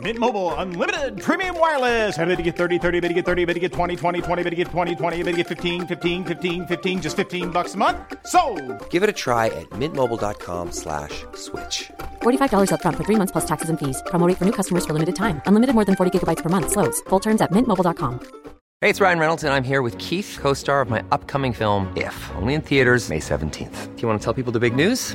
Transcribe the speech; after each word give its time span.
Mint 0.00 0.18
Mobile 0.18 0.54
unlimited 0.54 1.20
premium 1.20 1.58
wireless. 1.58 2.16
Ready 2.16 2.36
to 2.36 2.42
get 2.42 2.56
30, 2.56 2.78
30, 2.78 3.00
bit 3.00 3.08
to 3.08 3.14
get 3.14 3.24
30, 3.26 3.44
bit 3.44 3.54
to 3.54 3.60
get 3.60 3.72
20, 3.72 3.96
20, 3.96 4.22
20, 4.22 4.42
bit 4.42 4.50
to 4.50 4.56
get 4.56 4.68
20, 4.68 4.94
20, 4.94 5.22
bit 5.24 5.32
to 5.32 5.36
get 5.36 5.48
15, 5.48 5.86
15, 5.86 6.24
15, 6.24 6.66
15 6.66 7.02
just 7.02 7.16
15 7.16 7.50
bucks 7.50 7.74
a 7.74 7.76
month. 7.76 7.98
So, 8.26 8.40
Give 8.88 9.02
it 9.02 9.10
a 9.10 9.12
try 9.24 9.46
at 9.46 9.68
mintmobile.com 9.70 10.72
slash 10.72 11.24
switch. 11.34 11.90
$45 12.22 12.70
upfront 12.70 12.96
for 12.96 13.04
three 13.04 13.16
months 13.16 13.32
plus 13.32 13.44
taxes 13.44 13.68
and 13.68 13.78
fees. 13.78 14.02
Promo 14.06 14.34
for 14.38 14.44
new 14.44 14.52
customers 14.52 14.86
for 14.86 14.92
limited 14.94 15.16
time. 15.16 15.42
Unlimited 15.46 15.74
more 15.74 15.84
than 15.84 15.96
40 15.96 16.18
gigabytes 16.18 16.42
per 16.42 16.48
month. 16.48 16.70
Slows. 16.70 17.00
Full 17.08 17.20
terms 17.20 17.40
at 17.42 17.50
mintmobile.com. 17.50 18.20
Hey, 18.80 18.88
it's 18.88 19.00
Ryan 19.02 19.18
Reynolds, 19.18 19.44
and 19.44 19.52
I'm 19.52 19.64
here 19.64 19.82
with 19.82 19.98
Keith, 19.98 20.38
co-star 20.40 20.80
of 20.80 20.88
my 20.88 21.02
upcoming 21.12 21.52
film, 21.52 21.92
If, 21.98 22.16
only 22.36 22.54
in 22.54 22.62
theaters 22.62 23.10
May 23.10 23.20
17th. 23.20 23.94
Do 23.94 24.00
you 24.00 24.08
want 24.08 24.18
to 24.18 24.24
tell 24.24 24.32
people 24.32 24.52
the 24.52 24.60
big 24.60 24.74
news? 24.74 25.14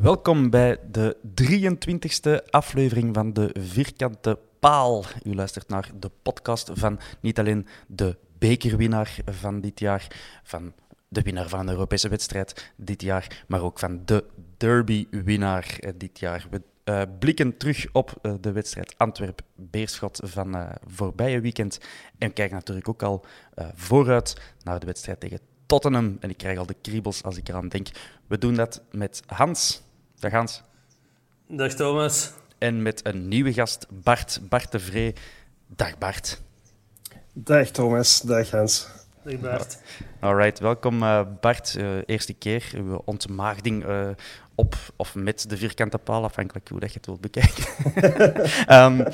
Welkom 0.00 0.50
bij 0.50 0.78
de 0.90 1.16
23e 1.42 2.50
aflevering 2.50 3.14
van 3.14 3.32
de 3.32 3.50
Vierkante 3.58 4.38
Paal. 4.58 5.04
U 5.24 5.34
luistert 5.34 5.68
naar 5.68 5.90
de 5.98 6.10
podcast 6.22 6.70
van 6.74 7.00
niet 7.20 7.38
alleen 7.38 7.66
de 7.86 8.16
bekerwinnaar 8.38 9.18
van 9.24 9.60
dit 9.60 9.80
jaar, 9.80 10.06
van 10.42 10.72
de 11.08 11.22
winnaar 11.22 11.48
van 11.48 11.60
een 11.60 11.68
Europese 11.68 12.08
wedstrijd 12.08 12.72
dit 12.76 13.02
jaar, 13.02 13.44
maar 13.48 13.62
ook 13.62 13.78
van 13.78 14.02
de 14.04 14.24
derby-winnaar 14.56 15.76
eh, 15.80 15.92
dit 15.96 16.18
jaar. 16.18 16.46
We 16.50 16.62
eh, 16.86 17.02
blikken 17.18 17.56
terug 17.56 17.86
op 17.92 18.18
eh, 18.22 18.32
de 18.40 18.52
wedstrijd 18.52 18.94
Antwerp-Beerschot 18.96 20.20
van 20.24 20.56
eh, 20.56 20.70
voorbije 20.86 21.40
weekend 21.40 21.80
en 22.18 22.32
kijken 22.32 22.56
natuurlijk 22.56 22.88
ook 22.88 23.02
al 23.02 23.24
vooruit 23.74 24.54
naar 24.62 24.80
de 24.80 24.86
wedstrijd 24.86 25.20
tegen 25.20 25.40
Tottenham. 25.66 26.16
En 26.20 26.30
ik 26.30 26.36
krijg 26.36 26.58
al 26.58 26.66
de 26.66 26.76
kriebels 26.80 27.22
als 27.22 27.36
ik 27.36 27.48
eraan 27.48 27.68
denk. 27.68 27.88
We 28.26 28.38
doen 28.38 28.54
dat 28.54 28.82
met 28.90 29.22
Hans. 29.26 29.82
Dag 30.18 30.32
Hans. 30.32 30.62
Dag 31.46 31.72
Thomas. 31.74 32.32
En 32.58 32.82
met 32.82 33.06
een 33.06 33.28
nieuwe 33.28 33.52
gast, 33.52 33.86
Bart, 33.90 34.40
Bart 34.48 34.72
de 34.72 34.78
Vree. 34.78 35.14
Dag 35.66 35.98
Bart. 35.98 36.40
Dag 37.32 37.68
Thomas, 37.68 38.20
dag 38.20 38.50
Hans. 38.50 38.88
Dag 39.22 39.40
Bart. 39.40 39.78
Alright, 40.20 40.58
welkom 40.58 41.02
eh, 41.02 41.20
Bart. 41.40 41.76
Eh, 41.76 41.88
eerste 42.06 42.32
keer 42.32 42.70
uw 42.74 43.02
ontmaagding 43.04 43.84
eh, 43.84 44.08
op 44.54 44.76
of 44.96 45.14
met 45.14 45.48
de 45.48 45.56
vierkante 45.56 45.98
paal, 45.98 46.24
afhankelijk 46.24 46.68
hoe 46.68 46.80
dat 46.80 46.92
je 46.92 46.96
het 46.96 47.06
wilt 47.06 47.20
bekijken. 47.20 47.64
Ehm, 48.66 49.00
eh, 49.00 49.12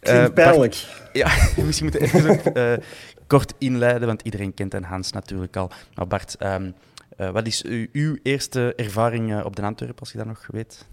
Klinkt 0.00 0.34
pijnlijk. 0.34 0.86
Ja, 1.12 1.28
misschien 1.64 1.88
moeten 1.90 2.22
we 2.22 2.30
even 2.30 2.54
eh, 2.54 2.84
kort 3.26 3.54
inleiden, 3.58 4.06
want 4.06 4.22
iedereen 4.22 4.54
kent 4.54 4.74
en 4.74 4.84
Hans 4.84 5.12
natuurlijk 5.12 5.56
al. 5.56 5.70
Maar 5.94 6.06
Bart, 6.06 6.36
ehm, 6.36 6.70
eh, 7.20 7.30
wat 7.30 7.46
is 7.46 7.64
u- 7.64 7.88
uw 7.92 8.16
eerste 8.22 8.74
ervaring 8.74 9.32
eh, 9.32 9.44
op 9.44 9.56
de 9.56 9.62
Antwerpen, 9.62 9.98
als 9.98 10.12
je 10.12 10.18
dat 10.18 10.26
nog 10.26 10.46
weet? 10.50 10.86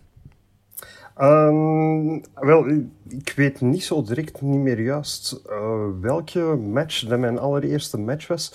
Ehm, 1.16 2.20
wel, 2.34 2.68
ik 3.08 3.34
weet 3.36 3.62
niet 3.62 3.84
zo 3.84 4.04
direct 4.04 4.42
niet 4.42 4.60
meer 4.60 4.80
juist 4.82 5.42
eh, 5.50 5.86
welke 6.02 6.40
match 6.56 7.06
dat 7.08 7.20
mijn 7.20 7.40
allereerste 7.40 7.98
match 8.00 8.28
was. 8.28 8.54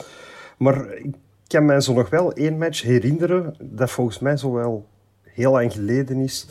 Maar 0.59 0.93
ik 0.93 1.15
kan 1.47 1.65
mij 1.65 1.81
zo 1.81 1.93
nog 1.93 2.11
wel 2.11 2.33
één 2.33 2.59
match 2.59 2.83
herinneren 2.83 3.55
dat 3.61 3.91
volgens 3.91 4.19
mij 4.19 4.37
zo 4.37 4.53
wel 4.53 4.87
heel 5.23 5.53
lang 5.53 5.73
geleden 5.73 6.19
is. 6.21 6.47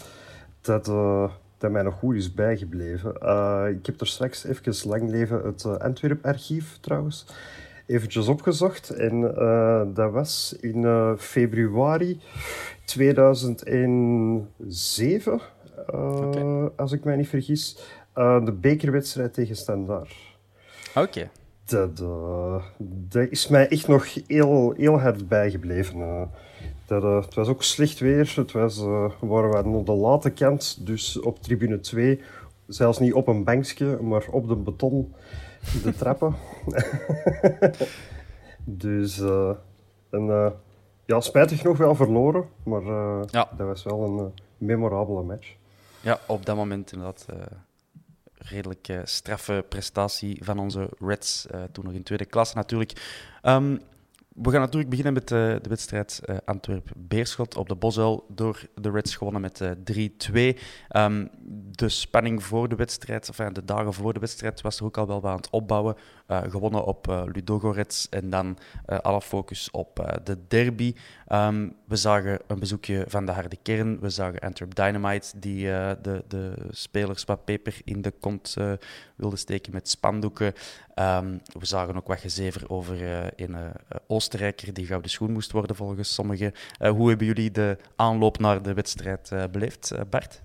Dat, 0.61 0.85
dat 1.57 1.71
mij 1.71 1.81
nog 1.81 1.93
goed 1.95 2.15
is 2.15 2.33
bijgebleven. 2.33 3.11
Ik 3.77 3.85
heb 3.85 3.99
er 4.01 4.07
straks 4.07 4.43
even 4.43 4.89
lang 4.89 5.09
leven 5.09 5.41
het 5.45 5.65
Antwerp-archief 5.79 6.77
trouwens 6.81 7.25
eventjes 7.91 8.27
opgezocht. 8.27 8.89
En 8.89 9.35
eh, 9.37 9.81
dat 9.93 10.11
was 10.11 10.55
in 10.61 10.85
eh, 10.85 11.11
februari 11.17 12.19
2007, 12.85 15.39
eh, 15.87 16.65
als 16.75 16.91
ik 16.91 17.03
mij 17.03 17.15
niet 17.15 17.27
vergis. 17.27 17.77
de 18.13 18.57
bekerwedstrijd 18.61 19.33
tegen 19.33 19.55
Standaard. 19.55 20.15
Oké. 20.95 21.29
Dat, 21.65 22.03
dat 22.77 23.27
is 23.29 23.47
mij 23.47 23.67
echt 23.67 23.87
nog 23.87 24.07
heel, 24.27 24.73
heel 24.77 24.99
hard 24.99 25.27
bijgebleven. 25.27 26.29
dat, 26.85 27.25
het 27.25 27.33
was 27.33 27.47
ook 27.47 27.63
slecht 27.63 27.99
weer. 27.99 28.33
Het 28.35 28.51
was, 28.51 28.77
eh, 28.77 29.11
we 29.19 29.27
waren 29.27 29.55
aan 29.55 29.85
de 29.85 29.91
late 29.91 30.29
kant, 30.29 30.85
dus 30.85 31.19
op 31.19 31.41
tribune 31.41 31.79
2. 31.79 32.21
Zelfs 32.67 32.99
niet 32.99 33.13
op 33.13 33.27
een 33.27 33.43
bankje, 33.43 33.97
maar 34.01 34.25
op 34.31 34.47
de 34.47 34.55
beton, 34.55 35.13
de 35.83 35.95
trappen. 35.95 36.35
dus, 38.65 39.19
eh, 39.19 39.49
en, 40.09 40.29
eh, 40.29 40.51
ja, 41.05 41.19
spijtig 41.19 41.59
genoeg 41.61 41.77
wel 41.77 41.95
verloren, 41.95 42.45
maar 42.63 42.81
eh, 42.81 43.21
Ja. 43.29 43.49
dat 43.57 43.67
was 43.67 43.83
wel 43.83 44.03
een 44.03 44.33
memorabele 44.57 45.23
match. 45.23 45.55
Ja, 46.01 46.19
op 46.27 46.45
dat 46.45 46.55
moment 46.55 46.91
inderdaad 46.91 47.25
redelijk 48.37 49.01
straffe 49.03 49.65
prestatie 49.69 50.43
van 50.43 50.59
onze 50.59 50.89
Reds, 50.99 51.47
toen 51.71 51.85
nog 51.85 51.93
in 51.93 52.03
tweede 52.03 52.25
klasse 52.25 52.55
natuurlijk. 52.55 52.93
Ehm, 53.41 53.77
we 54.35 54.51
gaan 54.51 54.59
natuurlijk 54.59 54.89
beginnen 54.89 55.13
met 55.13 55.31
eh, 55.31 55.37
de 55.37 55.69
wedstrijd 55.69 56.21
eh, 56.25 56.35
Antwerp-Beerschot 56.45 57.57
op 57.57 57.69
de 57.69 57.75
Bosuil 57.75 58.25
door 58.27 58.65
de 58.75 58.91
Reds 58.91 59.15
gewonnen 59.15 59.41
met 59.41 59.61
eh 59.61 59.71
3-2. 60.53 60.59
Ehm, 60.87 61.27
de 61.71 61.89
spanning 61.89 62.43
voor 62.43 62.69
de 62.69 62.75
wedstrijd, 62.75 63.27
enfin, 63.27 63.53
de 63.53 63.65
dagen 63.65 63.93
voor 63.93 64.13
de 64.13 64.19
wedstrijd, 64.19 64.61
was 64.61 64.79
er 64.79 64.85
ook 64.85 64.97
al 64.97 65.07
wel 65.07 65.27
aan 65.27 65.35
het 65.35 65.49
opbouwen. 65.49 65.95
Eh, 66.27 66.41
gewonnen 66.49 66.85
op 66.85 67.07
eh 67.07 67.23
Ludogorets 67.25 68.09
en 68.09 68.29
dan 68.29 68.57
eh, 68.85 68.97
alle 68.99 69.21
focus 69.21 69.71
op 69.71 69.99
eh, 69.99 70.15
de 70.23 70.37
derby. 70.47 70.93
Ehm, 71.31 71.69
we 71.85 71.95
zagen 71.95 72.39
een 72.47 72.59
bezoekje 72.59 73.05
van 73.07 73.25
de 73.25 73.31
harde 73.31 73.57
kern. 73.61 73.99
We 73.99 74.09
zagen 74.09 74.39
Antwerp 74.39 74.75
Dynamite, 74.75 75.39
die 75.39 75.71
eh, 75.71 75.91
de, 76.01 76.23
de 76.27 76.53
spelers 76.69 77.25
wat 77.25 77.45
peper 77.45 77.81
in 77.83 78.01
de 78.01 78.11
kont 78.11 78.55
eh, 78.57 78.71
wilde 79.15 79.35
steken 79.35 79.73
met 79.73 79.89
spandoeken. 79.89 80.53
Ehm, 80.95 81.37
we 81.59 81.65
zagen 81.65 81.95
ook 81.95 82.07
wat 82.07 82.19
gezever 82.19 82.69
over 82.69 83.01
eh, 83.01 83.45
een 83.45 83.55
eh, 83.55 83.69
Oostenrijker 84.07 84.73
die 84.73 84.85
gouden 84.85 85.11
schoen 85.11 85.31
moest 85.31 85.51
worden, 85.51 85.75
volgens 85.75 86.13
sommigen. 86.13 86.53
Eh, 86.77 86.91
hoe 86.91 87.09
hebben 87.09 87.27
jullie 87.27 87.51
de 87.51 87.77
aanloop 87.95 88.39
naar 88.39 88.61
de 88.61 88.73
wedstrijd 88.73 89.31
eh, 89.31 89.43
beleefd, 89.51 89.91
eh, 89.91 90.01
Bart? 90.09 90.41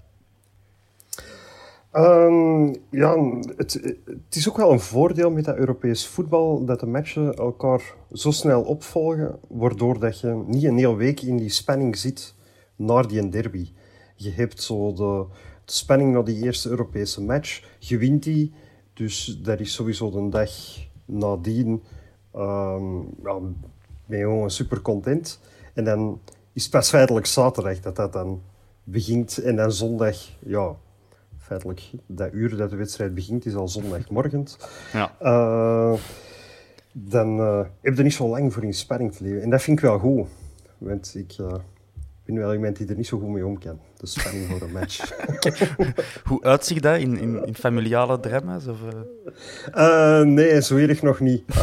Ehm, 1.91 2.75
ja, 2.91 3.17
het, 3.57 3.73
het 4.05 4.37
is 4.37 4.49
ook 4.49 4.57
wel 4.57 4.73
een 4.73 4.81
voordeel 4.81 5.31
met 5.31 5.45
dat 5.45 5.57
Europees 5.57 6.07
voetbal 6.07 6.65
dat 6.65 6.81
de 6.81 6.87
matchen 6.87 7.35
elkaar 7.35 7.95
zo 8.13 8.31
snel 8.31 8.63
opvolgen, 8.63 9.39
waardoor 9.49 9.99
dat 9.99 10.21
je 10.21 10.43
niet 10.47 10.65
een 10.65 10.77
hele 10.77 10.97
week 10.97 11.21
in 11.21 11.37
die 11.37 11.49
spanning 11.49 11.97
zit 11.97 12.35
naar 12.77 13.09
die 13.09 13.29
derby. 13.29 13.69
Je 14.15 14.31
hebt 14.31 14.63
zo 14.63 14.93
de, 14.93 15.27
de 15.65 15.73
spanning 15.73 16.13
naar 16.13 16.25
die 16.25 16.45
eerste 16.45 16.69
Europese 16.69 17.23
match, 17.23 17.63
je 17.79 17.99
wint 17.99 18.23
die, 18.23 18.53
dus 18.97 19.39
dat 19.43 19.61
is 19.61 19.73
sowieso 19.73 20.11
de 20.11 20.29
dag 20.29 20.51
nadien. 21.05 21.83
ja, 23.23 23.39
ben 24.07 24.19
je 24.19 24.25
gewoon 24.25 24.51
super 24.51 24.81
content. 24.83 25.41
En 25.75 25.85
dan 25.85 26.21
is 26.53 26.63
het 26.63 26.71
pas 26.71 26.89
feitelijk 26.89 27.27
zaterdag 27.27 27.81
dat 27.81 27.97
dat 27.97 28.13
dan 28.13 28.43
begint 28.85 29.39
en 29.39 29.57
dan 29.57 29.73
zondag, 29.73 30.17
ja, 30.39 30.75
feitelijk 31.39 31.91
dat 32.07 32.33
uur 32.33 32.57
dat 32.57 32.71
de 32.71 32.77
wedstrijd 32.77 33.15
begint 33.15 33.47
is 33.47 33.55
al 33.55 33.69
zondagmorgen. 33.69 34.47
Ja. 34.93 35.15
Uh, 35.23 35.99
dan 36.93 37.39
uh, 37.39 37.65
heb 37.81 37.97
je 37.97 38.03
niet 38.03 38.15
zo 38.15 38.29
lang 38.29 38.53
voor 38.53 38.65
in 38.65 38.75
spanning 38.75 39.13
te 39.13 39.25
leven. 39.25 39.43
En 39.43 39.51
dat 39.51 39.63
vind 39.63 39.79
ik 39.79 39.85
wel 39.85 39.99
goed. 39.99 40.27
Want 40.79 41.15
ik 41.15 41.37
uh, 41.41 41.55
ben 42.25 42.35
wel 42.35 42.55
iemand 42.55 42.77
die 42.77 42.89
er 42.89 42.97
niet 42.97 43.07
zo 43.07 43.19
goed 43.19 43.29
mee 43.29 43.47
om 43.47 43.59
kan. 43.59 43.79
De 43.97 44.07
spanning 44.07 44.47
voor 44.51 44.63
een 44.63 44.73
match. 44.73 45.13
hoe 46.29 46.43
uitziet 46.43 46.83
dat 46.83 46.99
in, 46.99 47.19
in, 47.19 47.47
in 47.47 47.55
familiale 47.55 48.21
drama's? 48.21 48.67
Of, 48.67 48.79
uh... 49.75 50.21
nee, 50.21 50.63
zo 50.63 50.77
erg 50.77 51.03
nog 51.03 51.21
niet. 51.21 51.55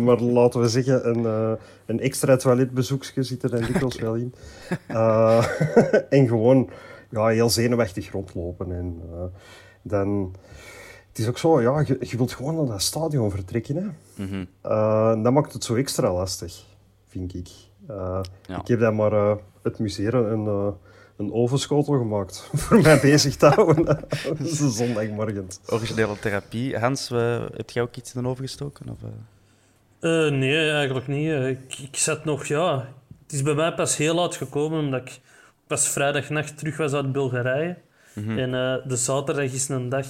maar 0.00 0.20
laten 0.20 0.60
we 0.60 0.68
zeggen, 0.68 1.08
een, 1.08 1.58
een 1.86 2.00
extra 2.00 2.36
toiletbezoekje 2.36 3.22
zit 3.22 3.42
er 3.42 3.50
dan 3.50 3.60
dikwijls 3.60 3.98
wel 3.98 4.14
in. 4.14 4.34
en 6.18 6.28
gewoon 6.28 6.70
ja, 7.10 7.26
heel 7.26 7.50
zenuwachtig 7.50 8.10
rondlopen. 8.10 8.72
En 8.72 9.02
dan 9.82 10.34
het 11.08 11.18
is 11.18 11.28
ook 11.28 11.38
zo, 11.38 11.60
ja, 11.60 11.84
je, 11.86 11.96
je 12.00 12.16
wilt 12.16 12.32
gewoon 12.32 12.54
naar 12.54 12.66
dat 12.66 12.82
stadion 12.82 13.30
vertrekken. 13.30 13.76
Hè. 13.76 13.84
Mm 14.24 14.46
dat 15.22 15.32
maakt 15.32 15.52
het 15.52 15.64
zo 15.64 15.74
extra 15.74 16.12
lastig, 16.12 16.64
vind 17.06 17.34
ik. 17.34 17.48
Ja. 17.86 18.22
Ik 18.60 18.66
heb 18.66 18.80
dan 18.80 18.94
maar 18.94 19.36
het 19.62 19.78
museum 19.78 20.46
een, 20.46 20.74
een 21.22 21.32
ovenschotel 21.32 21.98
gemaakt 21.98 22.48
voor 22.62 22.80
mij 22.80 23.00
bezig 23.00 23.36
te 23.36 23.46
houden. 23.46 23.84
dat 24.28 24.40
is 24.40 24.60
een 24.60 24.70
zondagmorgen. 24.70 25.48
Originele 25.66 26.18
therapie. 26.18 26.78
Hans, 26.78 27.08
heb 27.56 27.70
jij 27.70 27.82
ook 27.82 27.96
iets 27.96 28.14
in 28.14 28.22
de 28.22 28.28
oven 28.28 28.44
gestoken? 28.44 28.86
Of, 28.88 28.98
nee, 30.30 30.70
eigenlijk 30.70 31.06
niet. 31.06 31.32
Ik, 31.32 31.78
ik 31.78 31.96
zat 31.96 32.24
nog, 32.24 32.46
ja... 32.46 32.88
Het 33.22 33.40
is 33.40 33.46
bij 33.46 33.54
mij 33.54 33.74
pas 33.74 33.96
heel 33.96 34.14
laat 34.14 34.36
gekomen, 34.36 34.78
omdat 34.78 35.00
ik 35.00 35.20
pas 35.66 35.88
vrijdagnacht 35.88 36.58
terug 36.58 36.76
was 36.76 36.92
uit 36.92 37.12
Bulgarije. 37.12 37.76
Mm 38.14 38.24
-hmm. 38.24 38.38
En 38.38 38.82
de 38.88 38.96
zaterdag 38.96 39.52
is 39.52 39.68
een 39.68 39.88
dag 39.88 40.06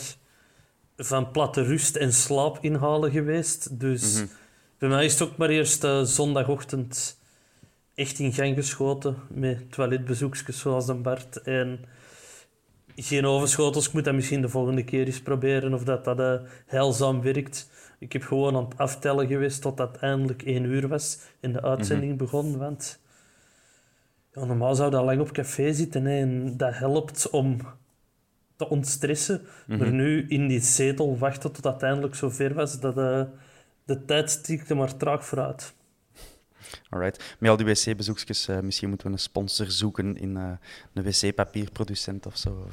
van 0.96 1.30
platte 1.30 1.62
rust 1.62 1.96
en 1.96 2.12
slaap 2.12 2.58
inhalen 2.60 3.10
geweest. 3.10 3.80
Dus 3.80 4.12
mm 4.12 4.18
-hmm. 4.18 4.30
bij 4.78 4.88
mij 4.88 5.04
is 5.04 5.12
het 5.12 5.22
ook 5.22 5.36
maar 5.36 5.48
eerst 5.48 5.84
uh, 5.84 6.02
zondagochtend 6.02 7.18
echt 7.94 8.18
in 8.18 8.32
gang 8.32 8.54
geschoten 8.54 9.16
met 9.28 9.72
toiletbezoekjes 9.72 10.58
zoals 10.58 10.88
een 10.88 11.02
Bart. 11.02 11.42
En 11.42 11.84
geen 12.96 13.26
overschotels. 13.26 13.86
Ik 13.86 13.92
moet 13.92 14.04
dat 14.04 14.14
misschien 14.14 14.42
de 14.42 14.48
volgende 14.48 14.84
keer 14.84 15.06
eens 15.06 15.22
proberen 15.22 15.74
of 15.74 15.84
dat, 15.84 16.04
dat 16.04 16.20
uh, 16.20 16.34
heilzaam 16.66 17.22
werkt. 17.22 17.70
Ik 17.98 18.12
heb 18.12 18.22
gewoon 18.22 18.56
aan 18.56 18.64
het 18.64 18.78
aftellen 18.78 19.26
geweest 19.26 19.62
tot 19.62 19.76
dat 19.76 19.96
eindelijk 19.96 20.42
één 20.42 20.64
uur 20.64 20.88
was 20.88 21.18
en 21.40 21.52
de 21.52 21.62
uitzending 21.62 22.12
mm 22.12 22.18
-hmm. 22.18 22.26
begon. 22.26 22.58
Want 22.58 23.00
ja, 24.32 24.44
normaal 24.44 24.74
zou 24.74 24.90
dat 24.90 25.04
lang 25.04 25.20
op 25.20 25.32
café 25.32 25.72
zitten 25.72 26.04
hè, 26.04 26.20
en 26.20 26.56
dat 26.56 26.74
helpt 26.74 27.30
om 27.30 27.56
te 28.56 28.68
ontstressen. 28.68 29.40
Mm 29.40 29.48
-hmm. 29.66 29.78
Maar 29.78 29.92
nu 29.92 30.26
in 30.28 30.48
die 30.48 30.60
zetel 30.60 31.18
wachten 31.18 31.40
tot 31.40 31.56
het 31.56 31.66
uiteindelijk 31.66 32.14
zover 32.14 32.54
was, 32.54 32.80
dat 32.80 32.98
uh, 32.98 33.22
de 33.84 34.04
tijd 34.04 34.30
stikte 34.30 34.74
maar 34.74 34.96
traag 34.96 35.26
vooruit. 35.26 35.74
Alright. 36.90 37.34
Met 37.38 37.50
al 37.50 37.56
die 37.56 37.66
wc-bezoekjes, 37.66 38.48
uh, 38.48 38.60
misschien 38.60 38.88
moeten 38.88 39.06
we 39.06 39.12
een 39.12 39.18
sponsor 39.18 39.70
zoeken 39.70 40.16
in 40.16 40.36
uh, 40.36 40.50
een 40.92 41.02
wc-papierproducent 41.02 42.26
of 42.26 42.36
zo. 42.36 42.68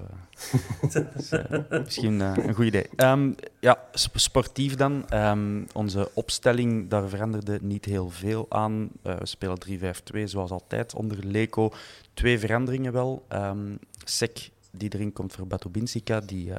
dus, 0.92 1.30
misschien 1.86 2.20
een 2.20 2.54
goed 2.54 2.66
idee. 2.66 2.90
Um, 2.96 3.36
ja, 3.60 3.84
sportief 3.94 4.76
dan. 4.76 5.06
Um, 5.14 5.68
onze 5.74 6.10
opstelling, 6.14 6.90
daar 6.90 7.10
veranderde 7.10 7.60
niet 7.62 7.86
heel 7.86 8.10
veel 8.10 8.46
aan. 8.50 8.90
we 9.02 9.18
spelen 9.24 9.58
3-5-2 10.16 10.24
zoals 10.24 10.52
altijd 10.52 10.94
onder 10.94 11.26
Leco. 11.26 11.72
Twee 12.14 12.40
veranderingen 12.40 12.94
wel. 12.94 13.26
Um, 13.30 13.80
Sek 14.04 14.50
die 14.72 14.94
erin 14.94 15.14
komt 15.14 15.34
voor 15.34 15.48
Batubinsika, 15.48 16.20
die 16.20 16.50
uh, 16.50 16.56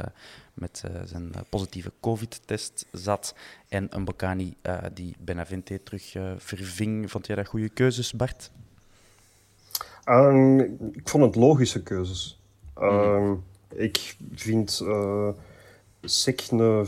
met 0.54 0.82
uh, 0.86 1.00
zijn 1.04 1.32
positieve 1.48 1.92
COVID-test 2.00 2.86
zat. 2.92 3.34
En 3.68 3.86
een 3.90 4.04
Bocani 4.04 4.56
uh, 4.62 4.78
die 4.94 5.16
Benavente 5.18 5.80
terug 5.82 6.16
verving. 6.36 7.10
Vond 7.10 7.26
jij 7.26 7.36
dat 7.36 7.46
goede 7.46 7.68
keuzes, 7.68 8.12
Bart? 8.12 8.50
Um, 10.04 10.60
ik 10.92 11.08
vond 11.08 11.24
het 11.24 11.34
logische 11.34 11.82
keuzes. 11.82 12.40
Mm. 12.78 13.42
ik 13.74 14.16
vind 14.34 14.84
Sek 16.02 16.46
een 16.50 16.86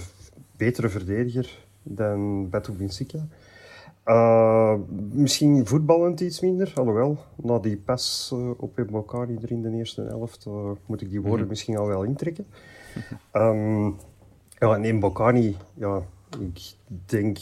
betere 0.57 0.89
verdediger 0.89 1.59
dan 1.83 2.51
Batubinsika. 2.51 3.27
Uh, 4.07 4.75
misschien 5.11 5.67
voetballend 5.67 6.21
iets 6.21 6.41
minder, 6.41 6.73
alhoewel. 6.75 7.19
Na 7.37 7.59
die 7.59 7.77
pas 7.77 8.31
uh, 8.35 8.51
op 8.57 8.77
Mbokani 8.77 9.39
er 9.43 9.51
in 9.51 9.63
de 9.63 9.71
eerste 9.71 10.03
helft 10.03 10.45
uh, 10.49 10.71
moet 10.87 11.01
ik 11.01 11.11
die 11.11 11.21
woorden 11.21 11.33
mm 11.33 11.39
-hmm. 11.39 11.49
misschien 11.49 11.77
al 11.77 11.87
wel 11.87 12.03
intrekken. 12.03 12.47
Um, 13.33 13.97
ja, 14.49 14.77
en 14.77 14.97
Mbokani, 14.97 15.57
ja, 15.75 16.03
ik 16.39 16.75
denk 17.07 17.39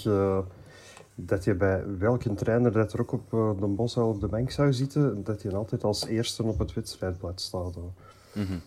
dat 1.14 1.44
je 1.44 1.54
bij 1.54 1.98
welke 1.98 2.34
trainer 2.34 2.72
dat 2.72 2.92
er 2.92 3.00
ook 3.00 3.12
op 3.12 3.30
de 3.60 3.66
bos 3.66 3.96
of 3.96 4.18
de 4.18 4.28
bank 4.28 4.50
zou 4.50 4.72
zitten, 4.72 5.24
dat 5.24 5.42
je 5.42 5.54
altijd 5.54 5.84
als 5.84 6.06
eerste 6.06 6.42
op 6.42 6.58
het 6.58 6.74
wedstrijdblad 6.74 7.40
staat. 7.40 7.76
Mm 7.76 8.46
-hmm. 8.46 8.60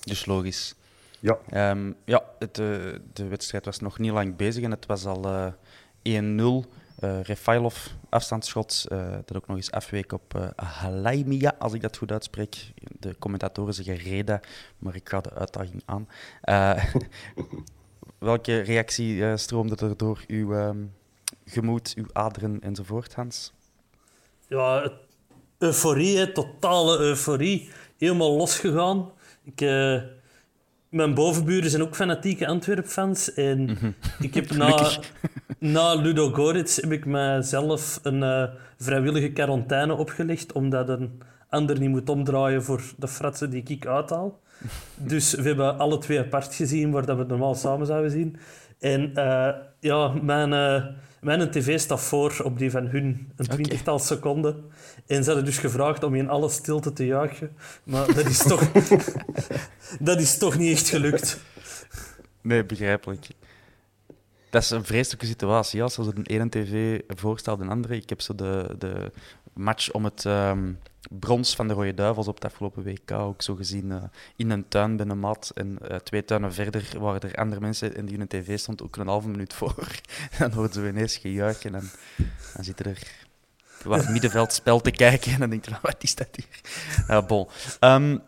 Dus 0.00 0.26
logisch. 0.26 0.74
Ja. 1.20 1.70
Um, 1.70 1.94
ja, 2.04 2.22
het, 2.38 2.54
de 2.54 3.26
wedstrijd 3.28 3.64
was 3.64 3.78
nog 3.78 3.98
niet 3.98 4.12
lang 4.12 4.36
bezig 4.36 4.64
en 4.64 4.70
het 4.70 4.86
was 4.86 5.06
al 5.06 5.52
1-0. 6.02 6.68
Uh, 7.04 7.20
Refailov, 7.22 7.86
afstandsschot, 8.08 8.86
uh, 8.92 9.10
dat 9.24 9.36
ook 9.36 9.46
nog 9.46 9.56
eens 9.56 9.70
afweek 9.70 10.12
op 10.12 10.34
uh, 10.34 11.52
als 11.58 11.72
ik 11.72 11.80
dat 11.80 11.96
goed 11.96 12.12
uitspreek. 12.12 12.72
De 12.98 13.16
commentatoren 13.18 13.74
zeggen 13.74 13.96
Reda, 13.96 14.40
maar 14.78 14.94
ik 14.94 15.08
ga 15.08 15.20
de 15.20 15.34
uitdaging 15.34 15.82
aan. 15.84 16.08
welke 18.18 18.60
reactie 18.60 19.36
stroomde 19.36 19.86
er 19.86 19.96
door 19.96 20.24
uw 20.26 20.52
um, 20.54 20.94
gemoed, 21.44 21.92
uw 21.96 22.06
aderen 22.12 22.60
enzovoort, 22.60 23.14
Hans? 23.14 23.52
Ja, 24.48 24.90
euforie, 25.58 26.32
totale 26.32 26.98
euforie. 26.98 27.70
Helemaal 27.96 28.36
losgegaan. 28.36 29.10
Ik 29.44 29.60
mijn 30.90 31.14
bovenburen 31.14 31.70
zijn 31.70 31.82
ook 31.82 31.96
fanatieke 31.96 32.46
Antwerp-fans. 32.46 33.34
En 33.34 33.60
mm 33.60 33.76
-hmm. 33.80 33.94
ik 34.20 34.34
heb 34.34 34.50
na, 34.50 34.90
na 35.58 35.94
Ludo 35.94 36.30
Goritz 36.30 36.80
heb 36.80 36.92
ik 36.92 37.04
mezelf 37.04 38.00
een 38.02 38.22
uh, 38.22 38.44
vrijwillige 38.78 39.32
quarantaine 39.32 39.94
opgelegd, 39.94 40.52
omdat 40.52 40.88
een 40.88 41.22
ander 41.48 41.78
niet 41.78 41.90
moet 41.90 42.08
omdraaien 42.08 42.62
voor 42.62 42.82
de 42.96 43.08
fratsen 43.08 43.50
die 43.50 43.62
ik 43.66 43.86
uithaal. 43.86 44.40
Dus 44.94 45.34
we 45.34 45.42
hebben 45.42 45.78
alle 45.78 45.98
twee 45.98 46.18
apart 46.18 46.54
gezien, 46.54 46.90
waar 46.90 47.06
dat 47.06 47.14
we 47.14 47.20
het 47.20 47.30
normaal 47.30 47.54
samen 47.54 47.86
zouden 47.86 48.10
zien. 48.10 48.36
En 48.78 49.12
uh, 49.14 49.48
ja, 49.80 50.08
mijn, 50.22 50.52
uh, 50.52 50.84
mijn 51.20 51.50
tv 51.50 51.78
staat 51.78 52.00
voor 52.00 52.40
op 52.44 52.58
die 52.58 52.70
van 52.70 52.86
hun, 52.86 53.32
een 53.36 53.46
twintigtal 53.46 53.94
okay. 53.94 54.06
seconden. 54.06 54.64
En 55.06 55.22
ze 55.22 55.26
hadden 55.26 55.44
dus 55.44 55.58
gevraagd 55.58 56.02
om 56.02 56.14
in 56.14 56.28
alle 56.28 56.48
stilte 56.48 56.92
te 56.92 57.06
juichen. 57.06 57.56
Maar 57.84 58.06
dat 58.06 58.26
is 58.26 58.38
toch, 58.38 58.70
dat 60.00 60.20
is 60.20 60.38
toch 60.38 60.58
niet 60.58 60.72
echt 60.72 60.88
gelukt. 60.88 61.40
Nee, 62.42 62.64
begrijpelijk. 62.64 63.26
Dat 64.50 64.62
is 64.62 64.70
een 64.70 64.84
vreselijke 64.84 65.26
situatie. 65.26 65.82
Als 65.82 65.98
er 65.98 66.06
een 66.14 66.26
ene 66.26 66.48
tv 66.48 67.00
voorstelt 67.06 67.58
de 67.58 67.66
andere. 67.66 67.96
Ik 67.96 68.08
heb 68.08 68.20
zo 68.20 68.34
de, 68.34 68.74
de 68.78 69.12
match 69.52 69.90
om 69.90 70.04
het 70.04 70.24
um, 70.24 70.78
brons 71.08 71.54
van 71.54 71.68
de 71.68 71.74
Rode 71.74 71.94
Duivels 71.94 72.28
op 72.28 72.34
het 72.34 72.44
afgelopen 72.44 72.82
WK 72.82 73.10
ook 73.10 73.42
zo 73.42 73.54
gezien 73.54 73.90
uh, 73.90 74.02
in 74.36 74.50
een 74.50 74.68
tuin 74.68 74.96
bij 74.96 75.06
een 75.06 75.18
mat. 75.18 75.52
En 75.54 75.78
uh, 75.82 75.96
twee 75.96 76.24
tuinen 76.24 76.52
verder 76.52 76.94
waren 76.98 77.20
er 77.20 77.34
andere 77.34 77.60
mensen 77.60 77.96
en 77.96 78.04
die 78.04 78.14
in 78.14 78.20
een 78.20 78.28
tv 78.28 78.58
stond 78.58 78.82
ook 78.82 78.96
een 78.96 79.06
halve 79.06 79.28
minuut 79.28 79.52
voor. 79.52 80.00
dan 80.38 80.52
hoorden 80.52 80.72
ze 80.72 80.88
ineens 80.88 81.16
gejuichen 81.16 81.74
en 81.74 81.90
dan 82.54 82.64
zitten 82.64 82.86
er 82.86 83.26
wat 83.84 84.08
middenveldspel 84.08 84.80
te 84.80 84.90
kijken 84.90 85.32
en 85.32 85.40
dan 85.40 85.50
denk 85.50 85.64
je, 85.64 85.70
wat 85.82 86.02
is 86.02 86.14
dat 86.14 86.28
hier? 86.32 86.60
Uh, 87.08 87.26
bon. 87.26 87.48
Um, 87.80 88.22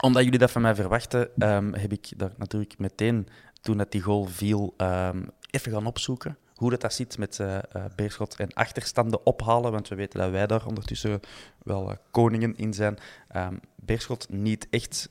omdat 0.00 0.24
jullie 0.24 0.38
dat 0.38 0.50
van 0.50 0.62
mij 0.62 0.74
verwachten, 0.74 1.28
um, 1.38 1.74
heb 1.74 1.92
ik 1.92 2.12
daar 2.16 2.32
natuurlijk 2.36 2.78
meteen, 2.78 3.28
toen 3.60 3.76
dat 3.76 3.92
die 3.92 4.00
goal 4.00 4.24
viel, 4.24 4.74
um, 4.76 5.30
even 5.50 5.72
gaan 5.72 5.86
opzoeken 5.86 6.38
hoe 6.54 6.70
dat, 6.70 6.80
dat 6.80 6.94
zit 6.94 7.18
met 7.18 7.38
uh, 7.38 7.58
uh, 7.76 7.84
Beerschot 7.96 8.36
en 8.36 8.52
achterstanden 8.52 9.26
ophalen. 9.26 9.72
Want 9.72 9.88
we 9.88 9.94
weten 9.94 10.20
dat 10.20 10.30
wij 10.30 10.46
daar 10.46 10.66
ondertussen 10.66 11.20
wel 11.62 11.90
uh, 11.90 11.96
koningen 12.10 12.56
in 12.56 12.74
zijn. 12.74 12.98
Um, 13.36 13.60
Beerschot 13.76 14.28
niet 14.28 14.66
echt. 14.70 15.10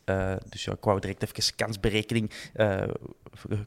dus 0.49 0.63
ja, 0.63 0.71
ik 0.71 0.83
wou 0.83 0.99
direct 0.99 1.23
even 1.23 1.55
kansberekening. 1.55 2.31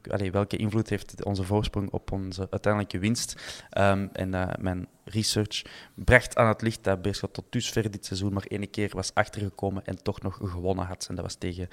Allee, 0.09 0.31
welke 0.31 0.57
invloed 0.57 0.89
heeft 0.89 1.23
onze 1.23 1.43
voorsprong 1.43 1.89
op 1.91 2.11
onze 2.11 2.47
uiteindelijke 2.49 2.99
winst? 2.99 3.35
Um, 3.77 4.09
en 4.13 4.29
mijn 4.59 4.87
research 5.03 5.61
bracht 5.95 6.35
aan 6.35 6.47
het 6.47 6.61
licht 6.61 6.83
dat 6.83 7.01
Beerschot 7.01 7.33
tot 7.33 7.45
dusver 7.49 7.91
dit 7.91 8.05
seizoen 8.05 8.33
maar 8.33 8.45
één 8.47 8.69
keer 8.69 8.89
was 8.93 9.13
achtergekomen 9.13 9.85
en 9.85 10.03
toch 10.03 10.21
nog 10.21 10.39
gewonnen 10.43 10.85
had. 10.85 11.05
En 11.09 11.15
dat 11.15 11.23
was 11.23 11.35
tegen 11.35 11.67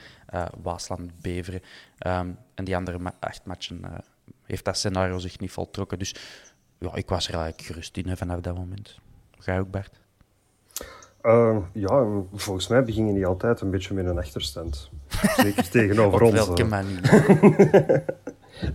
Waasland-Beveren. 0.62 1.60
Um, 2.06 2.38
en 2.54 2.64
die 2.64 2.76
andere 2.76 3.12
acht 3.20 3.44
matchen 3.44 3.80
heeft 4.42 4.64
dat 4.64 4.76
scenario 4.76 5.18
zich 5.18 5.40
niet 5.40 5.52
voltrokken. 5.52 5.98
Dus 5.98 6.14
ja, 6.78 6.94
ik 6.94 7.08
was 7.08 7.28
er 7.28 7.34
eigenlijk 7.34 7.66
gerust 7.66 7.96
in 7.96 8.16
vanaf 8.16 8.40
dat 8.40 8.56
moment. 8.56 8.98
Ga 9.38 9.54
je 9.54 9.60
ook, 9.60 9.70
Bart? 9.70 10.02
Uh, 11.22 11.56
ja, 11.72 12.06
volgens 12.32 12.68
mij 12.68 12.84
beginnen 12.84 13.14
die 13.14 13.26
altijd 13.26 13.60
een 13.60 13.70
beetje 13.70 13.94
met 13.94 14.06
een 14.06 14.18
achterstand. 14.18 14.90
Zeker 15.36 15.70
tegenover 15.70 16.22
Op 16.22 16.28
ons. 16.28 16.46
welke 16.46 16.62
eh. 16.62 16.68
manier? 16.68 17.00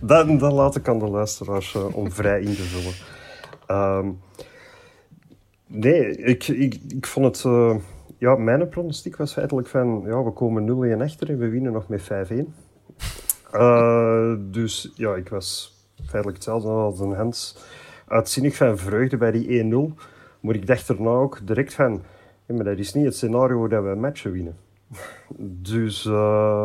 dat, 0.00 0.40
dat 0.40 0.52
laat 0.52 0.76
ik 0.76 0.88
aan 0.88 0.98
de 0.98 1.08
luisteraars 1.08 1.74
uh, 1.74 1.96
om 1.96 2.12
vrij 2.12 2.40
in 2.40 2.54
te 2.54 2.62
vullen. 2.62 2.94
Um, 3.98 4.20
nee, 5.66 6.16
ik, 6.16 6.48
ik, 6.48 6.80
ik 6.88 7.06
vond 7.06 7.26
het... 7.26 7.44
Uh, 7.44 7.76
ja, 8.18 8.36
mijn 8.36 8.68
pronostiek 8.68 9.16
was 9.16 9.32
feitelijk 9.32 9.68
van... 9.68 10.02
Ja, 10.06 10.22
we 10.22 10.30
komen 10.30 10.96
0-1 10.98 11.00
achter 11.02 11.30
en 11.30 11.38
we 11.38 11.48
winnen 11.48 11.72
nog 11.72 11.88
met 11.88 12.02
5-1. 12.02 12.06
Uh, 13.54 14.34
dus 14.38 14.92
ja, 14.94 15.14
ik 15.14 15.28
was 15.28 15.76
feitelijk 15.96 16.36
hetzelfde 16.36 16.68
als 16.68 17.00
een 17.00 17.14
Hans. 17.14 17.56
Uitzinnig 18.06 18.56
van 18.56 18.78
vreugde 18.78 19.16
bij 19.16 19.30
die 19.30 19.64
1-0. 19.64 19.76
Maar 20.40 20.54
ik 20.54 20.66
dacht 20.66 20.88
erna 20.88 21.10
ook 21.10 21.46
direct 21.46 21.74
van... 21.74 22.02
Maar 22.46 22.64
dat 22.64 22.78
is 22.78 22.94
niet 22.94 23.04
het 23.04 23.16
scenario 23.16 23.68
dat 23.68 23.82
we 23.84 23.94
matchen 23.94 24.32
winnen. 24.32 24.56
dus... 25.68 26.04
Uh, 26.04 26.64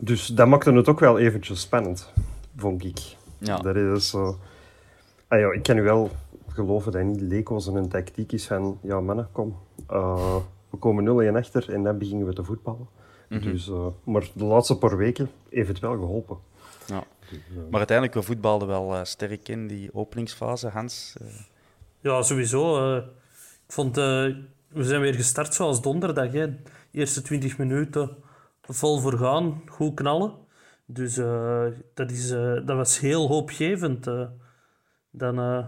dus 0.00 0.26
dat 0.26 0.46
maakte 0.46 0.72
het 0.72 0.88
ook 0.88 1.00
wel 1.00 1.18
eventjes 1.18 1.60
spannend, 1.60 2.12
vond 2.56 2.84
ik. 2.84 2.98
Ja. 3.38 3.56
Dat 3.56 3.76
is 3.76 4.08
zo... 4.08 4.38
Ah, 5.28 5.38
ja, 5.38 5.52
ik 5.52 5.62
kan 5.62 5.76
u 5.76 5.82
wel 5.82 6.10
geloven 6.48 6.92
dat 6.92 7.02
niet 7.02 7.20
Leco's 7.20 7.66
een 7.66 7.88
tactiek 7.88 8.32
is 8.32 8.46
van... 8.46 8.78
Ja, 8.82 9.00
mannen, 9.00 9.28
kom. 9.32 9.56
We 10.70 10.76
komen 10.78 11.32
0-1 11.32 11.36
achter 11.36 11.72
en 11.72 11.82
dan 11.82 11.98
beginnen 11.98 12.26
we 12.26 12.32
te 12.32 12.44
voetballen. 12.44 12.88
Mm 13.28 13.38
-hmm. 13.38 13.52
dus, 13.52 13.68
uh, 13.68 13.86
maar 14.04 14.28
de 14.34 14.44
laatste 14.44 14.78
paar 14.78 14.96
weken 14.96 15.30
heeft 15.48 15.68
het 15.68 15.78
wel 15.78 15.96
geholpen. 15.96 16.38
Ja. 16.86 17.04
Maar 17.70 17.78
uiteindelijk, 17.78 18.18
we 18.18 18.22
voetbalden 18.22 18.68
wel 18.68 18.94
uh, 18.94 19.04
sterk 19.04 19.48
in 19.48 19.66
die 19.66 19.94
openingsfase, 19.94 20.68
Hans. 20.68 21.16
Uh... 21.22 21.28
Ja, 22.00 22.22
sowieso. 22.22 22.96
ik 22.96 23.72
vond, 23.72 23.96
we 23.96 24.44
zijn 24.74 25.00
weer 25.00 25.14
gestart 25.14 25.54
zoals 25.54 25.82
donderdag. 25.82 26.32
Hè. 26.32 26.50
De 26.50 26.60
eerste 26.90 27.22
20 27.22 27.58
minuten 27.58 28.16
vol 28.62 28.98
voor 28.98 29.18
gaan, 29.18 29.62
goed 29.68 29.94
knallen. 29.94 30.32
Dus 30.86 31.14
dat, 31.94 32.10
is, 32.10 32.28
dat 32.28 32.76
was 32.76 32.98
heel 32.98 33.28
hoopgevend. 33.28 34.04
dan 35.10 35.66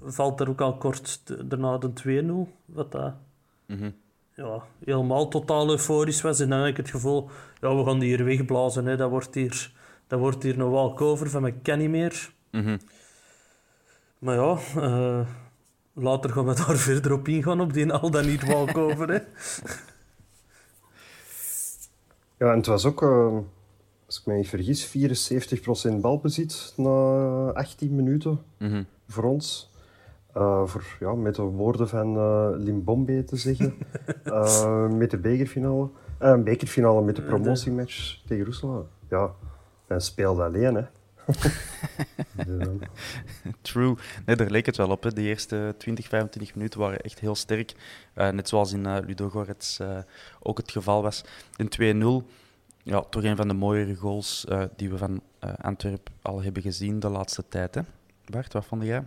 valt 0.00 0.40
er 0.40 0.48
ook 0.48 0.60
al 0.60 0.76
kort 0.76 1.22
daarna 1.50 1.78
de 1.78 2.44
2-0. 2.48 2.52
Wat 2.64 2.92
dat 2.92 3.14
mm 3.66 3.78
-hmm. 3.78 3.94
Ja, 4.36 4.62
helemaal 4.84 5.28
totaal 5.28 5.70
euforisch 5.70 6.20
was. 6.20 6.40
En 6.40 6.48
dan 6.48 6.58
heb 6.58 6.68
ik 6.68 6.76
het 6.76 6.90
gevoel, 6.90 7.28
ja, 7.60 7.76
we 7.76 7.84
gaan 7.84 7.98
die 7.98 8.16
hier 8.16 8.24
wegblazen. 8.24 8.86
Hè. 8.86 8.96
Dat, 8.96 9.10
wordt 9.10 9.34
hier, 9.34 9.72
dat 10.06 10.18
wordt 10.18 10.42
hier 10.42 10.60
een 10.60 10.70
walkover 10.70 11.30
van, 11.30 11.46
ik 11.46 11.62
ken 11.62 11.78
niet 11.78 11.90
meer. 11.90 12.32
Mm 12.50 12.62
-hmm. 12.62 12.78
Maar 14.18 14.34
ja, 14.34 14.58
uh, 14.76 15.26
later 15.92 16.30
gaan 16.30 16.46
we 16.46 16.54
daar 16.66 16.76
verder 16.76 17.12
op 17.12 17.28
ingaan, 17.28 17.60
op 17.60 17.72
die 17.72 17.92
al 17.92 18.10
dan 18.10 18.26
niet 18.26 18.46
walkover. 18.46 19.08
hè. 19.08 19.18
Ja, 22.38 22.50
en 22.50 22.56
het 22.56 22.66
was 22.66 22.84
ook, 22.84 23.02
uh, 23.02 23.38
als 24.06 24.18
ik 24.20 24.26
me 24.26 24.34
niet 24.34 24.48
vergis, 24.48 24.86
74% 25.92 26.00
balbezit 26.00 26.72
na 26.76 26.90
18 27.52 27.96
minuten 27.96 28.42
mm 28.58 28.68
-hmm. 28.68 28.86
voor 29.08 29.24
ons. 29.24 29.70
Uh, 30.36 30.66
voor, 30.66 30.84
ja, 31.00 31.14
met 31.14 31.34
de 31.34 31.42
woorden 31.42 31.88
van 31.88 32.16
uh, 32.16 32.48
Limbombe 32.52 33.24
te 33.24 33.36
zeggen. 33.36 33.74
uh, 34.24 34.88
met 35.02 35.10
de 35.10 35.18
bekerfinale. 35.18 35.88
een 36.18 36.44
bekerfinale 36.44 37.02
met 37.02 37.16
de 37.16 37.22
promotiematch 37.22 38.22
tegen 38.26 38.44
Rusland. 38.44 38.86
Ja, 39.10 39.30
en 39.86 40.00
speelde 40.00 40.42
alleen, 40.42 40.74
hè. 40.74 40.82
de... 42.44 42.78
True. 43.60 43.94
Nee, 44.26 44.36
daar 44.36 44.50
leek 44.50 44.66
het 44.66 44.76
wel 44.76 44.90
op. 44.90 45.02
Hè. 45.02 45.12
De 45.12 45.22
eerste 45.22 45.74
20, 45.78 46.08
25 46.08 46.54
minuten 46.54 46.80
waren 46.80 47.00
echt 47.00 47.18
heel 47.18 47.34
sterk. 47.34 47.74
net 48.14 48.48
zoals 48.48 48.72
in 48.72 49.00
Ludogorets 49.00 49.80
ook 50.42 50.56
het 50.58 50.70
geval 50.70 51.02
was. 51.02 51.24
In 51.56 52.22
2-0, 52.22 52.26
ja, 52.82 53.00
toch 53.00 53.22
een 53.22 53.36
van 53.36 53.48
de 53.48 53.54
mooiere 53.54 53.94
goals 53.94 54.46
die 54.76 54.90
we 54.90 54.98
van 54.98 55.20
Antwerpen 55.60 56.12
al 56.22 56.42
hebben 56.42 56.62
gezien 56.62 57.00
de 57.00 57.08
laatste 57.08 57.44
tijd. 57.48 57.74
Hè. 57.74 57.80
Bart, 58.30 58.52
wat 58.52 58.64
vond 58.64 58.82
jij? 58.82 59.04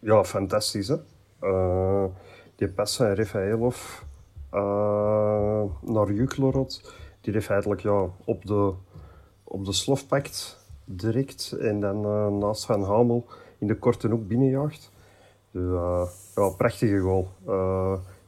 Ja, 0.00 0.24
fantastisch. 0.24 0.88
Hè? 0.88 0.96
Uh, 1.42 2.04
die 2.56 2.68
pas 2.68 2.96
van 2.96 3.12
Refaelov 3.12 4.00
uh, 4.52 5.62
naar 5.80 6.12
Juklorod, 6.12 6.94
die 7.20 7.32
heeft 7.32 7.50
eigenlijk 7.50 7.80
ja, 7.80 8.06
op, 8.24 8.46
de, 8.46 8.72
op 9.44 9.64
de 9.64 9.72
slof 9.72 10.06
pakt 10.06 10.66
direct 10.84 11.56
en 11.60 11.80
dan 11.80 12.04
uh, 12.04 12.28
naast 12.28 12.64
Van 12.64 12.84
Hamel 12.84 13.26
in 13.58 13.66
de 13.66 13.78
korte 13.78 14.08
hoek 14.08 14.28
binnenjaagt. 14.28 14.92
Dus 15.50 15.70
ja, 16.34 16.48
prachtige 16.48 16.98
goal. 16.98 17.28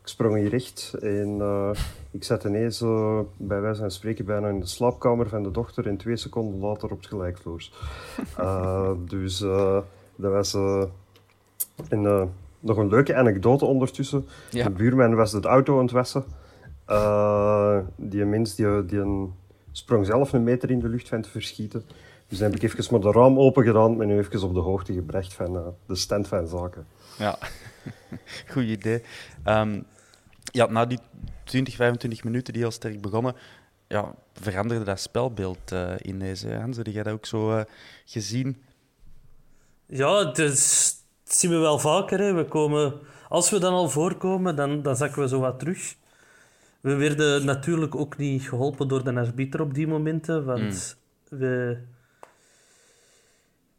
ik 0.00 0.08
sprong 0.08 0.36
hier 0.36 0.48
recht 0.48 0.94
en 1.00 1.42
ik 2.10 2.24
zat 2.24 2.44
ineens 2.44 2.80
bij 3.36 3.60
wijze 3.60 3.80
van 3.80 3.90
spreken 3.90 4.24
bijna 4.24 4.48
in 4.48 4.60
de 4.60 4.66
slaapkamer 4.66 5.28
van 5.28 5.42
de 5.42 5.50
dochter 5.50 5.86
en 5.86 5.96
twee 5.96 6.16
seconden 6.16 6.60
later 6.60 6.90
op 6.90 6.96
het 6.96 7.06
gelijkvloers. 7.06 7.74
dus 9.14 9.38
dat 10.16 10.32
was 10.32 10.56
en 11.88 12.02
uh, 12.02 12.22
nog 12.60 12.76
een 12.76 12.88
leuke 12.88 13.14
anekdote 13.14 13.64
ondertussen. 13.64 14.26
Ja. 14.50 14.64
De 14.64 14.70
buurman 14.70 15.14
was 15.14 15.30
de 15.30 15.40
auto 15.40 15.76
aan 15.76 15.82
het 15.82 15.92
wassen. 15.92 16.24
Uh, 16.88 17.78
die 17.96 18.24
mens 18.24 18.54
die, 18.54 18.84
die 18.86 18.98
een, 18.98 19.32
sprong 19.72 20.06
zelf 20.06 20.32
een 20.32 20.42
meter 20.42 20.70
in 20.70 20.80
de 20.80 20.88
lucht 20.88 21.08
van 21.08 21.22
te 21.22 21.28
verschieten. 21.28 21.84
Dus 22.28 22.38
dan 22.38 22.50
heb 22.50 22.62
ik 22.62 22.70
even 22.70 22.86
maar 22.90 23.12
de 23.12 23.18
raam 23.18 23.38
open 23.38 23.64
gedaan 23.64 24.02
en 24.02 24.08
nu 24.08 24.18
even 24.18 24.42
op 24.42 24.54
de 24.54 24.60
hoogte 24.60 24.92
gebracht 24.92 25.34
van 25.34 25.56
uh, 25.56 25.66
de 25.86 25.94
stand 25.94 26.28
van 26.28 26.46
zaken. 26.46 26.86
Ja, 27.18 27.38
goed 28.52 28.64
idee. 28.64 29.02
Um, 29.44 29.84
ja, 30.44 30.66
na 30.66 30.86
die 30.86 30.98
20, 31.44 31.74
25 31.74 32.24
minuten 32.24 32.52
die 32.52 32.64
al 32.64 32.70
sterk 32.70 33.00
begonnen, 33.00 33.34
ja, 33.88 34.14
veranderde 34.34 34.84
dat 34.84 35.00
spelbeeld 35.00 35.72
uh, 35.72 35.92
in 35.96 36.18
deze. 36.18 36.54
Hans, 36.54 36.76
heb 36.76 36.86
jij 36.86 37.02
dat 37.02 37.12
ook 37.12 37.26
zo 37.26 37.56
uh, 37.56 37.62
gezien? 38.04 38.62
Ja, 39.86 40.26
het 40.26 40.38
is 40.38 40.94
dat 41.32 41.40
zien 41.40 41.50
we 41.50 41.56
wel 41.56 41.78
vaker. 41.78 42.20
Hè. 42.20 42.32
We 42.32 42.44
komen, 42.44 42.94
als 43.28 43.50
we 43.50 43.58
dan 43.58 43.72
al 43.72 43.90
voorkomen, 43.90 44.56
dan, 44.56 44.82
dan 44.82 44.96
zakken 44.96 45.22
we 45.22 45.28
zo 45.28 45.40
wat 45.40 45.58
terug. 45.58 45.94
We 46.80 46.94
werden 46.94 47.44
natuurlijk 47.44 47.94
ook 47.94 48.16
niet 48.16 48.42
geholpen 48.42 48.88
door 48.88 49.04
de 49.04 49.14
arbiter 49.14 49.60
op 49.60 49.74
die 49.74 49.86
momenten, 49.86 50.44
want 50.44 50.96
mm. 51.30 51.38
we... 51.38 51.78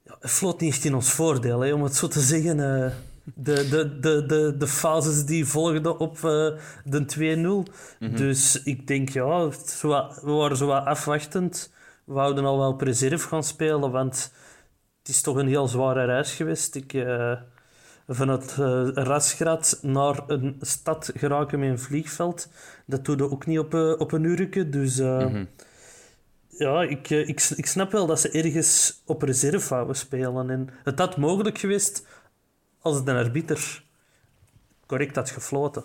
Ja, 0.03 0.15
het 0.19 0.31
floot 0.31 0.60
niet 0.60 0.74
echt 0.74 0.86
in 0.86 0.95
ons 0.95 1.12
voordeel, 1.12 1.60
hè, 1.60 1.74
om 1.74 1.83
het 1.83 1.95
zo 1.95 2.07
te 2.07 2.19
zeggen. 2.19 2.57
Uh, 2.57 2.91
de, 3.24 3.69
de, 3.69 4.00
de, 4.00 4.25
de, 4.25 4.55
de 4.57 4.67
fases 4.67 5.25
die 5.25 5.45
volgden 5.45 6.00
op 6.00 6.15
uh, 6.15 6.22
de 6.83 7.05
2-0. 7.17 7.19
Mm 7.19 7.65
-hmm. 8.00 8.15
Dus 8.15 8.63
ik 8.63 8.88
denk, 8.88 9.10
ja, 9.10 9.50
we 10.22 10.31
waren 10.31 10.57
zo 10.57 10.65
wat 10.65 10.86
afwachtend. 10.86 11.72
We 12.03 12.13
wouden 12.13 12.45
al 12.45 12.57
wel 12.57 12.74
preserve 12.74 13.27
gaan 13.27 13.43
spelen, 13.43 13.91
want 13.91 14.31
het 15.03 15.12
is 15.12 15.22
toch 15.22 15.36
een 15.36 15.48
heel 15.48 15.67
zware 15.67 16.05
reis 16.05 16.33
geweest. 16.33 16.75
Ik, 16.75 16.93
uh, 16.93 17.33
van 18.07 18.27
het 18.27 18.57
uh, 18.60 18.89
Rasgrad 18.93 19.79
naar 19.81 20.24
een 20.27 20.57
stad 20.62 21.12
geraken 21.15 21.60
met 21.60 21.69
een 21.69 21.79
vliegveld, 21.79 22.50
dat 22.86 23.05
doe 23.05 23.17
je 23.17 23.31
ook 23.31 23.45
niet 23.45 23.60
op, 23.60 23.74
uh, 23.74 24.00
op 24.00 24.12
een 24.12 24.24
uurtje. 24.24 24.69
Dus 24.69 25.00
mm 25.00 25.19
-hmm. 25.19 25.48
ja, 26.48 26.81
ik, 26.81 27.10
ik, 27.10 27.41
ik 27.55 27.65
snap 27.65 27.91
wel 27.91 28.05
dat 28.05 28.19
ze 28.19 28.29
ergens 28.29 29.01
op 29.05 29.22
reserve 29.22 29.88
spelen. 29.91 30.50
En 30.50 30.69
het 30.83 31.00
had 31.00 31.17
mogelijk 31.17 31.57
geweest 31.57 32.07
als 32.81 33.03
de 33.05 33.13
arbiter 33.13 33.83
correct 34.86 35.15
had 35.15 35.29
gefloten. 35.29 35.83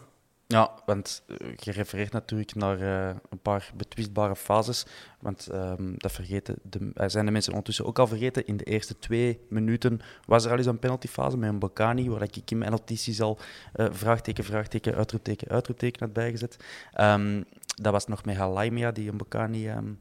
Ja, 0.55 0.71
want 0.87 1.23
je 1.57 1.73
refereert 1.73 2.13
natuurlijk 2.13 2.55
naar 2.55 2.81
uh, 2.81 3.17
een 3.31 3.41
paar 3.43 3.71
betwistbare 3.77 4.37
fases. 4.37 4.87
Want 5.21 5.49
um, 5.53 5.95
dat 5.97 6.13
vergeten 6.13 6.57
de, 6.63 6.79
uh, 6.95 7.05
zijn 7.07 7.25
de 7.25 7.31
mensen 7.31 7.53
ondertussen 7.53 7.85
ook 7.85 7.99
al 7.99 8.07
vergeten. 8.07 8.47
In 8.47 8.57
de 8.57 8.65
eerste 8.65 8.99
twee 8.99 9.41
minuten 9.49 10.01
was 10.27 10.45
er 10.45 10.51
al 10.51 10.57
eens 10.57 10.67
een 10.67 10.79
penaltyfase 10.79 11.37
met 11.37 11.49
een 11.49 11.59
Bocani, 11.59 12.11
waar 12.11 12.23
ik 12.23 12.51
in 12.51 12.59
mijn 12.59 12.71
notities 12.71 13.21
al 13.21 13.39
uh, 13.77 13.87
vraagteken, 13.91 14.45
vraagteken, 14.45 14.95
uitroepteken, 14.95 15.49
uitroepteken 15.49 16.01
had 16.01 16.13
bijgezet. 16.13 16.57
Um, 17.01 17.45
dat 17.75 17.93
was 17.93 18.07
nog 18.07 18.25
met 18.25 18.37
Halaimia, 18.37 18.91
die 18.91 19.11
een 19.11 19.17
Bocani... 19.17 19.71
Um, 19.71 20.01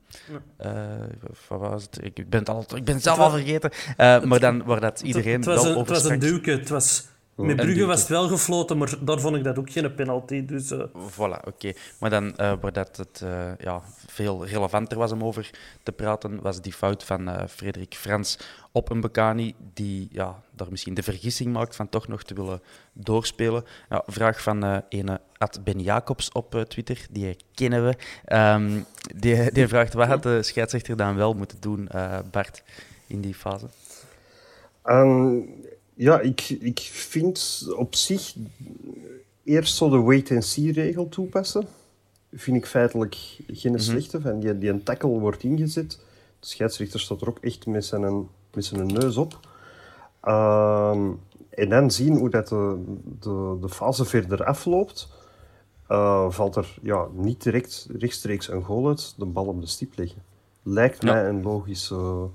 ja. 0.58 1.58
was 1.58 1.84
het? 1.84 2.00
Ik 2.04 2.30
ben 2.30 2.39
het, 2.39 2.50
al, 2.50 2.66
ik 2.75 2.84
ben 2.84 2.94
het 2.94 3.04
zelf 3.04 3.18
al 3.18 3.30
vergeten. 3.30 3.72
maar 4.27 4.39
dan 4.39 4.63
waar 4.63 4.80
dat 4.80 5.01
iedereen 5.01 5.36
het, 5.36 5.46
was 5.46 5.63
wel 5.63 5.72
een, 5.72 5.77
Het 5.77 5.89
was 5.89 6.06
een 6.06 6.20
duwke, 6.20 6.51
het 6.51 6.70
was... 6.70 7.16
Met 7.38 7.56
Brugge 7.56 7.86
was 7.86 8.00
het 8.00 8.10
wel 8.10 8.27
gefloten, 8.27 8.77
maar 8.77 8.94
daar 9.01 9.20
vond 9.20 9.36
ik 9.36 9.44
dat 9.44 9.60
ook 9.60 9.70
geen 9.70 9.96
penalty. 9.96 10.46
Dus, 10.46 10.72
uh... 10.72 10.84
Voilà, 10.94 11.17
oké. 11.17 11.48
Okay. 11.48 11.75
Maar 12.00 12.10
dan, 12.10 12.25
uh, 12.25 12.53
waar 12.62 12.74
dat 12.74 12.98
het 12.98 13.22
uh, 13.24 13.51
ja, 13.60 13.82
veel 14.08 14.46
relevanter 14.46 14.98
was 14.98 15.12
om 15.12 15.24
over 15.24 15.50
te 15.84 15.91
praten, 15.91 16.41
was 16.41 16.62
die 16.62 16.74
fout 16.74 17.03
van 17.03 17.50
Frederik 17.50 17.96
Frans 17.96 18.39
op 18.72 18.89
een 18.89 19.01
Bekani, 19.01 19.56
die 19.74 20.08
ja, 20.12 20.41
daar 20.51 20.67
misschien 20.70 20.94
de 20.94 21.03
vergissing 21.03 21.53
maakt 21.53 21.75
van 21.75 21.89
toch 21.89 22.08
nog 22.08 22.24
te 22.24 22.34
willen 22.34 22.62
doorspelen. 22.94 23.63
Nou, 23.89 24.03
vraag 24.06 24.41
van 24.41 24.84
ene 24.89 25.22
Ad 25.38 25.63
Ben 25.63 25.79
Jacobs 25.79 26.32
op 26.32 26.65
Twitter, 26.67 27.06
die 27.12 27.38
kennen 27.53 27.86
we. 27.86 27.96
Um, 28.36 28.86
die, 29.15 29.51
die 29.51 29.67
vraagt, 29.67 29.94
wat 29.94 30.08
had 30.08 30.24
de 30.24 30.44
scheidsrechter 30.44 30.98
dan 30.98 31.15
wel 31.15 31.34
moeten 31.34 31.58
doen, 31.60 31.89
Bart, 32.32 32.63
in 33.08 33.22
die 33.22 33.36
fase? 33.36 33.67
Um... 34.86 35.65
Ja, 35.98 36.20
ik, 36.20 36.50
ik 36.50 36.80
vind 36.80 37.68
op 37.75 37.96
zich 37.96 38.36
eerst 39.44 39.75
zo 39.75 39.89
de 39.89 39.98
wait-and-see-regel 39.98 41.10
toepassen. 41.10 41.68
Vind 42.34 42.58
ik 42.58 42.66
feitelijk 42.66 43.16
geen 43.48 43.80
slechte. 43.80 44.22
Van 44.22 44.39
die, 44.39 44.58
die 44.58 44.70
een 44.70 44.84
tackle 44.84 45.10
wordt 45.20 45.44
ingezet. 45.44 46.00
De 46.39 46.48
scheidsrechter 46.48 47.00
staat 47.00 47.22
er 47.22 47.30
ook 47.30 47.39
echt 47.39 47.66
met 47.66 47.86
zijn, 47.86 48.27
met 48.54 48.66
zijn 48.66 48.86
neus 48.88 49.18
op. 49.18 49.39
Ehm, 50.22 51.10
en 51.50 51.70
dan 51.70 51.92
zien 51.92 52.18
hoe 52.18 52.30
dat 52.30 52.48
de, 52.48 52.84
de, 53.20 53.58
de 53.62 53.70
fase 53.70 54.06
verder 54.06 54.44
afloopt. 54.44 55.08
Eh, 55.88 56.30
valt 56.32 56.56
er 56.56 56.77
ja, 56.82 57.08
niet 57.13 57.44
direct 57.44 57.88
rechtstreeks 57.98 58.50
een 58.50 58.63
goal 58.63 58.88
uit, 58.88 59.13
de 59.18 59.25
bal 59.25 59.46
op 59.46 59.62
de 59.62 59.68
stip 59.68 59.98
leggen. 59.98 60.22
Lijkt 60.63 61.04
Ja. 61.04 61.13
mij 61.13 61.30
een 61.30 61.42
logische 61.42 62.27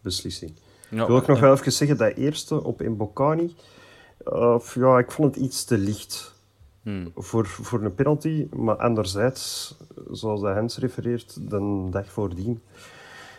beslissing. 0.00 0.52
Ja, 0.90 1.06
Wil 1.06 1.16
ik 1.16 1.26
nog 1.26 1.40
wel 1.40 1.52
even 1.52 1.72
zeggen, 1.72 1.96
dat 1.96 2.14
eerste 2.14 2.64
op 2.64 2.80
Mbokani, 2.80 3.54
eh, 4.24 4.60
ja, 4.74 4.98
ik 4.98 5.10
vond 5.10 5.34
het 5.34 5.44
iets 5.44 5.64
te 5.64 5.78
licht 5.78 6.34
hmm. 6.82 7.12
voor, 7.14 7.46
voor 7.46 7.82
een 7.82 7.94
penalty. 7.94 8.46
Maar 8.50 8.76
anderzijds, 8.76 9.74
zoals 10.10 10.40
de 10.40 10.48
Hens 10.48 10.78
refereert, 10.78 11.50
de 11.50 11.86
dag 11.90 12.12
voordien, 12.12 12.60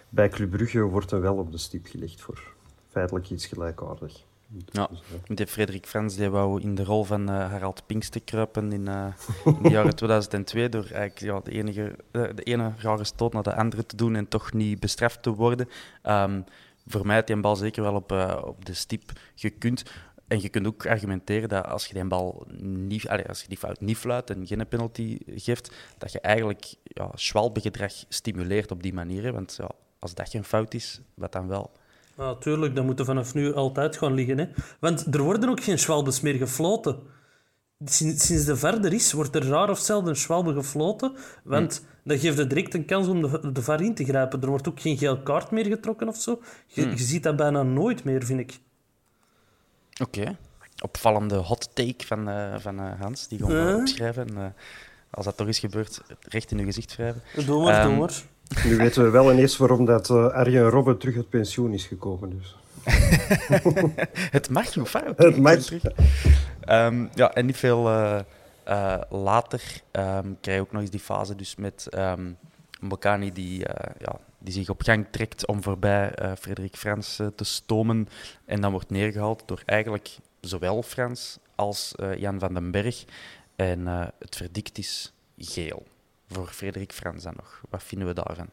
bij 0.09 0.29
Club 0.29 0.49
Brugge 0.49 0.81
wordt 0.81 1.11
er 1.11 1.21
wel 1.21 1.35
op 1.35 1.51
de 1.51 1.57
stip 1.57 1.85
gelegd 1.85 2.21
voor 2.21 2.53
feitelijk 2.89 3.29
iets 3.29 3.45
gelijkaardig. 3.45 4.23
Ja, 4.71 4.89
Dus, 5.25 5.39
eh, 5.39 5.47
Frederik 5.47 5.85
Frans 5.85 6.15
die 6.15 6.29
wou 6.29 6.61
in 6.61 6.75
de 6.75 6.83
rol 6.83 7.03
van 7.03 7.29
eh, 7.29 7.51
Harald 7.51 7.83
Pinkster 7.85 8.21
kruipen 8.21 8.71
in, 8.71 8.87
eh, 8.87 9.05
in 9.45 9.57
de 9.61 9.69
jaren 9.69 9.95
2002 10.01 10.69
door 10.69 10.83
eigenlijk 10.83 11.19
ja, 11.19 11.39
de, 11.43 11.51
enige, 11.51 11.95
de 12.11 12.43
ene 12.43 12.73
rare 12.77 13.03
stoot 13.03 13.33
naar 13.33 13.43
de 13.43 13.55
andere 13.55 13.85
te 13.85 13.95
doen 13.95 14.15
en 14.15 14.27
toch 14.27 14.53
niet 14.53 14.79
bestraft 14.79 15.23
te 15.23 15.33
worden. 15.33 15.69
Ehm, 16.01 16.41
voor 16.85 17.05
mij 17.05 17.15
had 17.15 17.27
die 17.27 17.39
bal 17.39 17.55
zeker 17.55 17.83
wel 17.83 17.95
op, 17.95 18.11
eh, 18.11 18.41
op 18.45 18.65
de 18.65 18.73
stip 18.73 19.11
gekund. 19.35 19.83
En 20.27 20.41
je 20.41 20.49
kunt 20.49 20.67
ook 20.67 20.87
argumenteren 20.87 21.49
dat 21.49 21.65
als 21.65 21.85
je 21.87 21.93
die 21.93 22.05
bal 22.05 22.47
niet, 22.61 23.07
allee, 23.07 23.27
als 23.27 23.41
je 23.41 23.47
die 23.47 23.57
fout 23.57 23.81
niet 23.81 23.97
fluit 23.97 24.29
en 24.29 24.47
geen 24.47 24.67
penalty 24.67 25.17
geeft, 25.35 25.71
dat 25.97 26.11
je 26.11 26.19
eigenlijk 26.19 26.73
ja, 26.83 27.09
schwalbegedrag 27.13 27.93
stimuleert 28.09 28.71
op 28.71 28.83
die 28.83 28.93
manier. 28.93 29.23
hè. 29.23 29.31
Want 29.31 29.55
ja, 29.57 29.69
als 29.99 30.13
dat 30.13 30.29
geen 30.29 30.43
fout 30.43 30.73
is, 30.73 31.01
wat 31.13 31.31
dan 31.31 31.47
wel? 31.47 31.71
Ja, 32.17 32.35
tuurlijk, 32.35 32.75
dat 32.75 32.85
moet 32.85 32.99
er 32.99 33.05
vanaf 33.05 33.33
nu 33.33 33.53
altijd 33.53 33.97
gaan 33.97 34.13
liggen. 34.13 34.37
Hè. 34.37 34.47
Want 34.79 35.15
er 35.15 35.21
worden 35.21 35.49
ook 35.49 35.63
geen 35.63 35.79
schwalbes 35.79 36.21
meer 36.21 36.35
gefloten. 36.35 36.99
Sinds, 37.85 38.25
sinds 38.25 38.45
de 38.45 38.55
verder 38.55 38.93
is, 38.93 39.11
wordt 39.11 39.35
er 39.35 39.45
raar 39.45 39.69
of 39.69 39.79
zelden 39.79 40.09
een 40.09 40.15
schwalbe 40.15 40.53
gefloten. 40.53 41.15
Want 41.43 41.85
dat 42.03 42.19
geeft 42.19 42.37
het 42.37 42.49
direct 42.49 42.73
een 42.73 42.85
kans 42.85 43.07
om 43.07 43.21
de, 43.21 43.51
de 43.51 43.61
VAR 43.61 43.81
in 43.81 43.95
te 43.95 44.03
grijpen. 44.05 44.41
Er 44.41 44.47
wordt 44.49 44.67
ook 44.69 44.79
geen 44.79 44.97
geel 44.97 45.21
kaart 45.21 45.51
meer 45.51 45.65
getrokken 45.65 46.07
of 46.07 46.15
zo. 46.15 46.41
Je, 46.67 46.89
je 46.89 46.97
ziet 46.97 47.23
dat 47.23 47.35
bijna 47.35 47.63
nooit 47.63 48.03
meer, 48.03 48.23
vind 48.25 48.39
ik. 48.39 48.59
Oké. 50.01 50.37
Opvallende 50.83 51.35
hot 51.35 51.69
take 51.75 52.05
van, 52.05 52.29
eh, 52.29 52.55
van 52.59 52.79
eh, 52.79 52.99
Hans, 53.01 53.27
die 53.27 53.37
gewoon 53.39 53.67
Eh? 53.67 53.75
opschrijven. 53.75 54.27
En, 54.27 54.37
eh, 54.37 54.45
als 55.09 55.25
dat 55.25 55.37
toch 55.37 55.47
is 55.47 55.59
gebeurd, 55.59 56.01
recht 56.21 56.51
in 56.51 56.57
uw 56.59 56.65
gezicht 56.65 56.95
wrijven. 56.95 57.21
Doe 57.45 57.63
maar, 57.63 57.79
Ehm, 57.79 57.87
doe 57.89 57.97
maar. 57.97 58.13
Nu 58.65 58.77
weten 58.77 59.03
we 59.03 59.09
wel 59.09 59.31
ineens 59.31 59.57
waarom 59.57 59.85
dat 59.85 60.09
eh, 60.09 60.27
Arjen 60.27 60.69
Robben 60.69 60.97
terug 60.97 61.15
uit 61.15 61.29
pensioen 61.29 61.73
is 61.73 61.85
gekomen. 61.85 62.29
Dus. 62.29 62.55
Het 64.31 64.49
mag, 64.49 64.73
hoe 64.73 64.85
fout. 64.85 65.17
Het 65.17 65.37
mag. 65.37 65.57
Ehm, 66.61 67.05
ja, 67.13 67.33
en 67.33 67.45
niet 67.45 67.57
veel 67.57 67.89
eh, 68.63 69.01
later 69.09 69.81
ehm, 69.91 70.33
krijg 70.41 70.57
je 70.57 70.63
ook 70.63 70.71
nog 70.71 70.81
eens 70.81 70.91
die 70.91 70.99
fase 70.99 71.35
dus 71.35 71.55
met 71.55 71.87
ehm 71.89 72.31
Mbokani 72.79 73.31
die, 73.31 73.65
eh, 73.65 73.95
ja, 73.99 74.19
die 74.39 74.53
zich 74.53 74.69
op 74.69 74.81
gang 74.81 75.07
trekt 75.11 75.47
om 75.47 75.63
voorbij 75.63 76.11
eh, 76.11 76.31
Frederik 76.39 76.75
Frans 76.75 77.15
te 77.35 77.43
stomen. 77.43 78.07
En 78.45 78.61
dan 78.61 78.71
wordt 78.71 78.89
neergehaald 78.89 79.43
door 79.45 79.61
eigenlijk 79.65 80.17
zowel 80.39 80.83
Frans 80.83 81.39
als 81.55 81.95
Jan 82.17 82.39
van 82.39 82.53
den 82.53 82.71
Berg. 82.71 83.05
En 83.55 83.87
het 84.19 84.35
verdict 84.35 84.77
is 84.77 85.13
geel 85.37 85.83
voor 86.27 86.47
Frederik 86.47 86.91
Frans 86.91 87.23
dan 87.23 87.33
nog. 87.35 87.61
Wat 87.69 87.83
vinden 87.83 88.07
we 88.07 88.13
daarvan? 88.13 88.47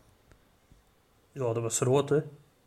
Ja, 1.33 1.53
dat 1.53 1.63
was 1.63 1.79
rood, 1.79 2.09
hè. 2.09 2.21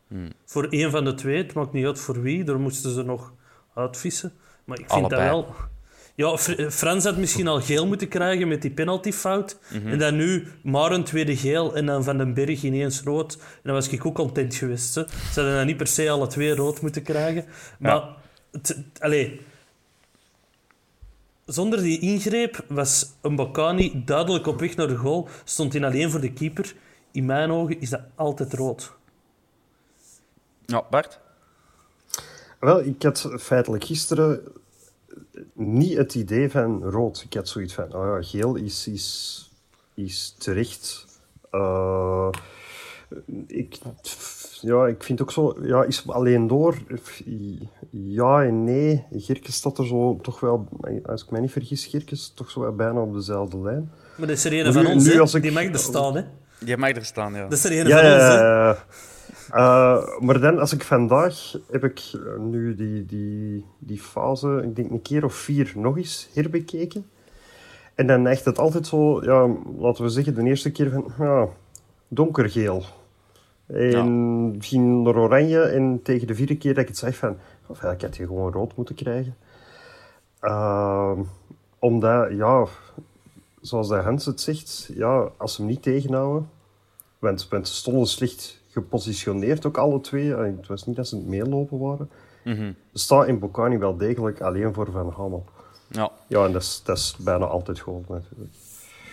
Hmm. 0.08 0.30
Voor 0.46 0.68
één 0.68 0.92
van 0.92 1.04
de 1.04 1.14
twee, 1.14 1.38
het 1.38 1.54
maakt 1.54 1.72
niet 1.72 1.86
uit 1.86 2.00
voor 2.00 2.22
wie, 2.22 2.44
daar 2.44 2.60
moesten 2.60 2.92
ze 2.92 3.04
nog 3.04 3.34
uitvissen. 3.74 4.34
Maar 4.66 4.80
ik 4.80 4.90
vind 4.90 5.00
Allebei. 5.00 5.30
dat 5.30 5.46
wel... 5.46 5.56
Ja, 6.16 6.38
Fr- 6.38 6.70
Frans 6.70 7.04
had 7.04 7.18
misschien 7.18 7.48
al 7.48 7.62
geel 7.62 7.88
moeten 7.88 8.08
krijgen 8.08 8.48
met 8.48 8.62
die 8.62 8.72
penaltyfout. 8.72 9.58
Mhm. 9.70 9.88
En 9.88 10.00
dan 10.00 10.16
nu 10.16 10.48
maar 10.64 10.92
een 10.92 11.04
tweede 11.04 11.38
geel 11.38 11.76
en 11.76 11.86
dan 11.86 12.04
Van 12.04 12.18
den 12.18 12.34
Berg 12.34 12.64
ineens 12.64 13.02
rood. 13.02 13.34
En 13.34 13.62
dan 13.64 13.74
was 13.74 13.90
ik 13.90 14.06
ook 14.06 14.16
content 14.16 14.56
geweest. 14.56 14.96
Hè. 14.96 15.04
Ze 15.08 15.16
hadden 15.36 15.56
dan 15.56 15.66
niet 15.66 15.78
per 15.78 15.88
se 15.88 16.10
alle 16.10 16.28
twee 16.28 16.56
rood 16.56 16.82
moeten 16.82 17.04
krijgen. 17.04 17.46
Maar, 17.80 18.04
allee... 19.00 19.42
Zonder 21.46 21.82
die 21.82 22.00
ingreep 22.00 22.66
was 22.68 23.12
Mbakani 23.22 24.04
duidelijk 24.06 24.48
op 24.48 24.60
weg 24.60 24.76
naar 24.76 24.88
de 24.88 24.96
goal. 24.96 25.28
Stond 25.44 25.74
hij 25.74 25.84
alleen 25.84 26.12
voor 26.12 26.22
de 26.22 26.34
keeper. 26.34 26.76
In 27.12 27.26
mijn 27.26 27.52
ogen 27.52 27.80
is 27.80 27.90
dat 27.90 28.02
altijd 28.16 28.54
rood. 28.54 28.94
Ja, 30.66 30.84
Bart? 30.90 31.20
Wel, 32.60 32.80
ik 32.84 33.04
had 33.04 33.34
feitelijk 33.40 33.84
gisteren 33.84 34.42
niet 35.54 35.98
het 35.98 36.16
idee 36.16 36.50
van 36.50 36.84
rood. 36.84 37.24
Ik 37.30 37.34
had 37.34 37.48
zoiets 37.48 37.74
van, 37.74 37.96
oh 37.96 38.06
ja, 38.06 38.22
geel 38.22 38.56
is, 38.56 38.88
is, 38.88 39.50
is 39.94 40.36
terecht. 40.38 41.06
Eh, 41.52 42.28
ik, 43.48 43.78
ja, 44.62 44.88
ik 44.88 45.04
vind 45.04 45.22
ook 45.22 45.32
zo, 45.32 45.56
ja, 45.62 45.84
is 45.84 46.08
alleen 46.08 46.48
door. 46.48 46.78
Ja 47.92 48.44
en 48.44 48.64
nee. 48.64 49.06
Gerkes 49.12 49.56
staat 49.56 49.78
er 49.78 49.88
zo 49.88 50.20
toch 50.22 50.40
wel, 50.40 50.68
als 51.06 51.24
ik 51.24 51.30
mij 51.32 51.42
niet 51.42 51.52
vergis, 51.52 51.86
Gerkes 51.86 52.32
toch 52.36 52.50
zo 52.52 52.60
wel 52.62 52.76
bijna 52.76 53.02
op 53.02 53.14
dezelfde 53.14 53.58
lijn. 53.62 53.92
Maar 54.18 54.28
dat 54.28 54.38
is 54.38 54.46
er 54.46 54.66
een 54.66 54.74
van 54.74 54.86
ons, 54.86 55.06
nu 55.06 55.20
als 55.20 55.34
ik- 55.34 55.42
die 55.42 55.52
mag 55.52 55.64
er 55.64 55.78
staan. 55.80 56.16
Hè. 56.16 56.24
Je 56.66 56.78
mag 56.78 56.90
er 56.90 57.06
staan, 57.06 57.34
ja. 57.34 57.42
Dat 57.44 57.52
is 57.58 57.64
er 57.64 57.72
een 57.80 57.88
Ja, 57.88 57.98
van 57.98 58.06
ja, 58.06 58.70
ons. 58.70 58.78
Hè. 58.80 58.84
Ja, 59.54 59.60
ja. 59.60 59.98
Eh, 59.98 60.20
maar 60.20 60.40
dan, 60.40 60.60
als 60.60 60.74
ik 60.74 60.84
vandaag 60.84 61.58
heb 61.72 61.84
ik 61.84 62.00
eh, 62.14 62.40
nu 62.40 62.76
die, 62.76 63.06
die, 63.06 63.66
die 63.80 64.00
fase, 64.00 64.62
ik 64.64 64.76
denk 64.76 64.92
een 64.92 65.02
keer 65.02 65.26
of 65.26 65.34
vier 65.34 65.74
nog 65.76 65.98
eens 65.98 66.30
herbekeken. 66.34 67.06
En 67.96 68.08
dan 68.08 68.28
echt 68.28 68.46
het 68.46 68.60
altijd 68.60 68.88
zo, 68.88 69.24
ja, 69.24 69.56
laten 69.78 70.04
we 70.04 70.10
zeggen, 70.10 70.36
de 70.36 70.44
eerste 70.44 70.72
keer 70.72 70.90
van, 70.90 71.12
ja, 71.20 71.48
donkergeel. 72.08 72.84
En 73.68 74.56
ging 74.60 75.04
naar 75.04 75.16
oranje 75.16 75.62
en 75.62 76.00
tegen 76.04 76.28
de 76.28 76.36
vierde 76.36 76.58
keer 76.58 76.74
dat 76.74 76.84
ik 76.84 76.88
het 76.90 76.98
zeg 76.98 77.16
van, 77.16 77.38
of 77.68 77.82
ja, 77.82 77.92
ik 77.92 78.02
had 78.02 78.16
je 78.16 78.26
gewoon 78.26 78.52
rood 78.52 78.76
moeten 78.76 78.96
krijgen. 78.96 79.36
Ehm, 80.40 81.22
omdat, 81.80 82.32
ja, 82.32 82.66
zoals 83.62 83.88
de 83.88 83.96
Hans 83.96 84.26
het 84.26 84.42
zegt, 84.42 84.92
ja, 84.94 85.30
als 85.38 85.54
ze 85.54 85.62
hem 85.62 85.70
niet 85.70 85.82
tegenhouden, 85.82 86.50
want, 87.20 87.48
want 87.50 87.68
ze 87.68 87.74
stonden 87.74 88.08
slecht 88.08 88.61
gepositioneerd, 88.72 89.66
ook 89.66 89.78
alle 89.78 90.02
twee. 90.02 90.34
Eh, 90.36 90.44
Het 90.58 90.68
was 90.68 90.86
niet 90.86 90.96
dat 90.96 91.08
ze 91.08 91.16
het 91.16 91.26
meelopen 91.28 91.80
waren. 91.80 92.10
Mhm. 92.44 92.72
Staat 92.94 93.28
in 93.28 93.40
Bocani 93.40 93.78
wel 93.78 93.98
degelijk 93.98 94.42
alleen 94.42 94.74
voor 94.74 94.92
Van 94.92 95.14
Hamel. 95.18 95.46
Ja. 95.88 96.12
Ja, 96.28 96.46
en 96.46 96.52
dat 96.52 96.62
is, 96.62 96.82
dat 96.84 96.98
is 96.98 97.16
bijna 97.20 97.46
altijd 97.46 97.80
goed 97.80 98.10
natuurlijk. 98.10 98.52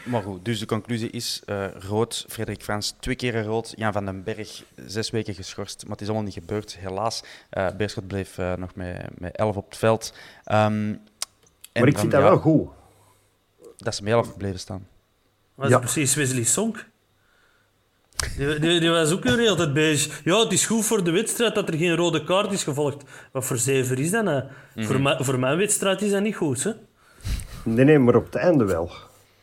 Maar 0.04 0.22
goed, 0.22 0.44
dus 0.44 0.58
de 0.58 0.66
conclusie 0.66 1.10
is 1.10 1.42
eh, 1.46 1.66
rood. 1.88 2.24
Frederik 2.28 2.62
Frans 2.62 2.94
twee 3.00 3.14
keer 3.16 3.44
rood. 3.44 3.72
Jan 3.76 3.92
van 3.92 4.04
den 4.04 4.22
Berg 4.24 4.64
zes 4.86 5.10
weken 5.10 5.34
geschorst. 5.34 5.82
Maar 5.82 5.90
het 5.92 6.00
is 6.00 6.06
allemaal 6.06 6.24
niet 6.26 6.34
gebeurd, 6.34 6.76
helaas. 6.78 7.22
Eh 7.50 7.68
Beerschot 7.76 8.06
bleef 8.06 8.38
eh, 8.38 8.54
nog 8.54 8.74
met, 8.74 9.06
met 9.18 9.36
elf 9.36 9.56
op 9.56 9.68
het 9.68 9.76
veld. 9.78 10.12
Ehm, 10.44 10.62
en 10.62 11.00
Maar 11.72 11.86
ik 11.86 11.92
dan, 11.92 12.00
vind 12.00 12.12
dat 12.12 12.22
wel 12.22 12.38
goed. 12.38 12.68
Dat 13.76 13.94
ze 13.94 14.02
met 14.02 14.12
elf 14.12 14.36
bleven 14.36 14.58
staan. 14.60 14.86
Was 15.54 15.68
Ja. 15.68 15.78
precies 15.78 16.14
Wesley 16.14 16.44
Sonk. 16.44 16.88
Die, 18.36 18.58
die, 18.58 18.80
die 18.80 18.90
was 18.90 19.12
ook 19.12 19.22
weer 19.22 19.38
heel 19.38 19.56
tijd 19.56 19.72
bezig. 19.72 20.20
Ja, 20.24 20.38
het 20.40 20.52
is 20.52 20.66
goed 20.66 20.84
voor 20.84 21.04
de 21.04 21.10
wedstrijd 21.10 21.54
dat 21.54 21.68
er 21.68 21.74
geen 21.76 21.96
rode 21.96 22.24
kaart 22.24 22.52
is 22.52 22.62
gevolgd. 22.64 23.02
Wat 23.32 23.44
voor 23.44 23.56
zever 23.56 23.98
is 23.98 24.10
dat 24.10 24.24
nou? 24.24 24.42
Voor, 24.76 25.00
mijn- 25.00 25.24
voor 25.24 25.38
mijn 25.38 25.56
wedstrijd 25.56 26.02
is 26.02 26.10
dat 26.10 26.22
niet 26.22 26.36
goed, 26.36 26.62
hè? 26.64 26.70
Nee, 27.62 27.84
nee, 27.84 27.98
maar 27.98 28.14
op 28.16 28.24
het 28.24 28.34
einde 28.34 28.64
wel. 28.64 28.90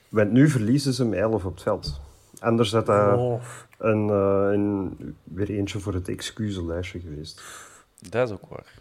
Want 0.10 0.32
nu 0.32 0.50
verliezen 0.50 0.94
ze 0.94 1.06
met 1.06 1.20
11 1.20 1.46
op 1.46 1.54
het 1.54 1.64
veld. 1.64 2.00
Anders 2.40 2.72
had 2.72 2.86
dat 2.86 3.18
Oh. 3.18 3.42
een, 3.78 4.10
eh, 4.10 4.50
een, 4.54 4.98
weer 5.24 5.50
eentje 5.50 5.80
voor 5.80 5.94
het 5.94 6.10
excuuslijstje 6.10 7.00
geweest. 7.00 7.42
Dat 8.10 8.28
is 8.30 8.34
ook 8.34 8.50
waar. 8.50 8.74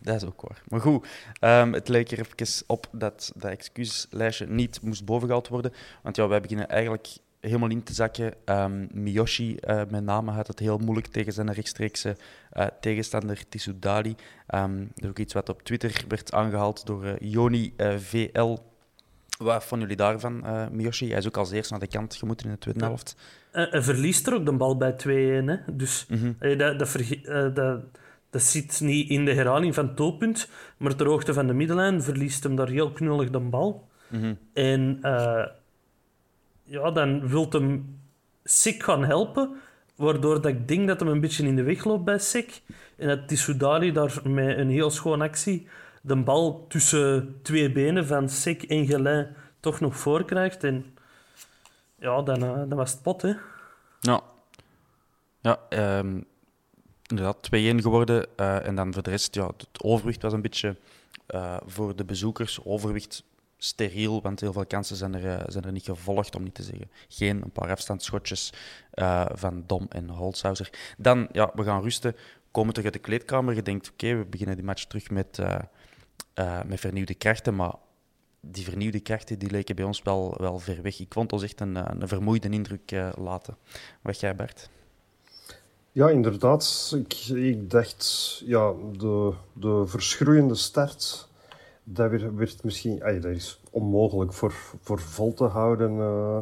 Dat 0.00 0.14
is 0.14 0.24
ook 0.24 0.40
waar. 0.40 0.62
Maar 0.68 0.80
goed, 0.80 1.06
ehm, 1.40 1.72
het 1.72 1.88
leek 1.88 2.10
er 2.10 2.18
even 2.18 2.64
op 2.66 2.86
dat 2.92 3.32
dat 3.36 3.50
excuuslijstje 3.50 4.46
niet 4.46 4.80
moest 4.82 5.04
bovengehaald 5.04 5.48
worden. 5.48 5.72
Want 6.02 6.16
ja, 6.16 6.28
wij 6.28 6.40
beginnen 6.40 6.68
eigenlijk 6.68 7.08
helemaal 7.44 7.70
in 7.70 7.82
te 7.82 7.94
zakken. 7.94 8.34
Ehm, 8.44 8.86
Miyoshi 8.92 9.56
eh, 9.56 9.82
met 9.88 10.04
name 10.04 10.30
had 10.30 10.46
het 10.46 10.58
heel 10.58 10.78
moeilijk 10.78 11.06
tegen 11.06 11.32
zijn 11.32 11.52
rechtstreekse 11.52 12.16
eh, 12.50 12.66
tegenstander 12.80 13.48
Tissoudali. 13.48 14.14
Ehm 14.46 14.78
dat 14.78 15.04
is 15.04 15.08
ook 15.08 15.18
iets 15.18 15.32
wat 15.34 15.48
op 15.48 15.62
Twitter 15.62 16.04
werd 16.08 16.32
aangehaald 16.32 16.86
door 16.86 17.04
eh, 17.04 17.12
Joni 17.18 17.74
VL. 17.98 18.56
Wat 19.38 19.64
vonden 19.64 19.88
jullie 19.88 20.04
daarvan, 20.04 20.44
Miyoshi? 20.72 21.08
Hij 21.08 21.18
is 21.18 21.26
ook 21.26 21.36
als 21.36 21.50
eerste 21.50 21.72
naar 21.72 21.82
de 21.82 21.88
kant 21.88 22.14
gemoeten 22.14 22.46
in 22.46 22.52
de 22.52 22.58
tweede 22.58 22.84
helft. 22.84 23.16
En, 23.52 23.70
en 23.72 23.84
verliest 23.84 24.26
er 24.26 24.34
ook 24.34 24.46
de 24.46 24.52
bal 24.52 24.76
bij 24.76 24.92
2-1. 24.92 24.96
Hè? 25.44 25.56
Dus 25.72 26.06
Mhm. 26.08 26.56
dat, 26.58 26.78
dat, 26.78 27.56
dat, 27.56 27.80
dat 28.30 28.42
zit 28.42 28.80
niet 28.80 29.08
in 29.08 29.24
de 29.24 29.34
herhaling 29.34 29.74
van 29.74 29.86
het 29.86 29.96
doelpunt, 29.96 30.48
maar 30.76 30.94
ter 30.96 31.06
hoogte 31.06 31.32
van 31.34 31.46
de 31.46 31.52
middenlijn 31.52 32.02
verliest 32.02 32.42
hem 32.42 32.56
daar 32.56 32.68
heel 32.68 32.92
knullig 32.92 33.30
de 33.30 33.38
bal. 33.40 33.88
En 34.52 34.98
uh, 35.02 35.46
ja, 36.64 36.90
dan 36.90 37.28
wilt 37.28 37.52
hem 37.52 37.98
Sik 38.44 38.82
gaan 38.82 39.04
helpen, 39.04 39.60
waardoor 39.96 40.34
dat 40.34 40.52
ik 40.52 40.68
denk 40.68 40.88
dat 40.88 41.00
hem 41.00 41.08
een 41.08 41.20
beetje 41.20 41.46
in 41.46 41.56
de 41.56 41.62
weg 41.62 41.84
loopt 41.84 42.04
bij 42.04 42.18
Sik. 42.18 42.62
En 42.96 43.08
dat 43.08 43.28
Tissoudali 43.28 43.92
daar 43.92 44.20
met 44.24 44.58
een 44.58 44.70
heel 44.70 44.90
schoon 44.90 45.20
actie 45.20 45.68
de 46.06 46.16
bal 46.16 46.66
tussen 46.68 47.38
twee 47.42 47.72
benen 47.72 48.06
van 48.06 48.28
Sik 48.28 48.62
en 48.62 48.86
Gelin 48.86 49.28
toch 49.60 49.80
nog 49.80 49.96
voor 49.96 50.24
krijgt. 50.24 50.64
En 50.64 50.96
ja, 51.98 52.22
dan, 52.22 52.44
uh, 52.44 52.54
dan 52.68 52.74
was 52.74 52.92
het 52.92 53.02
pot, 53.02 53.22
hè. 53.22 53.32
Ja. 54.00 54.22
Ja, 55.40 55.58
um, 55.98 56.24
inderdaad 57.06 57.46
2-1 57.46 57.48
geworden. 57.82 58.26
Uh, 58.40 58.66
en 58.66 58.74
dan 58.74 58.92
voor 58.92 59.02
de 59.02 59.10
rest, 59.10 59.34
ja, 59.34 59.46
het 59.46 59.82
overwicht 59.82 60.22
was 60.22 60.32
een 60.32 60.42
beetje 60.42 60.76
uh, 61.34 61.56
voor 61.66 61.96
de 61.96 62.04
bezoekers. 62.04 62.64
Overwicht 62.64 63.24
steriel, 63.64 64.22
want 64.22 64.40
heel 64.40 64.52
veel 64.52 64.66
kansen 64.66 64.96
zijn 64.96 65.14
er, 65.14 65.24
uh, 65.24 65.42
zijn 65.46 65.64
er 65.64 65.72
niet 65.72 65.84
gevolgd, 65.84 66.36
om 66.36 66.42
niet 66.42 66.54
te 66.54 66.62
zeggen. 66.62 66.90
Geen 67.08 67.42
een 67.42 67.50
paar 67.50 67.70
afstandsschotjes 67.70 68.52
van 69.32 69.64
Dom 69.66 69.86
en 69.88 70.08
Holzhauser. 70.08 70.70
Dan, 70.98 71.28
ja, 71.32 71.50
we 71.54 71.64
gaan 71.64 71.82
rusten, 71.82 72.16
komen 72.50 72.72
terug 72.72 72.84
uit 72.84 73.02
de 73.02 73.08
kleedkamer. 73.08 73.54
Je 73.54 73.62
denkt, 73.62 73.90
oké, 73.90 74.16
we 74.16 74.24
beginnen 74.24 74.56
die 74.56 74.64
match 74.64 74.84
terug 74.84 75.10
met, 75.10 75.38
met 76.66 76.80
vernieuwde 76.80 77.14
krachten, 77.14 77.54
maar 77.54 77.74
die 78.40 78.64
vernieuwde 78.64 79.00
krachten 79.00 79.38
die 79.38 79.50
leken 79.50 79.76
bij 79.76 79.84
ons 79.84 80.02
wel, 80.02 80.34
wel 80.38 80.58
ver 80.58 80.82
weg. 80.82 81.00
Ik 81.00 81.12
vond 81.12 81.32
ons 81.32 81.42
echt 81.42 81.60
een, 81.60 82.00
een 82.00 82.08
vermoeide 82.08 82.48
indruk 82.48 82.90
laten. 83.16 83.56
Wat 84.02 84.20
jij, 84.20 84.36
Bert? 84.36 84.68
Ja, 85.92 86.08
inderdaad. 86.08 86.92
Ik, 86.96 87.14
ik 87.28 87.70
dacht, 87.70 88.42
ja, 88.44 88.72
de, 88.92 89.32
de 89.52 89.82
verschroeiende 89.86 90.54
start, 90.54 91.28
dat 91.84 92.10
werd, 92.10 92.34
werd 92.34 92.64
misschien, 92.64 93.02
ay, 93.02 93.20
dat 93.20 93.30
is 93.30 93.60
onmogelijk 93.70 94.32
voor, 94.32 94.52
voor 94.80 95.00
vol 95.00 95.34
te 95.34 95.44
houden. 95.44 95.96
Uh, 95.96 96.38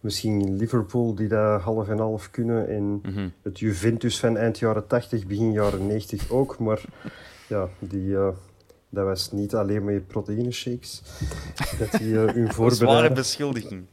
misschien 0.00 0.56
Liverpool 0.56 1.14
die 1.14 1.28
dat 1.28 1.60
half 1.60 1.88
en 1.88 1.98
half 1.98 2.30
kunnen 2.30 2.68
en 2.68 2.82
mm 2.82 3.00
-hmm. 3.02 3.32
het 3.42 3.58
Juventus 3.58 4.20
van 4.20 4.36
eind 4.36 4.58
jaren 4.58 4.86
80, 4.86 5.26
begin 5.26 5.52
jaren 5.52 5.86
90 5.86 6.30
ook. 6.30 6.58
Maar 6.58 6.82
ja, 7.48 7.68
die, 7.78 8.08
uh, 8.08 8.28
dat 8.88 9.04
was 9.04 9.32
niet 9.32 9.54
alleen 9.54 9.84
maar 9.84 10.00
proteïne 10.00 10.50
shakes 10.50 11.02
dat 11.78 11.90
die 12.00 12.12
uh, 12.12 12.32
hun 12.32 12.52
voorbereiden. 12.52 12.76
Zware 12.76 13.12
beschuldiging. 13.12 13.84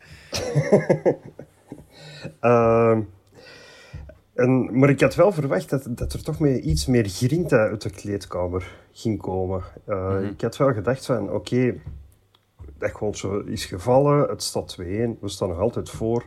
uh, 2.41 2.91
en, 4.33 4.79
maar 4.79 4.89
ik 4.89 4.99
had 4.99 5.15
wel 5.15 5.31
verwacht 5.31 5.69
dat, 5.69 5.87
dat 5.89 6.13
er 6.13 6.23
toch 6.23 6.39
mee 6.39 6.61
iets 6.61 6.85
meer 6.85 7.09
grinta 7.09 7.57
uit 7.57 7.81
de 7.81 7.89
kleedkamer 7.89 8.84
ging 8.95 9.21
komen. 9.21 9.63
Uh, 9.87 10.09
mm 10.09 10.17
-hmm. 10.17 10.25
Ik 10.25 10.41
had 10.41 10.57
wel 10.57 10.73
gedacht 10.73 11.05
van, 11.05 11.23
oké, 11.23 11.33
okay, 11.33 11.81
dat 12.77 12.91
goaltje 12.91 13.43
is 13.45 13.65
gevallen, 13.65 14.29
het 14.29 14.43
staat 14.43 14.77
2-1, 14.81 14.83
we 14.83 15.17
staan 15.21 15.49
nog 15.49 15.59
altijd 15.59 15.89
voor. 15.89 16.25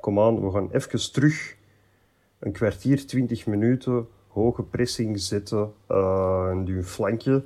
Kom 0.00 0.20
aan, 0.20 0.44
we 0.44 0.50
gaan 0.50 0.70
even 0.70 1.12
terug, 1.12 1.56
een 2.38 2.52
kwartier, 2.52 3.06
twintig 3.06 3.46
minuten, 3.46 4.06
hoge 4.28 4.62
pressing 4.62 5.20
zetten 5.20 5.72
uh, 5.88 6.46
en 6.50 6.64
die 6.64 6.82
flankje 6.82 7.44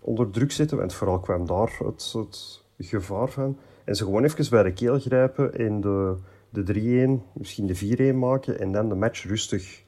onder 0.00 0.30
druk 0.30 0.52
zetten. 0.52 0.78
Want 0.78 0.94
vooral 0.94 1.20
kwam 1.20 1.46
daar 1.46 1.76
het, 1.84 2.12
het 2.12 2.62
gevaar 2.78 3.28
van. 3.28 3.58
En 3.84 3.96
ze 3.96 4.04
gewoon 4.04 4.24
even 4.24 4.50
bij 4.50 4.62
de 4.62 4.72
keel 4.72 4.98
grijpen 4.98 5.54
en 5.54 5.80
de 5.80 6.16
de 6.50 7.18
3-1, 7.22 7.32
misschien 7.32 7.66
de 7.66 8.12
4-1 8.12 8.16
maken 8.16 8.58
en 8.58 8.72
dan 8.72 8.88
de 8.88 8.94
match 8.94 9.24
rustig 9.24 9.82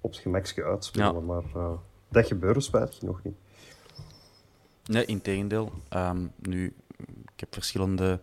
op 0.00 0.10
het 0.10 0.20
gemakje 0.20 0.64
uitspelen. 0.64 1.14
Ja. 1.14 1.20
Maar 1.20 1.44
uh, 1.56 1.70
dat 2.08 2.26
gebeurde 2.26 2.60
spijtig 2.60 3.02
nog 3.02 3.22
niet. 3.22 3.36
Nee, 4.90 5.04
in 5.04 5.22
tegendeel. 5.22 5.72
Um, 5.96 6.32
nu, 6.38 6.74
ik 7.32 7.40
heb 7.40 7.54
verschillende 7.54 8.20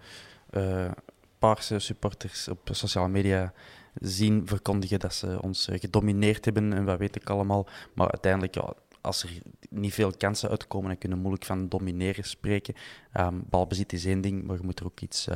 uh, 0.51 0.91
paarse 1.39 1.79
supporters 1.79 2.47
op 2.47 2.69
sociale 2.71 3.07
media 3.07 3.53
zien 3.93 4.47
verkondigen 4.47 4.99
dat 4.99 5.13
ze 5.13 5.41
ons 5.41 5.67
gedomineerd 5.71 6.45
hebben 6.45 6.73
en 6.73 6.85
wat 6.85 6.99
weet 6.99 7.15
ik 7.15 7.29
allemaal. 7.29 7.67
Maar 7.93 8.11
uiteindelijk, 8.11 8.55
ja, 8.55 8.73
als 9.01 9.23
er 9.23 9.29
niet 9.69 9.93
veel 9.93 10.11
kansen 10.17 10.49
uitkomen, 10.49 10.87
dan 10.87 10.97
kunnen 10.97 11.17
we 11.17 11.23
moeilijk 11.23 11.45
van 11.45 11.69
domineren 11.69 12.23
spreken. 12.23 12.73
Um, 13.19 13.43
balbezit 13.49 13.93
is 13.93 14.05
één 14.05 14.21
ding, 14.21 14.43
maar 14.43 14.55
je 14.55 14.63
moet 14.63 14.79
er 14.79 14.85
ook 14.85 14.99
iets, 14.99 15.27
uh, 15.27 15.35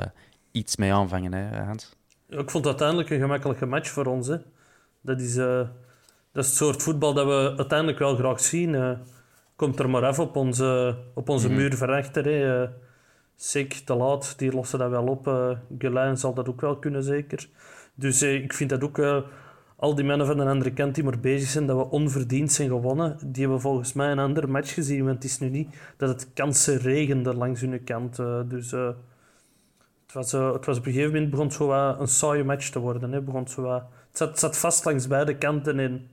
iets 0.52 0.76
mee 0.76 0.94
aanvangen, 0.94 1.34
hè, 1.34 1.64
Hans? 1.64 1.96
Ik 2.28 2.50
vond 2.50 2.54
het 2.54 2.66
uiteindelijk 2.66 3.10
een 3.10 3.20
gemakkelijke 3.20 3.66
match 3.66 3.90
voor 3.90 4.06
ons. 4.06 4.28
Dat, 5.02 5.22
is, 5.22 5.36
dat 5.36 5.68
is 6.34 6.48
het 6.48 6.56
soort 6.56 6.84
voetbal 6.84 7.14
dat 7.14 7.26
we 7.26 7.54
uiteindelijk 7.58 8.00
wel 8.00 8.16
graag 8.16 8.40
zien. 8.40 9.00
Komt 9.62 9.80
er 9.80 9.90
maar 9.90 10.10
even 10.10 10.24
op 10.24 10.36
onze, 10.36 10.98
op 11.14 11.30
onze 11.30 11.48
mm 11.48 11.54
-hmm. 11.54 11.62
muur 11.62 11.78
verachter. 11.78 12.26
Hè. 12.26 12.62
Uh, 12.62 12.70
Sik, 13.36 13.74
te 13.74 13.96
laat, 13.96 14.34
die 14.38 14.52
lossen 14.54 14.80
dat 14.80 14.90
wel 14.90 15.08
op. 15.08 15.28
Uh, 15.28 15.52
Gelijn 15.78 16.18
zal 16.18 16.34
dat 16.34 16.50
ook 16.50 16.62
wel 16.62 16.78
kunnen, 16.78 17.04
zeker. 17.04 17.50
Dus 17.94 18.22
ik 18.22 18.54
vind 18.54 18.70
dat 18.70 18.84
ook... 18.84 19.00
al 19.76 19.96
die 19.96 20.06
mannen 20.06 20.28
van 20.28 20.38
de 20.38 20.46
andere 20.46 20.74
kant 20.74 20.96
die 20.96 21.04
maar 21.04 21.20
bezig 21.20 21.50
zijn, 21.50 21.66
dat 21.66 21.78
we 21.78 21.90
onverdiend 21.90 22.52
zijn 22.52 22.70
gewonnen, 22.70 23.18
die 23.26 23.44
hebben 23.44 23.62
volgens 23.62 23.94
mij 23.94 24.12
een 24.12 24.20
andere 24.20 24.48
match 24.48 24.74
gezien. 24.74 25.06
Want 25.06 25.16
het 25.16 25.24
is 25.24 25.40
nu 25.40 25.50
niet 25.50 25.76
dat 25.98 26.10
het 26.10 26.34
kansen 26.34 26.78
regende 26.78 27.34
langs 27.34 27.62
hun 27.62 27.84
kant. 27.84 28.16
dus... 28.46 28.72
Het 28.72 30.14
was, 30.14 30.32
het 30.32 30.66
was 30.66 30.78
op 30.78 30.86
een 30.86 30.92
gegeven 30.92 31.14
moment 31.14 31.32
begon 31.32 31.52
zo 31.52 31.68
wat 31.68 32.00
een 32.00 32.08
saaie 32.08 32.44
match 32.44 32.70
te 32.70 32.80
worden. 32.80 33.12
Hè. 33.12 33.22
Begon 33.22 33.48
zo 33.48 33.62
wat, 33.62 33.82
het, 33.82 34.18
zat, 34.18 34.30
het 34.30 34.40
zat 34.40 34.58
vast 34.58 34.86
langs 34.86 35.08
beide 35.08 35.38
kanten 35.38 35.80
en 35.80 36.10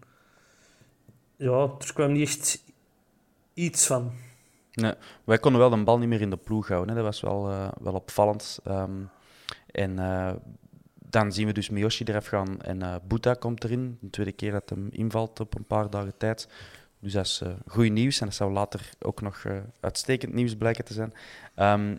ja, 1.37 1.71
er 1.79 1.93
kwam 1.95 2.13
niet 2.13 2.29
echt 2.29 2.68
iets 3.59 3.87
van. 3.87 4.13
Wij 5.25 5.39
konden 5.39 5.61
wel 5.61 5.71
de 5.71 5.85
bal 5.85 5.99
niet 5.99 6.09
meer 6.09 6.21
in 6.21 6.31
de 6.31 6.37
ploeg 6.37 6.69
houden. 6.69 6.89
Hè. 6.89 7.03
Dat 7.03 7.05
was 7.05 7.21
wel, 7.21 7.51
uh, 7.51 7.69
wel 7.81 7.95
opvallend. 7.95 8.59
Um, 8.69 9.11
en 9.71 9.91
uh, 9.91 10.33
dan 10.95 11.33
zien 11.33 11.47
we 11.47 11.53
dus 11.53 11.69
Miyoshi 11.69 12.05
eraf 12.05 12.27
gaan 12.27 12.61
en 12.63 12.83
uh, 12.83 12.95
Boeta 13.07 13.35
komt 13.35 13.65
erin. 13.65 13.99
De 14.01 14.11
tweede 14.11 14.33
keer 14.33 14.53
dat 14.53 14.71
hem 14.71 14.89
invalt 14.91 15.41
op 15.41 15.55
een 15.55 15.65
paar 15.65 15.91
dagen 15.91 16.17
tijd. 16.17 16.49
Dus 17.01 17.13
dat 17.13 17.25
is 17.25 17.43
goed 17.67 17.91
nieuws 17.91 18.21
en 18.21 18.27
dat 18.27 18.35
zou 18.35 18.53
later 18.53 18.91
ook 18.99 19.21
nog 19.21 19.45
uitstekend 19.81 20.33
nieuws 20.33 20.57
blijken 20.57 20.85
te 20.85 20.93
zijn. 20.93 21.13
Um, 21.81 21.99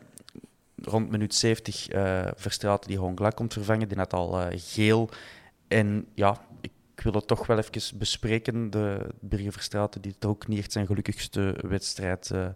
rond 0.75 1.09
minuut 1.09 1.35
70 1.35 1.93
uh, 1.93 2.27
Verstraten 2.35 2.87
die 2.87 2.97
gewoon 2.97 3.17
glak 3.17 3.35
komt 3.35 3.53
vervangen. 3.53 3.87
Die 3.87 3.97
had 3.97 4.13
al 4.13 4.41
geel. 4.51 5.09
En 5.67 6.07
ja, 6.13 6.41
ik 6.99 7.05
wil 7.05 7.13
het 7.13 7.27
toch 7.27 7.47
wel 7.47 7.57
even 7.57 7.97
bespreken. 7.97 8.69
De 8.69 9.09
Birger 9.19 9.51
Verstraten 9.51 10.01
die 10.01 10.11
het 10.11 10.25
ook 10.25 10.47
niet 10.47 10.59
echt 10.59 10.71
zijn 10.71 10.85
gelukkigste 10.85 11.55
wedstrijd 11.67 12.29
uh, 12.33 12.47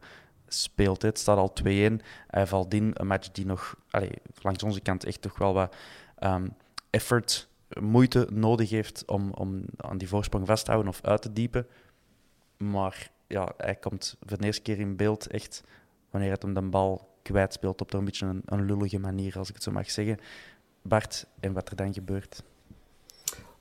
speelt. 0.47 1.01
Het 1.01 1.19
staat 1.19 1.37
al 1.37 1.53
2-1. 1.63 1.65
Hij 2.27 2.47
valt 2.47 2.73
in. 2.73 2.91
Een 2.93 3.07
match 3.07 3.31
die 3.31 3.45
nog 3.45 3.75
allez, 3.89 4.09
langs 4.41 4.63
onze 4.63 4.81
kant 4.81 5.03
echt 5.03 5.21
toch 5.21 5.37
wel 5.37 5.53
wat 5.53 5.75
um, 6.19 6.55
effort, 6.89 7.47
moeite 7.79 8.27
nodig 8.31 8.69
heeft 8.69 9.05
om, 9.05 9.31
om 9.31 9.65
aan 9.77 9.97
die 9.97 10.07
voorsprong 10.07 10.47
vast 10.47 10.65
te 10.65 10.71
houden 10.71 10.91
of 10.91 11.01
uit 11.01 11.21
te 11.21 11.33
diepen. 11.33 11.67
Maar 12.57 13.11
ja, 13.27 13.53
hij 13.57 13.75
komt 13.75 14.15
voor 14.25 14.37
de 14.37 14.45
eerste 14.45 14.61
keer 14.61 14.79
in 14.79 14.95
beeld 14.95 15.27
echt 15.27 15.63
wanneer 16.09 16.31
het 16.31 16.43
om 16.43 16.53
de 16.53 16.61
bal 16.61 17.17
kwijtspeelt 17.21 17.81
op 17.81 17.93
een 17.93 18.05
beetje 18.05 18.25
een, 18.25 18.41
een, 18.45 18.65
lullige 18.65 18.99
manier, 18.99 19.37
als 19.37 19.49
ik 19.49 19.53
het 19.53 19.63
zo 19.63 19.71
mag 19.71 19.91
zeggen. 19.91 20.17
Bart, 20.81 21.25
en 21.39 21.53
wat 21.53 21.69
er 21.69 21.75
dan 21.75 21.93
gebeurt? 21.93 22.43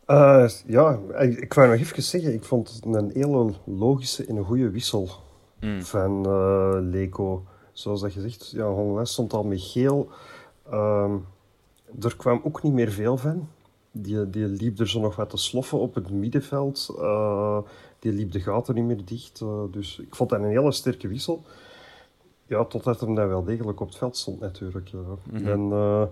Uh, 0.06 0.48
ja, 0.66 0.98
ik 1.18 1.54
wou 1.54 1.68
nog 1.68 1.78
even 1.78 2.02
zeggen, 2.02 2.34
ik 2.34 2.44
vond 2.44 2.72
het 2.74 2.84
een 2.84 3.10
hele 3.14 3.52
logische 3.64 4.24
en 4.24 4.36
een 4.36 4.44
goede 4.44 4.70
wissel 4.70 5.08
mm. 5.60 5.82
van 5.82 6.24
uh, 6.26 6.76
Leko. 6.80 7.44
Zoals 7.72 8.00
dat 8.00 8.14
je 8.14 8.20
zegt, 8.20 8.50
ja, 8.50 9.04
stond 9.04 9.32
al 9.32 9.44
met 9.44 9.62
geel. 9.62 10.08
Uh, 10.72 11.12
er 12.00 12.16
kwam 12.16 12.40
ook 12.44 12.62
niet 12.62 12.72
meer 12.72 12.90
veel 12.90 13.16
van. 13.16 13.48
Die, 13.90 14.30
die 14.30 14.46
liep 14.46 14.78
er 14.78 14.88
zo 14.88 15.00
nog 15.00 15.16
wat 15.16 15.30
te 15.30 15.36
sloffen 15.36 15.78
op 15.78 15.94
het 15.94 16.10
middenveld. 16.10 16.94
Uh, 16.98 17.58
die 17.98 18.12
liep 18.12 18.32
de 18.32 18.40
gaten 18.40 18.74
niet 18.74 18.84
meer 18.84 19.04
dicht. 19.04 19.42
dus 19.70 19.98
ik 19.98 20.14
vond 20.14 20.30
dat 20.30 20.40
een 20.40 20.48
hele 20.48 20.72
sterke 20.72 21.08
wissel. 21.08 21.42
Ja, 22.46 22.64
totdat 22.64 23.00
hem 23.00 23.14
dan 23.14 23.28
wel 23.28 23.44
degelijk 23.44 23.80
op 23.80 23.88
het 23.88 23.96
veld 23.96 24.16
stond 24.16 24.40
natuurlijk. 24.40 24.88
Ja. 24.88 24.98
Mm 24.98 25.16
-hmm. 25.36 25.46
En 25.46 25.60
uh, 25.60 26.04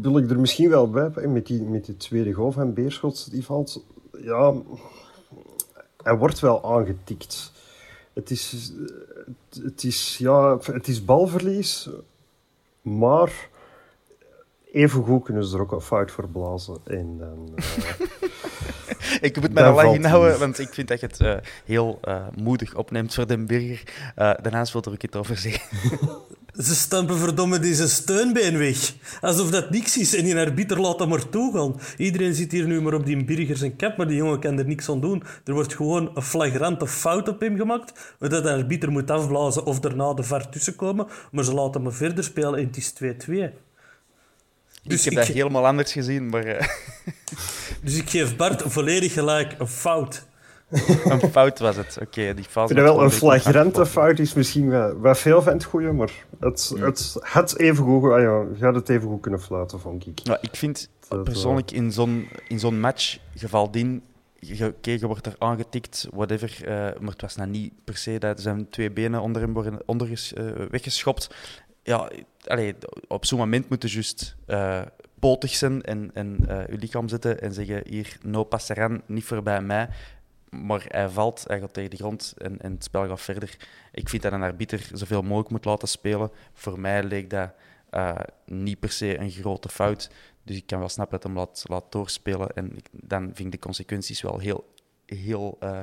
wil 0.00 0.18
ik 0.18 0.30
er 0.30 0.40
misschien 0.40 0.68
wel 0.68 0.90
bij 0.90 1.28
met 1.28 1.46
die, 1.46 1.62
met 1.62 1.84
die 1.84 1.96
tweede 1.96 2.32
goal 2.32 2.52
van 2.52 2.74
Beerschot 2.74 3.30
die 3.30 3.44
valt. 3.44 3.84
Ja, 4.22 4.54
hij 6.02 6.16
wordt 6.16 6.40
wel 6.40 6.64
aangetikt. 6.64 7.52
Het 8.12 8.30
is, 8.30 8.72
het 9.62 9.84
is, 9.84 10.18
ja, 10.18 10.58
het 10.62 10.88
is 10.88 11.04
balverlies, 11.04 11.90
maar 12.82 13.48
even 14.72 15.04
goed 15.04 15.24
kunnen 15.24 15.44
ze 15.44 15.56
er 15.56 15.62
ook 15.62 15.72
een 15.72 15.80
fout 15.80 16.10
voor 16.10 16.28
blazen. 16.28 16.76
En 16.84 17.18
dan, 17.18 17.48
uh, 17.54 17.64
ik 19.20 19.40
moet 19.40 19.52
me 19.52 19.62
al 19.62 19.74
lang 19.74 19.94
inhouden, 19.94 20.38
want 20.38 20.58
ik 20.58 20.74
vind 20.74 20.88
dat 20.88 21.00
je 21.00 21.06
het 21.06 21.20
uh, 21.20 21.34
heel 21.64 22.00
uh, 22.04 22.16
moedig 22.36 22.74
opneemt 22.74 23.14
voor 23.14 23.26
Den 23.26 23.46
Burger. 23.46 23.82
Uh, 24.16 24.30
daarnaast 24.42 24.72
wil 24.72 24.82
er 24.82 24.92
ook 24.92 25.02
iets 25.02 25.16
over 25.16 25.36
zeggen. 25.36 25.62
Ze 26.58 26.74
stampen 26.74 27.18
verdomme 27.18 27.58
deze 27.58 27.88
steunbeen 27.88 28.58
weg. 28.58 28.94
Alsof 29.20 29.50
dat 29.50 29.70
niks 29.70 29.98
is 29.98 30.14
en 30.16 30.24
die 30.24 30.36
arbiter 30.36 30.80
laat 30.80 30.98
hem 30.98 31.08
maar 31.08 31.28
toegaan. 31.28 31.80
Iedereen 31.96 32.34
zit 32.34 32.52
hier 32.52 32.66
nu 32.66 32.80
maar 32.80 32.94
op 32.94 33.06
die 33.06 33.24
burger 33.24 33.56
zijn 33.56 33.76
kap, 33.76 33.96
maar 33.96 34.06
die 34.06 34.16
jongen 34.16 34.40
kan 34.40 34.58
er 34.58 34.66
niks 34.66 34.88
aan 34.88 35.00
doen. 35.00 35.22
Er 35.44 35.52
wordt 35.52 35.74
gewoon 35.74 36.10
een 36.14 36.22
flagrante 36.22 36.86
fout 36.86 37.28
op 37.28 37.40
hem 37.40 37.56
gemaakt, 37.56 38.16
dat 38.18 38.42
de 38.42 38.50
arbiter 38.50 38.90
moet 38.90 39.10
afblazen 39.10 39.64
of 39.64 39.80
daarna 39.80 40.14
de 40.14 40.22
VAR 40.22 40.48
tussenkomen. 40.48 41.06
Maar 41.30 41.44
ze 41.44 41.54
laten 41.54 41.82
hem 41.82 41.92
verder 41.92 42.24
spelen 42.24 42.58
en 42.58 42.66
het 42.66 42.76
is 42.76 42.92
2-2. 43.02 43.71
Dus 44.82 45.06
ik 45.06 45.12
heb 45.12 45.26
dat 45.26 45.34
helemaal 45.34 45.66
anders 45.66 45.92
gezien, 45.92 46.28
maar... 46.28 46.46
Uh... 46.46 46.60
Dus 47.82 47.96
ik 47.96 48.10
geef 48.10 48.36
Bart 48.36 48.62
volledig 48.66 49.12
gelijk 49.12 49.54
een 49.58 49.68
fout. 49.68 50.26
een 51.04 51.30
fout 51.30 51.58
was 51.58 51.76
het. 51.76 51.98
Oké, 52.00 52.34
die 52.34 52.44
fout. 52.44 52.70
Ik 52.70 52.76
vind 52.76 52.88
wel 52.88 53.02
een 53.02 53.10
flagrante 53.10 53.86
fout 53.86 54.18
is 54.18 54.34
misschien 54.34 54.68
wel, 54.68 55.00
wel 55.00 55.14
veel 55.14 55.42
van 55.42 55.52
het 55.52 55.64
goede, 55.64 55.92
maar 55.92 56.10
het, 56.40 56.72
het 56.78 57.16
had 57.20 57.58
even 57.58 57.84
goed, 57.84 58.12
ah 58.12 58.20
ja, 58.20 58.44
gaat 58.58 58.74
het 58.74 58.88
even 58.88 59.08
goed 59.08 59.20
kunnen 59.20 59.40
fluiten, 59.40 59.80
vond 59.80 60.06
ik. 60.06 60.18
Ja, 60.18 60.38
ik 60.40 60.56
vind 60.56 60.88
persoonlijk 61.24 61.70
in 61.70 61.92
zo'n 61.92 62.28
in 62.48 62.58
zo'n 62.58 62.80
match, 62.80 63.18
geval 63.34 63.70
dien, 63.70 64.02
je, 64.38 64.74
je 64.80 65.06
wordt 65.06 65.26
er 65.26 65.34
aangetikt, 65.38 66.08
whatever, 66.12 66.58
uh, 66.62 66.68
maar 66.68 67.10
het 67.10 67.20
was 67.20 67.36
nou 67.36 67.50
niet 67.50 67.72
per 67.84 67.96
se 67.96 68.18
dat 68.18 68.40
zijn 68.40 68.68
twee 68.70 68.90
benen 68.90 69.20
onder 69.20 69.42
hem 69.42 69.52
worden 69.52 69.80
onder, 69.86 70.08
uh, 70.08 70.50
weggeschopt. 70.70 71.34
Ja, 71.82 72.10
allee, 72.44 72.74
op 73.08 73.24
zo'n 73.24 73.38
moment 73.38 73.68
moeten 73.68 73.88
juist 73.88 74.36
uh, 74.46 74.82
potig 75.18 75.54
zijn 75.54 75.82
en, 75.82 76.10
en 76.14 76.36
je 76.46 76.76
lichaam 76.78 77.08
zetten 77.08 77.40
en 77.40 77.52
zeggen 77.52 77.82
hier, 77.88 78.16
no 78.22 78.44
passeran, 78.44 79.02
niet 79.06 79.24
voorbij 79.24 79.60
mij 79.60 79.88
maar 80.60 80.84
hij 80.88 81.08
valt, 81.08 81.44
hij 81.46 81.60
gaat 81.60 81.72
tegen 81.72 81.90
de 81.90 81.96
grond 81.96 82.34
en, 82.38 82.60
en 82.60 82.72
het 82.72 82.84
spel 82.84 83.08
gaat 83.08 83.20
verder. 83.20 83.56
Ik 83.92 84.08
vind 84.08 84.22
dat 84.22 84.32
een 84.32 84.42
arbiter 84.42 84.90
zoveel 84.92 85.22
mogelijk 85.22 85.50
moet 85.50 85.64
laten 85.64 85.88
spelen. 85.88 86.30
Voor 86.52 86.80
mij 86.80 87.02
leek 87.02 87.30
dat 87.30 87.50
uh, 87.90 88.18
niet 88.46 88.80
per 88.80 88.90
se 88.90 89.18
een 89.18 89.30
grote 89.30 89.68
fout. 89.68 90.10
Dus 90.42 90.56
ik 90.56 90.66
kan 90.66 90.78
wel 90.78 90.88
snappen 90.88 91.20
dat 91.20 91.26
hem 91.26 91.38
laat, 91.38 91.64
laat 91.68 91.92
doorspelen. 91.92 92.48
En 92.48 92.76
ik, 92.76 92.88
dan 92.90 93.22
vind 93.22 93.38
ik 93.38 93.50
de 93.50 93.58
consequenties 93.58 94.22
wel 94.22 94.38
heel, 94.38 94.74
heel 95.06 95.58
uh, 95.62 95.80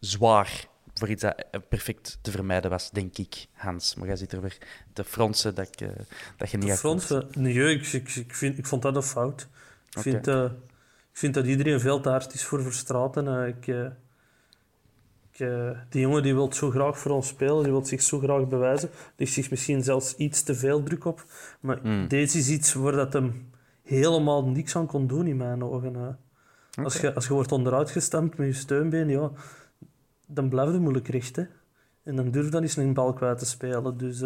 zwaar 0.00 0.66
voor 1.00 1.08
iets 1.08 1.22
dat 1.22 1.68
perfect 1.68 2.18
te 2.22 2.30
vermijden 2.30 2.70
was, 2.70 2.90
denk 2.90 3.18
ik, 3.18 3.46
Hans. 3.52 3.94
Maar 3.94 4.06
jij 4.06 4.16
zit 4.16 4.32
er 4.32 4.40
weer 4.40 4.58
te 4.92 5.04
fronsen 5.04 5.54
dat, 5.54 5.68
ik, 5.68 5.80
uh, 5.80 5.88
dat 6.36 6.50
je 6.50 6.56
niet... 6.56 6.70
Te 6.70 6.76
fronsen? 6.76 7.28
Nee, 7.32 7.74
ik, 7.74 7.86
ik, 7.86 8.14
ik, 8.14 8.34
vind, 8.34 8.58
ik 8.58 8.66
vond 8.66 8.82
dat 8.82 8.96
een 8.96 9.02
fout. 9.02 9.48
Ik 9.90 9.98
okay. 9.98 10.12
vind 10.12 10.26
ik 10.26 11.18
vind 11.18 11.34
dat 11.34 11.46
iedereen 11.46 11.80
veel 11.80 12.00
te 12.00 12.08
hard 12.08 12.34
is 12.34 12.44
voor 12.44 12.62
Verstraten. 12.62 13.26
Uh, 13.26 13.46
ik, 13.46 13.66
ik, 13.66 15.48
die 15.88 16.00
jongen 16.00 16.22
die 16.22 16.34
wil 16.34 16.52
zo 16.52 16.70
graag 16.70 16.98
voor 16.98 17.10
ons 17.10 17.28
spelen, 17.28 17.62
die 17.62 17.72
wil 17.72 17.84
zich 17.84 18.02
zo 18.02 18.18
graag 18.18 18.48
bewijzen. 18.48 18.90
Ligt 19.16 19.32
zich 19.32 19.50
misschien 19.50 19.82
zelfs 19.82 20.16
iets 20.16 20.42
te 20.42 20.54
veel 20.54 20.82
druk 20.82 21.04
op. 21.04 21.24
Maar 21.60 21.78
mm. 21.82 22.08
deze 22.08 22.38
is 22.38 22.48
iets 22.48 22.74
waar 22.74 22.92
dat 22.92 23.12
hem 23.12 23.50
helemaal 23.82 24.44
niks 24.44 24.76
aan 24.76 24.86
kon 24.86 25.06
doen 25.06 25.26
in 25.26 25.36
mijn 25.36 25.64
ogen. 25.64 25.88
Okay. 25.88 26.16
Als, 26.84 26.96
je, 26.96 27.14
als 27.14 27.26
je 27.26 27.34
wordt 27.34 27.52
onderuit 27.52 27.90
gestampt 27.90 28.36
met 28.36 28.46
je 28.46 28.52
steunbeen, 28.52 29.08
ja, 29.08 29.30
dan 30.34 30.48
blijft 30.48 30.72
het 30.72 30.80
moeilijk 30.80 31.08
recht. 31.08 31.36
Hè? 31.36 31.44
En 32.02 32.16
dan 32.16 32.30
durf 32.30 32.48
dan 32.48 32.62
eens 32.62 32.76
een 32.76 32.94
bal 32.94 33.12
kwijt 33.12 33.38
te 33.38 33.46
spelen. 33.46 33.98
Dus 33.98 34.22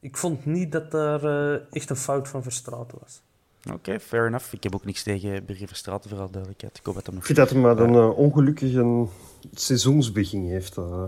ik 0.00 0.16
vond 0.16 0.44
niet 0.44 0.72
dat 0.72 0.90
daar 0.90 1.22
echt 1.70 1.90
een 1.90 1.96
fout 1.96 2.28
van 2.28 2.42
Verstraten 2.42 2.98
was. 3.00 3.22
Oké, 3.66 3.74
okay, 3.74 4.00
fair 4.00 4.26
enough. 4.26 4.52
Ik 4.52 4.62
heb 4.62 4.74
ook 4.74 4.84
niks 4.84 5.02
tegen 5.02 5.44
Birger 5.44 5.68
Verstraten, 5.68 6.10
voor 6.10 6.18
alle 6.18 6.30
duidelijkheid. 6.30 6.78
Ik 6.78 6.86
hoop 6.86 6.94
dat 6.94 7.06
hem 7.06 7.14
nog... 7.14 7.28
Ik 7.28 7.34
vind 7.34 7.38
dat 7.38 7.50
hij 7.50 7.60
maar 7.60 7.78
een 7.78 7.94
uh, 7.94 8.18
ongelukkig 8.18 8.74
een 8.74 9.08
seizoensbegin 9.52 10.44
heeft. 10.44 10.76
Uh, 10.76 11.04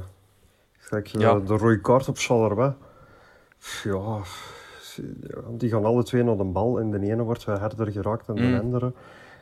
kijk, 0.88 1.06
ja. 1.06 1.38
de 1.38 1.56
rode 1.56 1.80
kaart 1.80 2.08
op 2.08 2.18
Charleroi. 2.18 2.72
Ja, 3.84 4.20
die 5.50 5.70
gaan 5.70 5.84
alle 5.84 6.02
twee 6.02 6.22
naar 6.22 6.36
de 6.36 6.44
bal 6.44 6.80
en 6.80 6.90
de 6.90 7.00
ene 7.00 7.22
wordt 7.22 7.44
wel 7.44 7.58
harder 7.58 7.92
geraakt 7.92 8.26
dan 8.26 8.36
de 8.36 8.42
mm. 8.42 8.58
andere. 8.58 8.92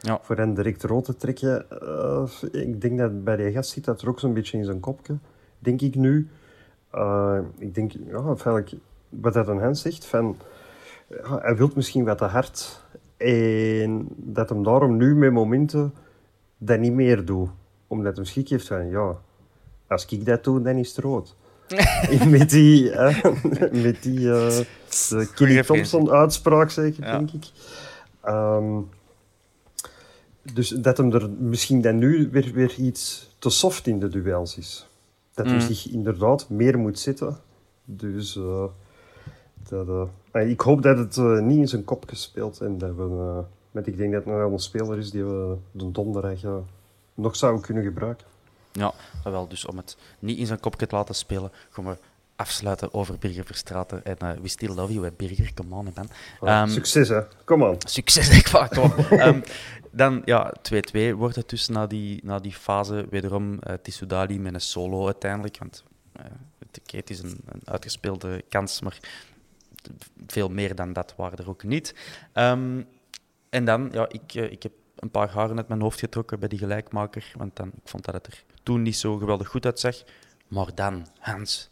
Ja. 0.01 0.19
Voor 0.23 0.37
hen 0.37 0.55
direct 0.55 0.83
rood 0.83 1.05
te 1.05 1.17
trekken. 1.17 1.67
Uh, 1.83 2.23
ik 2.53 2.81
denk 2.81 2.99
dat 2.99 3.25
bij 3.25 3.37
die 3.37 3.53
gast 3.53 3.71
zit 3.71 3.85
dat 3.85 4.03
er 4.03 4.09
ook 4.09 4.21
zo'n 4.21 4.35
beetje 4.35 4.59
in 4.59 4.65
zijn 4.65 4.81
kopje. 4.81 5.19
Denk 5.59 5.81
ik 5.81 5.95
nu. 5.95 6.29
ik 7.59 7.75
denk, 7.75 7.93
ja, 7.93 8.25
eigenlijk, 8.27 8.73
wat 9.09 9.33
dat 9.33 9.49
aan 9.49 9.61
hen 9.61 9.77
zegt, 9.77 10.07
van... 10.07 10.37
Ja, 11.09 11.39
hij 11.39 11.57
wil 11.57 11.71
misschien 11.75 12.05
wat 12.05 12.19
te 12.19 12.25
hard 12.25 12.83
en 13.21 14.09
dat 14.17 14.49
hem 14.49 14.63
daarom 14.63 14.97
nu 14.97 15.15
met 15.15 15.33
momenten 15.33 15.95
dat 16.59 16.79
niet 16.79 16.93
meer 16.93 17.25
doet. 17.25 17.49
Omdat 17.87 18.17
hij 18.17 18.25
schik 18.25 18.49
heeft 18.49 18.67
van, 18.67 18.89
ja, 18.89 19.17
als 19.87 20.07
ik 20.07 20.25
dat 20.25 20.45
doe, 20.45 20.63
dan 20.63 20.77
is 20.77 20.89
het 20.89 21.05
rood. 21.05 21.37
met 22.29 22.51
die, 22.51 22.91
uh, 22.91 23.25
met 23.73 24.03
die 24.03 24.21
uh, 24.21 25.61
Thompson-uitspraak 25.61 26.71
zeker, 26.71 27.03
denk 27.03 27.31
ik. 27.31 27.51
Um, 28.29 28.89
dus 30.43 30.69
dat 30.69 30.97
hem 30.97 31.13
er 31.13 31.31
misschien 31.31 31.81
dan 31.81 31.99
nu 31.99 32.29
weer, 32.31 32.53
weer 32.53 32.75
iets 32.75 33.31
te 33.39 33.51
soft 33.51 33.87
in 33.87 34.01
de 34.01 34.09
duels 34.09 34.57
is. 34.57 34.87
Dat 35.35 35.47
hij 35.47 35.55
mm. 35.55 35.61
zich 35.61 35.89
inderdaad 35.89 36.49
meer 36.49 36.79
moet 36.79 36.99
zitten. 36.99 37.39
Dus... 37.85 38.37
Uh, 38.37 38.65
dat, 39.69 39.89
uh, 40.33 40.51
ik 40.51 40.61
hoop 40.61 40.83
dat 40.83 40.99
het 40.99 41.17
uh, 41.17 41.41
niet 41.41 41.59
in 41.59 41.69
zijn 41.69 41.85
kop 41.85 42.09
gespeeld 42.09 42.61
en 42.61 42.79
dat 42.79 42.95
we, 42.95 43.43
met, 43.71 43.87
ik 43.87 43.97
denk 43.97 44.13
dat 44.13 44.25
het 44.25 44.35
nog 44.35 44.53
een 44.53 44.59
speler 44.59 44.99
is 44.99 45.11
die 45.11 45.25
we 45.25 45.57
de 45.73 45.91
donderdag 45.91 46.39
nog 47.15 47.37
zouden 47.37 47.63
kunnen 47.63 47.85
gebruiken. 47.85 48.27
Ja, 48.73 48.93
wel. 49.25 49.49
Dus 49.49 49.67
om 49.67 49.77
het 49.77 49.97
niet 50.19 50.39
in 50.39 50.47
zijn 50.47 50.61
kopje 50.61 50.87
te 50.87 50.95
laten 50.95 51.15
spelen, 51.15 51.51
gaan 51.71 51.85
we 51.85 51.97
afsluiten 52.41 52.95
over 52.95 53.19
Birger 53.19 53.45
Verstraten. 53.45 54.05
En 54.05 54.17
uh, 54.23 54.31
we 54.43 54.49
still 54.49 54.75
love 54.75 54.93
you, 54.93 55.05
hè, 55.05 55.13
Birger. 55.13 55.55
Come 55.55 55.75
on, 55.75 55.93
man. 55.95 56.63
Um, 56.63 56.69
succes, 56.69 57.09
hè. 57.09 57.23
Kom 57.45 57.63
on. 57.63 57.77
Succes, 57.79 58.29
ik 58.39 58.69
kom 58.71 58.93
um, 59.19 59.43
Dan, 59.91 60.23
ja, 60.25 60.55
2-2 61.13 61.15
wordt 61.15 61.37
het 61.37 61.49
dus 61.49 61.69
na 61.69 61.87
die, 61.87 62.21
na 62.23 62.39
die 62.39 62.53
fase. 62.53 63.07
Wederom 63.11 63.53
uh, 63.53 63.75
Tissoudali 63.83 64.39
met 64.39 64.55
een 64.55 64.61
solo 64.61 65.05
uiteindelijk. 65.05 65.59
Want 65.59 65.85
uh, 66.17 66.25
het 66.85 67.11
is 67.11 67.19
een, 67.19 67.41
een 67.47 67.63
uitgespeelde 67.65 68.45
kans, 68.49 68.81
maar 68.81 68.99
veel 70.27 70.49
meer 70.49 70.75
dan 70.75 70.93
dat 70.93 71.15
waren 71.17 71.39
er 71.39 71.49
ook 71.49 71.63
niet. 71.63 71.95
Um, 72.35 72.87
en 73.49 73.65
dan, 73.65 73.89
ja, 73.93 74.09
ik, 74.09 74.35
ik 74.35 74.63
heb 74.63 74.73
een 74.97 75.11
paar 75.11 75.31
haren 75.31 75.57
uit 75.57 75.69
mijn 75.69 75.81
hoofd 75.81 75.99
getrokken 75.99 76.39
bij 76.39 76.49
die 76.49 76.59
gelijkmaker, 76.59 77.33
want 77.37 77.57
dan, 77.57 77.69
ik 77.69 77.89
vond 77.89 78.05
dat 78.05 78.15
het 78.15 78.27
er 78.27 78.45
toen 78.63 78.83
niet 78.83 78.97
zo 78.97 79.17
geweldig 79.17 79.49
goed 79.49 79.65
uitzag. 79.65 79.97
Maar 80.49 80.75
dan, 80.75 81.07
Hans, 81.19 81.71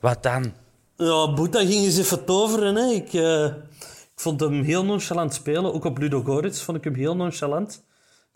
wat 0.00 0.22
dan? 0.22 0.52
Ja, 0.96 1.32
Boeta 1.34 1.58
ging 1.58 1.84
eens 1.84 1.98
even 1.98 2.24
toveren. 2.24 2.74
Hè. 2.74 2.86
Ik, 2.92 3.12
uh, 3.12 3.44
ik 3.44 4.20
vond 4.24 4.40
hem 4.40 4.62
heel 4.62 4.84
nonchalant 4.84 5.34
spelen. 5.34 5.74
Ook 5.74 5.84
op 5.84 5.98
Ludo 5.98 6.22
Goritz 6.22 6.62
vond 6.62 6.78
ik 6.78 6.84
hem 6.84 6.94
heel 6.94 7.16
nonchalant. 7.16 7.86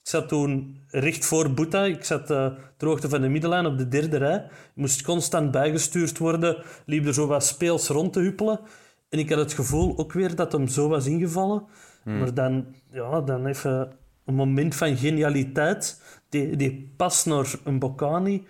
Ik 0.02 0.08
zat 0.08 0.28
toen 0.28 0.80
recht 0.88 1.24
voor 1.24 1.52
Boeta. 1.52 1.84
Ik 1.84 2.04
zat 2.04 2.30
uh, 2.30 2.46
ter 2.76 2.88
hoogte 2.88 3.08
van 3.08 3.20
de 3.20 3.28
middenlijn 3.28 3.66
op 3.66 3.78
de 3.78 3.88
derde 3.88 4.16
rij. 4.16 4.36
Ik 4.36 4.70
moest 4.74 5.02
constant 5.02 5.50
bijgestuurd 5.50 6.18
worden. 6.18 6.62
Liep 6.86 7.06
er 7.06 7.14
zo 7.14 7.26
wat 7.26 7.44
speels 7.44 7.88
rond 7.88 8.12
te 8.12 8.20
huppelen. 8.20 8.60
En 9.08 9.18
ik 9.18 9.30
had 9.30 9.38
het 9.38 9.52
gevoel 9.52 9.98
ook 9.98 10.12
weer 10.12 10.34
dat 10.34 10.52
hem 10.52 10.68
zo 10.68 10.88
was 10.88 11.06
ingevallen. 11.06 11.64
Hmm. 12.02 12.18
Maar 12.18 12.34
dan, 12.34 12.66
ja, 12.92 13.20
dan 13.20 13.46
even 13.46 13.92
een 14.24 14.34
moment 14.34 14.74
van 14.74 14.96
genialiteit. 14.96 16.02
Die, 16.28 16.56
die 16.56 16.92
pas 16.96 17.24
naar 17.24 17.54
een 17.64 17.78
Bocani. 17.78 18.46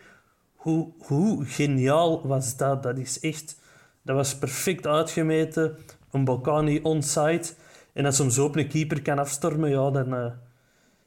Hoe, 0.63 0.93
hoe 0.99 1.45
geniaal 1.45 2.27
was 2.27 2.57
dat? 2.57 2.83
Dat 2.83 2.99
is 2.99 3.21
echt... 3.21 3.61
Dat 4.03 4.17
was 4.17 4.39
perfect 4.39 4.87
uitgemeten. 4.87 5.77
Een 6.11 6.25
Bocani 6.25 6.81
onside. 6.83 7.45
En 7.93 8.05
als 8.05 8.19
hem 8.19 8.31
zo 8.31 8.45
op 8.45 8.57
een 8.57 8.69
keeper 8.69 9.03
kan 9.03 9.19
afstormen, 9.19 9.71
ja, 9.71 9.91
dan... 9.91 10.15
Uh, 10.15 10.25
eh, 10.25 10.33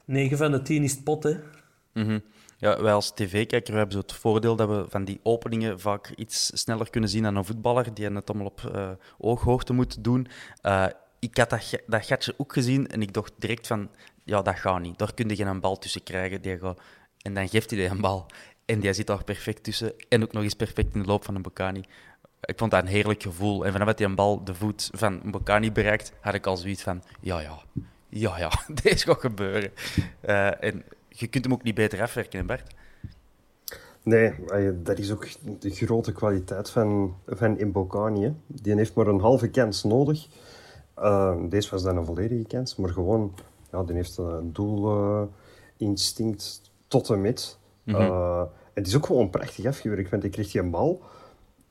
9 0.04 0.36
van 0.36 0.50
de 0.50 0.62
10 0.62 0.82
is 0.82 0.92
het 0.92 1.04
pot, 1.04 1.22
hè. 1.22 1.36
Mm 1.92 2.22
ja, 2.58 2.82
wij 2.82 2.92
als 2.92 3.10
tv-kijker 3.14 3.74
hebben 3.74 3.92
zo 3.92 3.98
het 3.98 4.12
voordeel 4.12 4.56
dat 4.56 4.68
we 4.68 4.84
van 4.88 5.04
die 5.04 5.20
openingen 5.22 5.80
vaak 5.80 6.12
iets 6.16 6.50
sneller 6.60 6.90
kunnen 6.90 7.10
zien 7.10 7.22
dan 7.22 7.36
een 7.36 7.44
voetballer 7.44 7.94
die 7.94 8.10
het 8.10 8.30
allemaal 8.30 8.46
op 8.46 8.72
uh, 8.74 8.90
ooghoogte 9.18 9.72
moet 9.72 10.04
doen. 10.04 10.26
Uh, 10.62 10.86
ik 11.18 11.36
had 11.36 11.50
dat, 11.50 11.82
dat 11.86 12.04
gatje 12.04 12.34
ook 12.36 12.52
gezien 12.52 12.88
en 12.88 13.02
ik 13.02 13.12
dacht 13.12 13.32
direct 13.38 13.66
van, 13.66 13.90
ja, 14.24 14.42
dat 14.42 14.58
gaat 14.58 14.80
niet. 14.80 14.98
Daar 14.98 15.14
kun 15.14 15.28
je 15.28 15.36
geen 15.36 15.60
bal 15.60 15.78
tussen 15.78 16.02
krijgen. 16.02 16.42
Die. 16.42 16.58
En 17.22 17.34
dan 17.34 17.48
geeft 17.48 17.70
hij 17.70 17.78
die 17.78 17.88
een 17.88 18.00
bal 18.00 18.26
en 18.66 18.80
die 18.80 18.92
zit 18.92 19.06
daar 19.06 19.24
perfect 19.24 19.62
tussen. 19.62 19.92
En 20.08 20.22
ook 20.22 20.32
nog 20.32 20.42
eens 20.42 20.54
perfect 20.54 20.94
in 20.94 21.00
de 21.00 21.06
loop 21.06 21.24
van 21.24 21.34
een 21.34 21.42
Bocani. 21.42 21.84
Ik 22.40 22.58
vond 22.58 22.70
dat 22.70 22.82
een 22.82 22.88
heerlijk 22.88 23.22
gevoel. 23.22 23.66
En 23.66 23.72
vanaf 23.72 23.86
dat 23.86 23.98
hij 23.98 24.08
een 24.08 24.14
bal 24.14 24.44
de 24.44 24.54
voet 24.54 24.90
van 24.92 25.20
Bocani 25.24 25.72
bereikt, 25.72 26.12
had 26.20 26.34
ik 26.34 26.46
al 26.46 26.56
zoiets 26.56 26.82
van, 26.82 27.02
ja, 27.20 27.40
ja, 27.40 27.58
ja, 28.08 28.38
ja, 28.38 28.50
dit 28.82 29.02
gaat 29.02 29.20
gebeuren. 29.20 29.70
Uh, 30.28 30.64
en 30.64 30.82
je 31.08 31.26
kunt 31.26 31.44
hem 31.44 31.52
ook 31.52 31.62
niet 31.62 31.74
beter 31.74 32.02
afwerken, 32.02 32.46
Bert. 32.46 32.74
Nee, 34.02 34.34
dat 34.82 34.98
is 34.98 35.12
ook 35.12 35.26
de 35.60 35.70
grote 35.70 36.12
kwaliteit 36.12 36.70
van, 36.70 37.16
van 37.26 37.58
Imbokani. 37.58 38.34
Die 38.46 38.74
heeft 38.74 38.94
maar 38.94 39.06
een 39.06 39.20
halve 39.20 39.48
kans 39.48 39.84
nodig. 39.84 40.26
Uh, 40.98 41.36
deze 41.48 41.70
was 41.70 41.82
dan 41.82 41.96
een 41.96 42.04
volledige 42.04 42.46
kans, 42.46 42.76
maar 42.76 42.90
gewoon, 42.90 43.34
ja, 43.70 43.82
die 43.82 43.96
heeft 43.96 44.16
een 44.16 44.52
doelinstinct 44.52 46.70
tot 46.88 47.10
en 47.10 47.20
met. 47.20 47.58
Mm 47.86 47.94
-hmm. 47.94 48.48
het 48.74 48.86
is 48.86 48.96
ook 48.96 49.06
gewoon 49.06 49.30
prachtig 49.30 49.64
afgewerkt, 49.66 50.10
want 50.10 50.24
ik 50.24 50.30
kreeg 50.30 50.50
die 50.50 50.60
een 50.60 50.70
bal, 50.70 51.02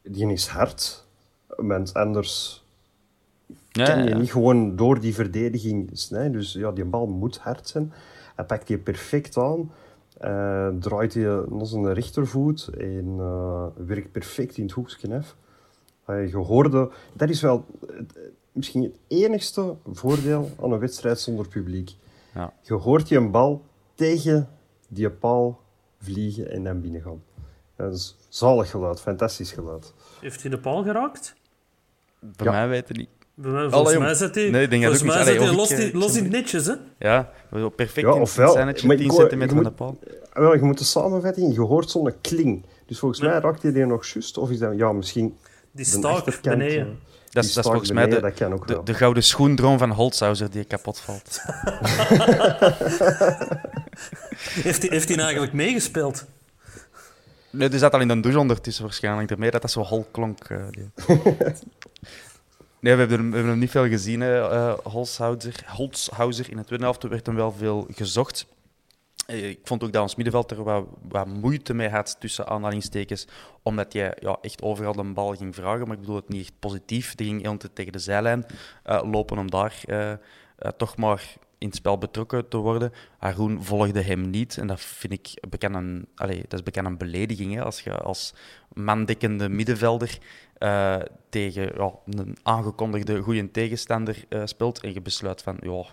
die 0.02 0.32
is 0.32 0.48
hard. 0.48 1.06
Want 1.48 1.94
anders 1.94 2.64
Ja, 3.72 3.86
kan 3.86 4.04
je 4.04 4.10
ja. 4.10 4.18
niet 4.18 4.32
gewoon 4.32 4.76
door 4.76 5.00
die 5.00 5.14
verdediging 5.14 5.90
snijden. 5.94 6.32
Dus 6.32 6.54
ja, 6.54 6.72
die 6.72 6.86
bal 6.86 7.08
moet 7.08 7.38
hard 7.38 7.68
zijn. 7.68 7.94
Hij 8.36 8.46
pakt 8.46 8.68
die 8.68 8.78
perfect 8.78 9.38
aan. 9.38 9.72
eh, 10.18 10.68
draait 10.80 11.14
hij 11.14 11.24
naar 11.50 11.66
zijn 11.66 11.94
rechtervoet 11.94 12.70
en 12.78 13.16
eh, 13.20 13.66
werkt 13.76 14.12
perfect 14.12 14.58
in 14.58 14.64
het 14.64 14.72
hoekje 14.72 15.16
af. 15.18 15.36
Eh, 16.06 16.30
je 16.30 16.38
hoorde... 16.38 16.90
Dat 17.14 17.30
is 17.30 17.42
wel 17.42 17.66
misschien 18.52 18.84
het 18.84 18.96
enigste 19.08 19.76
voordeel 19.92 20.50
aan 20.62 20.72
een 20.72 20.80
wedstrijd 20.80 21.20
zonder 21.20 21.48
publiek. 21.48 21.92
Ja. 22.34 22.54
Je 22.62 22.74
hoort 22.74 23.08
je 23.10 23.18
een 23.18 23.32
bal 23.32 23.62
tegen 23.96 24.48
die 24.88 25.10
paal 25.10 25.60
vliegen 26.06 26.52
en 26.52 26.64
dan 26.64 26.82
binnengaan. 26.82 27.24
Dat 27.76 27.94
is 27.94 28.16
zalig 28.30 28.70
geluid, 28.70 29.00
fantastisch 29.02 29.52
geluid. 29.52 29.94
Heeft 30.22 30.42
hij 30.42 30.52
de 30.52 30.58
paal 30.60 30.84
geraakt? 30.84 31.36
Bij 32.20 32.46
Ja. 32.46 32.52
mij 32.52 32.68
weten 32.68 32.98
niet. 32.98 33.10
Bij 33.34 33.52
mij- 33.52 33.60
Allee, 33.60 33.72
Volgens 33.74 33.98
mij 33.98 34.14
zet 34.14 34.36
hij, 34.36 34.50
Nee, 34.50 34.64
ik 34.64 34.70
denk 34.70 34.84
dat 34.84 34.92
volgens 34.98 35.16
mij 35.26 35.34
niet. 35.34 35.42
hij 35.44 35.56
los, 35.56 35.72
ik, 35.72 35.78
in- 35.78 35.88
eh, 35.88 35.94
los 36.00 36.16
in 36.18 36.24
het 36.24 36.32
netjes, 36.32 36.66
hè? 36.66 36.74
Ja, 37.00 37.32
perfect 37.76 38.08
Ja, 38.08 38.14
in 38.16 38.22
ofwel, 38.22 38.52
zijn 38.52 38.66
netje, 38.66 38.88
maar 38.88 38.96
10 38.96 39.06
ik 39.06 39.12
hoor- 39.12 39.20
centimeter 39.20 39.56
je 39.58 39.64
van 39.64 39.74
de 39.78 39.84
moet- 39.84 40.00
paal. 40.32 40.44
Wel, 40.44 40.56
je 40.56 40.62
moet 40.62 40.78
de 40.78 40.84
samenvatting, 40.84 41.54
je 41.54 41.62
hoort 41.62 41.90
zo'n 41.90 42.14
kling. 42.22 42.66
Dus 42.86 43.00
volgens 43.00 43.22
mij 43.22 43.40
raakt 43.40 43.62
hij 43.62 43.72
die 43.72 43.86
nog 43.86 44.06
juist. 44.06 44.38
Of 44.38 44.50
is 44.50 44.60
dat, 44.60 44.74
ja, 44.78 44.92
misschien 44.92 45.38
Die 45.72 45.86
de 45.86 45.92
staak 45.92 46.42
beneden. 46.42 47.00
Dat 47.36 47.44
is, 47.44 47.54
dat 47.54 47.64
is 47.66 47.70
volgens 47.70 47.92
mij 47.92 48.08
beneden, 48.08 48.86
de, 48.86 48.94
gouden 48.94 49.24
schoendroom 49.24 49.78
van 49.78 49.92
Holzhauser 49.92 50.50
die 50.52 50.64
kapot 50.64 51.00
valt. 51.00 51.42
Heeft 54.64 54.82
hij, 54.82 54.90
heeft 54.92 55.08
hij 55.08 55.16
nou 55.16 55.22
eigenlijk 55.28 55.54
meegespeeld? 55.54 56.26
Nee, 57.50 57.70
die 57.70 57.80
zat 57.80 57.94
al 57.94 58.00
in 58.02 58.08
de 58.08 58.20
douche 58.20 58.40
ondertussen 58.40 58.84
waarschijnlijk. 58.84 59.28
Daarmee 59.28 59.52
dat 59.52 59.62
dat 59.62 59.72
zo 59.72 59.82
hol 59.82 60.08
klonk. 60.12 60.44
eh, 60.44 60.58
nee, 62.80 62.94
we 62.94 63.00
hebben, 63.00 63.10
hem- 63.18 63.30
we 63.30 63.36
hebben 63.36 63.48
hem 63.52 63.60
niet 63.60 63.72
veel 63.72 63.88
gezien, 63.88 64.22
hè, 64.22 64.50
eh, 64.50 64.74
Holzhauser. 64.84 65.64
Holzhauser. 65.66 66.50
In 66.52 66.58
de 66.58 66.64
tweede 66.64 66.84
helft 66.84 67.04
werd 67.04 67.26
hem 67.26 67.36
wel 67.36 67.52
veel 67.58 67.88
gezocht. 67.96 68.46
Eh, 69.26 69.50
Ik 69.50 69.60
vond 69.64 69.84
ook 69.84 69.94
dat 69.94 70.02
ons 70.02 70.16
middenveld 70.16 70.52
er 70.52 70.64
wat, 70.64 70.86
wat 71.02 71.28
moeite 71.28 71.74
mee 71.74 71.90
had 71.90 72.20
tussen 72.20 72.48
aanhalingstekens, 72.48 73.28
omdat 73.64 73.94
hij 73.94 74.18
ja, 74.20 74.38
echt 74.42 74.62
overal 74.62 74.94
de 74.94 75.04
bal 75.04 75.36
ging 75.36 75.56
vragen. 75.56 75.88
Maar 75.88 75.96
ik 75.96 76.02
bedoel 76.02 76.16
het 76.16 76.30
niet 76.30 76.42
echt 76.42 76.60
positief. 76.60 77.16
Die 77.16 77.28
ging 77.28 77.42
heel 77.42 77.58
tegen 77.74 77.92
de 77.92 78.00
zijlijn 78.00 78.46
eh, 78.84 79.02
lopen 79.12 79.38
om 79.38 79.50
daar 79.50 79.82
eh, 79.86 80.14
toch 80.78 80.98
maar 80.98 81.34
in 81.58 81.68
het 81.68 81.76
spel 81.76 81.98
betrokken 81.98 82.48
te 82.48 82.58
worden. 82.58 82.92
Haroon 83.18 83.64
volgde 83.64 84.02
hem 84.02 84.30
niet. 84.30 84.58
En 84.58 84.68
dat 84.68 84.82
vind 84.82 85.14
ik 85.14 85.48
bekend 85.50 85.76
een, 85.76 86.08
allee, 86.16 86.42
dat 86.42 86.54
is 86.54 86.64
bekend 86.64 86.86
een 86.88 86.98
belediging. 86.98 87.54
Hè, 87.54 87.64
als 87.64 87.82
je 87.82 87.98
als 87.98 88.34
mandekkende 88.74 89.50
middenvelder 89.50 90.18
tegen 91.30 91.72
ja, 91.76 91.92
een 92.06 92.38
aangekondigde 92.44 93.22
goede 93.22 93.52
tegenstander 93.52 94.26
speelt 94.46 94.80
en 94.80 94.94
je 94.94 95.02
besluit 95.02 95.42
van, 95.42 95.58
ja, 95.62 95.86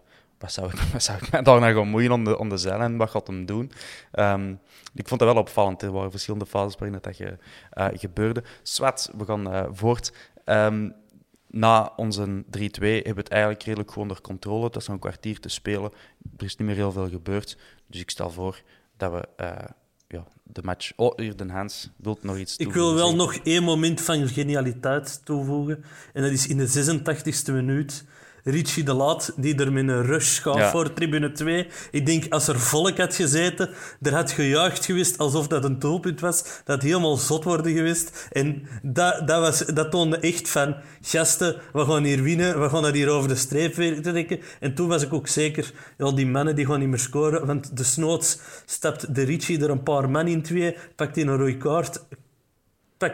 wat 0.42 0.52
zou 0.52 0.66
ik, 0.72 0.78
wat 0.92 1.02
zou 1.02 1.18
ik 1.18 1.31
mij 1.31 1.42
daar 1.42 1.61
nou 1.61 1.74
gaan 1.74 1.88
moeien 1.88 2.12
om 2.12 2.24
de, 2.24 2.38
om 2.38 2.48
de 2.48 2.57
zijlijn? 2.57 2.96
Wat 2.96 3.11
gaat 3.11 3.26
hem 3.26 3.46
doen? 3.46 3.72
Ehm, 4.12 4.55
ik 4.94 5.09
vond 5.09 5.20
dat 5.20 5.33
wel 5.33 5.42
opvallend. 5.42 5.83
Er 5.83 5.92
waren 5.92 6.11
verschillende 6.11 6.46
fases 6.46 6.74
waarin 6.74 6.92
dat, 6.92 7.05
dat 7.05 7.16
ge- 7.16 7.38
eh, 7.70 7.87
gebeurde. 7.92 8.42
Swat, 8.62 9.11
we 9.16 9.24
gaan 9.24 9.52
eh, 9.52 9.64
voort. 9.72 10.12
Ehm, 10.44 10.90
na 11.50 11.92
onze 11.96 12.44
3-2 12.50 12.50
hebben 12.94 13.14
we 13.14 13.20
het 13.20 13.28
eigenlijk 13.28 13.62
redelijk 13.62 13.88
gewoon 13.92 14.09
onder 14.09 14.22
controle. 14.22 14.70
Dat 14.70 14.83
is 14.83 14.88
een 14.88 14.98
kwartier 14.98 15.40
te 15.40 15.48
spelen. 15.48 15.90
Er 16.37 16.44
is 16.44 16.57
niet 16.57 16.68
meer 16.68 16.76
heel 16.76 16.92
veel 16.92 17.09
gebeurd. 17.09 17.59
Dus 17.87 18.00
ik 18.00 18.11
stel 18.11 18.31
voor 18.31 18.62
dat 18.96 19.12
we 19.12 19.28
eh, 19.37 19.50
ja, 20.09 20.24
de 20.42 20.62
match... 20.62 20.92
Oh, 20.96 21.16
hier, 21.18 21.37
Den 21.37 21.50
Hans 21.50 21.90
wilt 21.96 22.22
nog 22.22 22.37
iets 22.38 22.57
Ik 22.57 22.64
toevoegen, 22.66 22.94
wil 22.94 23.05
wel 23.05 23.14
nog 23.14 23.35
één 23.35 23.62
moment 23.62 24.00
van 24.00 24.28
genialiteit 24.28 25.20
toevoegen. 25.24 25.85
En 26.12 26.22
dat 26.22 26.31
is 26.31 26.46
in 26.46 26.57
de 26.57 27.00
86e 27.48 27.52
minuut. 27.52 28.05
Richie 28.44 28.85
de 28.85 28.92
Laat, 28.92 29.33
die 29.37 29.55
er 29.57 29.72
met 29.72 29.88
een 29.88 30.02
rush 30.02 30.40
gaat 30.42 30.57
Ja. 30.57 30.70
voor 30.70 30.92
tribune 30.92 31.33
2. 31.33 31.66
Ik 31.90 32.07
denk, 32.07 32.33
als 32.33 32.48
er 32.48 32.61
volk 32.61 32.98
had 32.98 33.14
gezeten, 33.14 33.70
er 34.02 34.14
had 34.14 34.31
gejuicht 34.31 34.85
geweest 34.85 35.18
alsof 35.18 35.46
dat 35.46 35.64
een 35.64 35.78
doelpunt 35.78 36.20
was. 36.20 36.42
Dat 36.42 36.61
had 36.64 36.83
helemaal 36.83 37.16
zot 37.16 37.44
worden 37.44 37.72
geweest. 37.72 38.28
En 38.33 38.62
dat, 38.83 39.28
dat, 39.28 39.40
was, 39.40 39.59
dat 39.59 39.90
toonde 39.90 40.16
echt 40.18 40.48
van, 40.48 40.76
gasten, 41.00 41.57
we 41.72 41.85
gaan 41.85 42.05
hier 42.05 42.22
winnen. 42.22 42.61
We 42.61 42.68
gaan 42.68 42.83
dat 42.83 42.94
hier 42.94 43.09
over 43.09 43.28
de 43.28 43.35
streep 43.37 43.74
weer 43.74 44.02
trekken. 44.02 44.40
En 44.61 44.74
toen 44.74 44.88
was 44.88 45.02
ik 45.02 45.12
ook 45.12 45.28
zeker, 45.28 45.72
ja, 45.98 46.11
die 46.12 46.26
mannen 46.26 46.57
die 46.57 46.66
gaan 46.66 46.78
niet 46.78 46.88
meer 46.88 46.98
scoren. 46.98 47.46
Want 47.46 47.76
de 47.76 47.85
snoots 47.85 48.38
stapt 48.66 49.14
de 49.14 49.22
Richie 49.22 49.62
er 49.62 49.70
een 49.70 49.83
paar 49.83 50.11
man 50.11 50.26
in 50.26 50.42
twee, 50.42 50.76
pakt 50.96 51.14
hij 51.16 51.24
een 51.24 51.37
rode 51.37 51.57
kaart, 51.57 52.05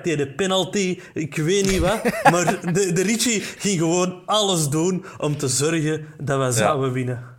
de 0.02 0.32
penalty, 0.36 1.00
ik 1.14 1.36
weet 1.36 1.66
niet 1.70 1.78
wat. 1.78 2.02
Maar 2.32 2.72
de, 2.72 2.92
de 2.92 3.02
Richie 3.02 3.40
ging 3.40 3.78
gewoon 3.78 4.22
alles 4.26 4.68
doen 4.68 5.04
om 5.18 5.36
te 5.36 5.48
zorgen 5.48 6.06
dat 6.22 6.46
we 6.46 6.52
zouden 6.52 6.92
winnen. 6.92 7.36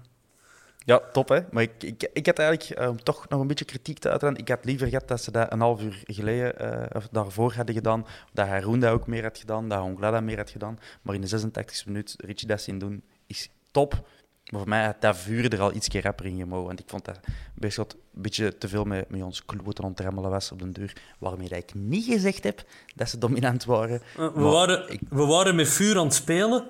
Ja, 0.89 1.01
top 1.11 1.29
hè. 1.29 1.39
Maar 1.51 1.63
ik, 1.63 1.83
ik, 1.83 2.09
ik 2.13 2.25
had 2.25 2.39
eigenlijk 2.39 2.79
eh, 2.79 2.89
toch 2.89 3.29
nog 3.29 3.41
een 3.41 3.47
beetje 3.47 3.65
kritiek 3.65 3.99
te 3.99 4.09
uiten. 4.09 4.35
Ik 4.35 4.47
had 4.47 4.65
liever 4.65 4.87
gehad 4.87 5.07
dat 5.07 5.21
ze 5.21 5.31
dat 5.31 5.51
een 5.51 5.59
half 5.59 5.81
uur 5.81 6.03
geleden, 6.05 6.57
eh, 6.59 6.95
of 6.95 7.07
daarvoor 7.11 7.53
hadden 7.53 7.75
gedaan. 7.75 8.05
Dat 8.33 8.47
Haroon 8.47 8.79
dat 8.79 8.91
ook 8.91 9.07
meer 9.07 9.23
had 9.23 9.37
gedaan, 9.37 9.69
dat 9.69 9.79
Hongla 9.79 10.11
dat 10.11 10.23
meer 10.23 10.37
had 10.37 10.49
gedaan. 10.49 10.79
Maar 11.01 11.15
in 11.15 11.21
de 11.21 11.27
86e 11.27 11.85
minuut 11.85 12.15
Richie 12.17 12.47
dat 12.47 12.61
zien 12.61 12.79
doen, 12.79 13.03
is 13.27 13.49
top. 13.71 14.07
Maar 14.49 14.59
voor 14.59 14.69
mij 14.69 14.85
had 14.85 15.01
dat 15.01 15.17
vuur 15.17 15.53
er 15.53 15.61
al 15.61 15.73
iets 15.73 15.87
rapper 15.87 16.25
in 16.25 16.37
gemogen. 16.37 16.67
Want 16.67 16.79
ik 16.79 16.89
vond 16.89 17.05
dat 17.05 17.19
Beerschot 17.55 17.93
een 17.93 18.21
beetje 18.21 18.57
te 18.57 18.67
veel 18.67 18.83
met, 18.83 19.09
met 19.09 19.21
ons 19.23 19.45
kloten 19.45 19.83
ontremmelen 19.83 20.29
was 20.29 20.51
op 20.51 20.59
den 20.59 20.71
duur. 20.71 20.93
Waarmee 21.19 21.49
dat 21.49 21.57
ik 21.57 21.73
niet 21.73 22.05
gezegd 22.05 22.43
heb 22.43 22.63
dat 22.95 23.09
ze 23.09 23.17
dominant 23.17 23.65
waren. 23.65 24.01
Uh, 24.19 24.33
We 24.33 24.41
waren, 24.41 24.91
ik- 24.91 24.99
we 25.09 25.25
waren 25.25 25.55
met 25.55 25.67
vuur 25.69 25.97
aan 25.97 26.05
het 26.05 26.13
spelen. 26.13 26.67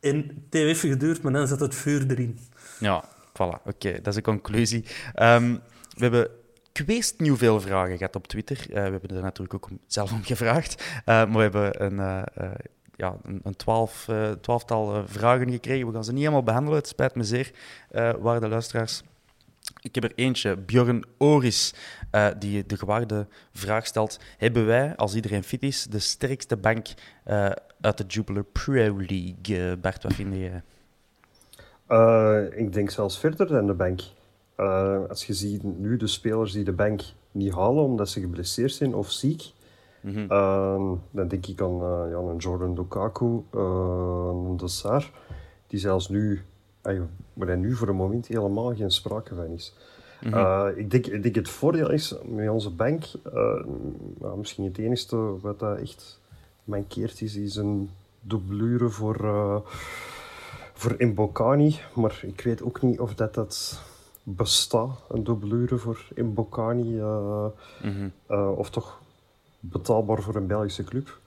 En 0.00 0.16
het 0.16 0.34
heeft 0.50 0.66
even 0.76 0.88
geduurd, 0.90 1.22
maar 1.22 1.32
dan 1.32 1.46
zat 1.48 1.60
het 1.60 1.74
vuur 1.74 2.10
erin. 2.10 2.38
Ja, 2.80 3.04
voilà. 3.32 3.62
Oké, 3.64 3.92
dat 3.92 4.06
is 4.06 4.14
de 4.14 4.22
conclusie. 4.22 4.84
Ehm, 5.14 5.52
we 5.96 6.02
hebben 6.02 6.28
kweest 6.72 7.20
nieuw 7.20 7.36
veel 7.36 7.60
vragen 7.60 7.96
gehad 7.96 8.16
op 8.16 8.26
Twitter. 8.26 8.56
Eh, 8.60 8.66
we 8.84 8.90
hebben 8.90 9.16
er 9.16 9.22
natuurlijk 9.22 9.54
ook 9.54 9.68
zelf 9.86 10.12
om 10.12 10.22
gevraagd. 10.22 10.82
Eh, 11.04 11.04
maar 11.04 11.32
we 11.32 11.38
hebben 11.40 11.82
een, 11.84 11.98
eh, 12.00 12.22
eh, 12.34 12.50
ja, 13.00 13.16
een, 13.22 13.40
een 13.42 13.56
twaalf, 13.56 14.08
eh, 14.08 14.30
twaalftal 14.30 14.94
eh, 14.94 15.02
vragen 15.06 15.50
gekregen. 15.50 15.86
We 15.86 15.92
gaan 15.92 16.04
ze 16.04 16.12
niet 16.12 16.20
helemaal 16.20 16.42
behandelen. 16.42 16.78
Het 16.78 16.88
spijt 16.88 17.14
me 17.14 17.24
zeer, 17.24 17.50
eh 17.90 18.12
waarde 18.20 18.48
luisteraars. 18.48 19.02
Ik 19.80 19.94
heb 19.94 20.04
er 20.04 20.12
eentje, 20.14 20.56
Bjorn 20.56 21.04
Oris, 21.18 21.74
die 22.38 22.66
de 22.66 22.76
gewaarde 22.76 23.26
vraag 23.52 23.86
stelt. 23.86 24.20
Hebben 24.38 24.66
wij, 24.66 24.96
als 24.96 25.14
iedereen 25.14 25.42
fit 25.42 25.62
is, 25.62 25.84
de 25.84 25.98
sterkste 25.98 26.56
bank 26.56 26.86
uit 27.80 27.98
de 27.98 28.04
Jupiler 28.06 28.44
Pro 28.44 28.96
League? 28.96 29.76
Bart, 29.76 30.02
wat 30.02 30.12
vind 30.12 30.34
je? 30.34 30.60
Eh, 31.86 32.58
ik 32.58 32.72
denk 32.72 32.90
zelfs 32.90 33.18
verder 33.18 33.46
dan 33.46 33.66
de 33.66 33.74
bank. 33.74 34.00
Als 35.08 35.26
je 35.26 35.34
ziet 35.34 35.62
nu 35.62 35.96
de 35.96 36.06
spelers 36.06 36.52
die 36.52 36.64
de 36.64 36.72
bank 36.72 37.02
niet 37.30 37.52
halen 37.52 37.84
omdat 37.84 38.08
ze 38.08 38.20
geblesseerd 38.20 38.72
zijn 38.72 38.94
of 38.94 39.10
ziek, 39.10 39.52
eh, 40.28 40.80
dan 41.10 41.28
denk 41.28 41.46
ik 41.46 41.60
aan 41.62 41.80
eh, 41.80 42.10
ja, 42.10 42.16
een 42.16 42.36
Jordan 42.36 42.74
Lukaku, 42.74 43.42
eh, 43.50 44.30
een 44.46 44.56
Dessart, 44.56 45.10
die 45.66 45.78
zelfs 45.78 46.08
nu, 46.08 46.42
waar 47.32 47.46
hij 47.46 47.56
nu 47.56 47.74
voor 47.74 47.88
een 47.88 47.96
moment 47.96 48.26
helemaal 48.26 48.74
geen 48.74 48.90
sprake 48.90 49.34
van 49.34 49.46
is. 49.46 49.74
Eh, 50.20 50.66
ik, 50.74 50.90
denk, 50.90 51.06
ik 51.06 51.22
denk 51.22 51.34
het 51.34 51.48
voordeel 51.48 51.90
is 51.90 52.14
met 52.24 52.48
onze 52.48 52.70
bank, 52.70 53.04
nou, 54.20 54.38
misschien 54.38 54.64
het 54.64 54.78
enige 54.78 55.40
wat 55.40 55.58
dat 55.58 55.78
echt 55.78 56.20
mankeert 56.64 57.20
is, 57.20 57.36
is 57.36 57.56
een 57.56 57.90
doublure 58.20 58.88
voor, 58.88 59.16
voor 60.72 60.94
Mbokani. 60.98 61.78
Maar 61.94 62.20
ik 62.22 62.40
weet 62.40 62.62
ook 62.62 62.82
niet 62.82 63.00
of 63.00 63.14
dat, 63.14 63.34
dat 63.34 63.80
bestaat, 64.22 64.90
een 65.08 65.24
doublure 65.24 65.76
voor 65.76 66.06
Mbokani. 66.14 66.98
eh, 67.00 67.46
eh, 68.26 68.58
of 68.58 68.70
toch 68.70 69.00
betaalbaar 69.60 70.22
voor 70.22 70.34
een 70.34 70.46
Belgische 70.46 70.84
club. 70.84 71.18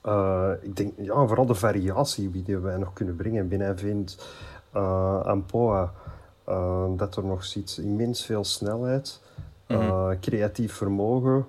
Eh, 0.00 0.50
ik 0.60 0.76
denk, 0.76 0.92
ja, 0.96 1.26
vooral 1.26 1.46
de 1.46 1.54
variatie 1.54 2.30
die 2.30 2.58
wij 2.58 2.76
nog 2.76 2.92
kunnen 2.92 3.16
brengen. 3.16 3.48
Binnen 3.48 3.78
vindt 3.78 4.36
eh 4.72 5.20
Ampoa 5.24 5.92
eh, 6.44 6.84
dat 6.96 7.16
er 7.16 7.24
nog 7.24 7.44
zit 7.44 7.78
immens 7.82 8.24
veel 8.24 8.44
snelheid, 8.44 9.20
eh, 9.66 10.10
creatief 10.20 10.72
vermogen, 10.72 11.46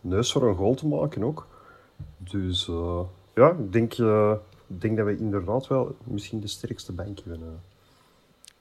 neus 0.00 0.32
voor 0.32 0.48
een 0.48 0.54
goal 0.54 0.74
te 0.74 0.86
maken 0.86 1.24
ook. 1.24 1.46
Dus 2.16 2.70
ja, 3.34 3.50
ik 3.50 3.72
denk, 3.72 3.92
ik 4.66 4.80
denk 4.80 4.96
dat 4.96 5.06
we 5.06 5.16
inderdaad 5.16 5.66
wel 5.66 5.96
misschien 6.04 6.40
de 6.40 6.46
sterkste 6.46 6.92
bank 6.92 7.18
hebben. 7.18 7.60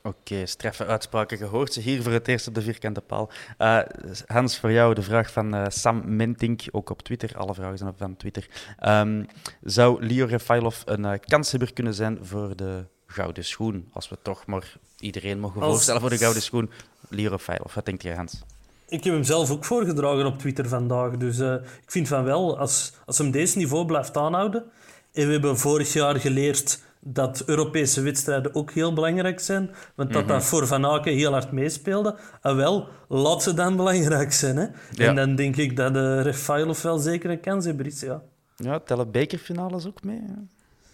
Eh. 0.04 0.10
Oké, 0.10 0.45
straffe 0.45 0.86
uitspraken 0.86 1.38
gehoord. 1.38 1.76
Hier 1.76 2.04
voor 2.04 2.12
het 2.12 2.28
eerst 2.28 2.47
op 2.47 2.56
de 2.56 2.62
vierkante 2.62 3.01
paal. 3.01 3.30
Eh, 3.58 3.80
Hans, 4.26 4.60
voor 4.60 4.72
jou 4.72 4.93
de 4.93 5.01
vraag 5.01 5.32
van 5.32 5.54
eh, 5.54 5.66
Sam 5.68 6.16
Mentink, 6.16 6.62
ook 6.72 6.89
op 6.89 7.01
Twitter. 7.01 7.38
Alle 7.38 7.54
vragen 7.54 7.78
zijn 7.78 7.89
op 7.89 7.97
van 7.97 8.18
Twitter. 8.18 8.47
Ehm, 8.80 9.24
zou 9.64 10.06
Leo 10.06 10.26
Refailov 10.26 10.82
een 10.86 11.04
uh, 11.04 11.14
kanshebber 11.20 11.74
kunnen 11.74 11.93
zijn 11.93 12.20
voor 12.22 12.56
de 12.56 12.86
gouden 13.06 13.45
schoen? 13.45 13.88
Als 13.93 14.10
we 14.10 14.18
toch 14.22 14.45
maar 14.45 14.78
iedereen 14.99 15.39
mogen 15.39 15.62
Als- 15.62 15.72
voorstellen 15.72 16.01
voor 16.01 16.10
de 16.10 16.18
gouden 16.18 16.41
schoen. 16.41 16.70
Leo 17.10 17.30
Refailov, 17.30 17.74
wat 17.74 17.86
denkt 17.86 18.04
jij, 18.04 18.16
Hans? 18.16 18.41
Ik 18.88 19.04
heb 19.04 19.14
hem 19.14 19.24
zelf 19.24 19.51
ook 19.51 19.66
voorgedragen 19.66 20.26
op 20.26 20.39
Twitter 20.39 20.68
vandaag. 20.68 21.18
Dus 21.18 21.39
uh, 21.39 21.54
ik 21.54 21.91
vind 21.91 22.08
van 22.08 22.24
wel, 22.24 22.58
als, 22.58 22.93
als 23.06 23.18
hem 23.18 23.32
deze 23.32 23.58
niveau 23.58 23.86
blijft 23.86 24.18
aanhouden. 24.18 24.64
En 25.14 25.26
we 25.26 25.32
hebben 25.32 25.58
vorig 25.58 25.93
jaar 25.93 26.20
geleerd 26.20 26.80
dat 27.04 27.43
Europese 27.45 28.01
wedstrijden 28.01 28.56
ook 28.56 28.72
heel 28.72 28.93
belangrijk 28.93 29.39
zijn. 29.39 29.70
Want 29.95 30.14
dat 30.14 30.28
dat 30.28 30.38
mhm. 30.38 30.45
voor 30.45 30.68
Van 30.68 30.86
Aken 30.86 31.14
heel 31.14 31.32
hard 31.32 31.51
meespeelde. 31.51 32.18
En 32.41 32.56
wel, 32.56 32.88
laat 33.08 33.43
ze 33.43 33.54
dan 33.54 33.76
belangrijk 33.76 34.34
zijn. 34.34 34.58
Hè? 34.58 34.68
En 35.06 35.16
dan 35.16 35.36
denk 35.36 35.56
ik 35.56 35.76
dat 35.76 35.93
de 35.93 36.22
Refailov 36.22 36.82
wel 36.82 36.97
zeker 36.97 37.30
een 37.30 37.39
kans 37.39 37.66
heeft, 37.66 37.99
ja. 37.99 38.22
Ja, 38.56 38.80
tellen 38.80 39.12
bekerfinales 39.12 39.88
ook 39.88 40.04
mee. 40.04 40.22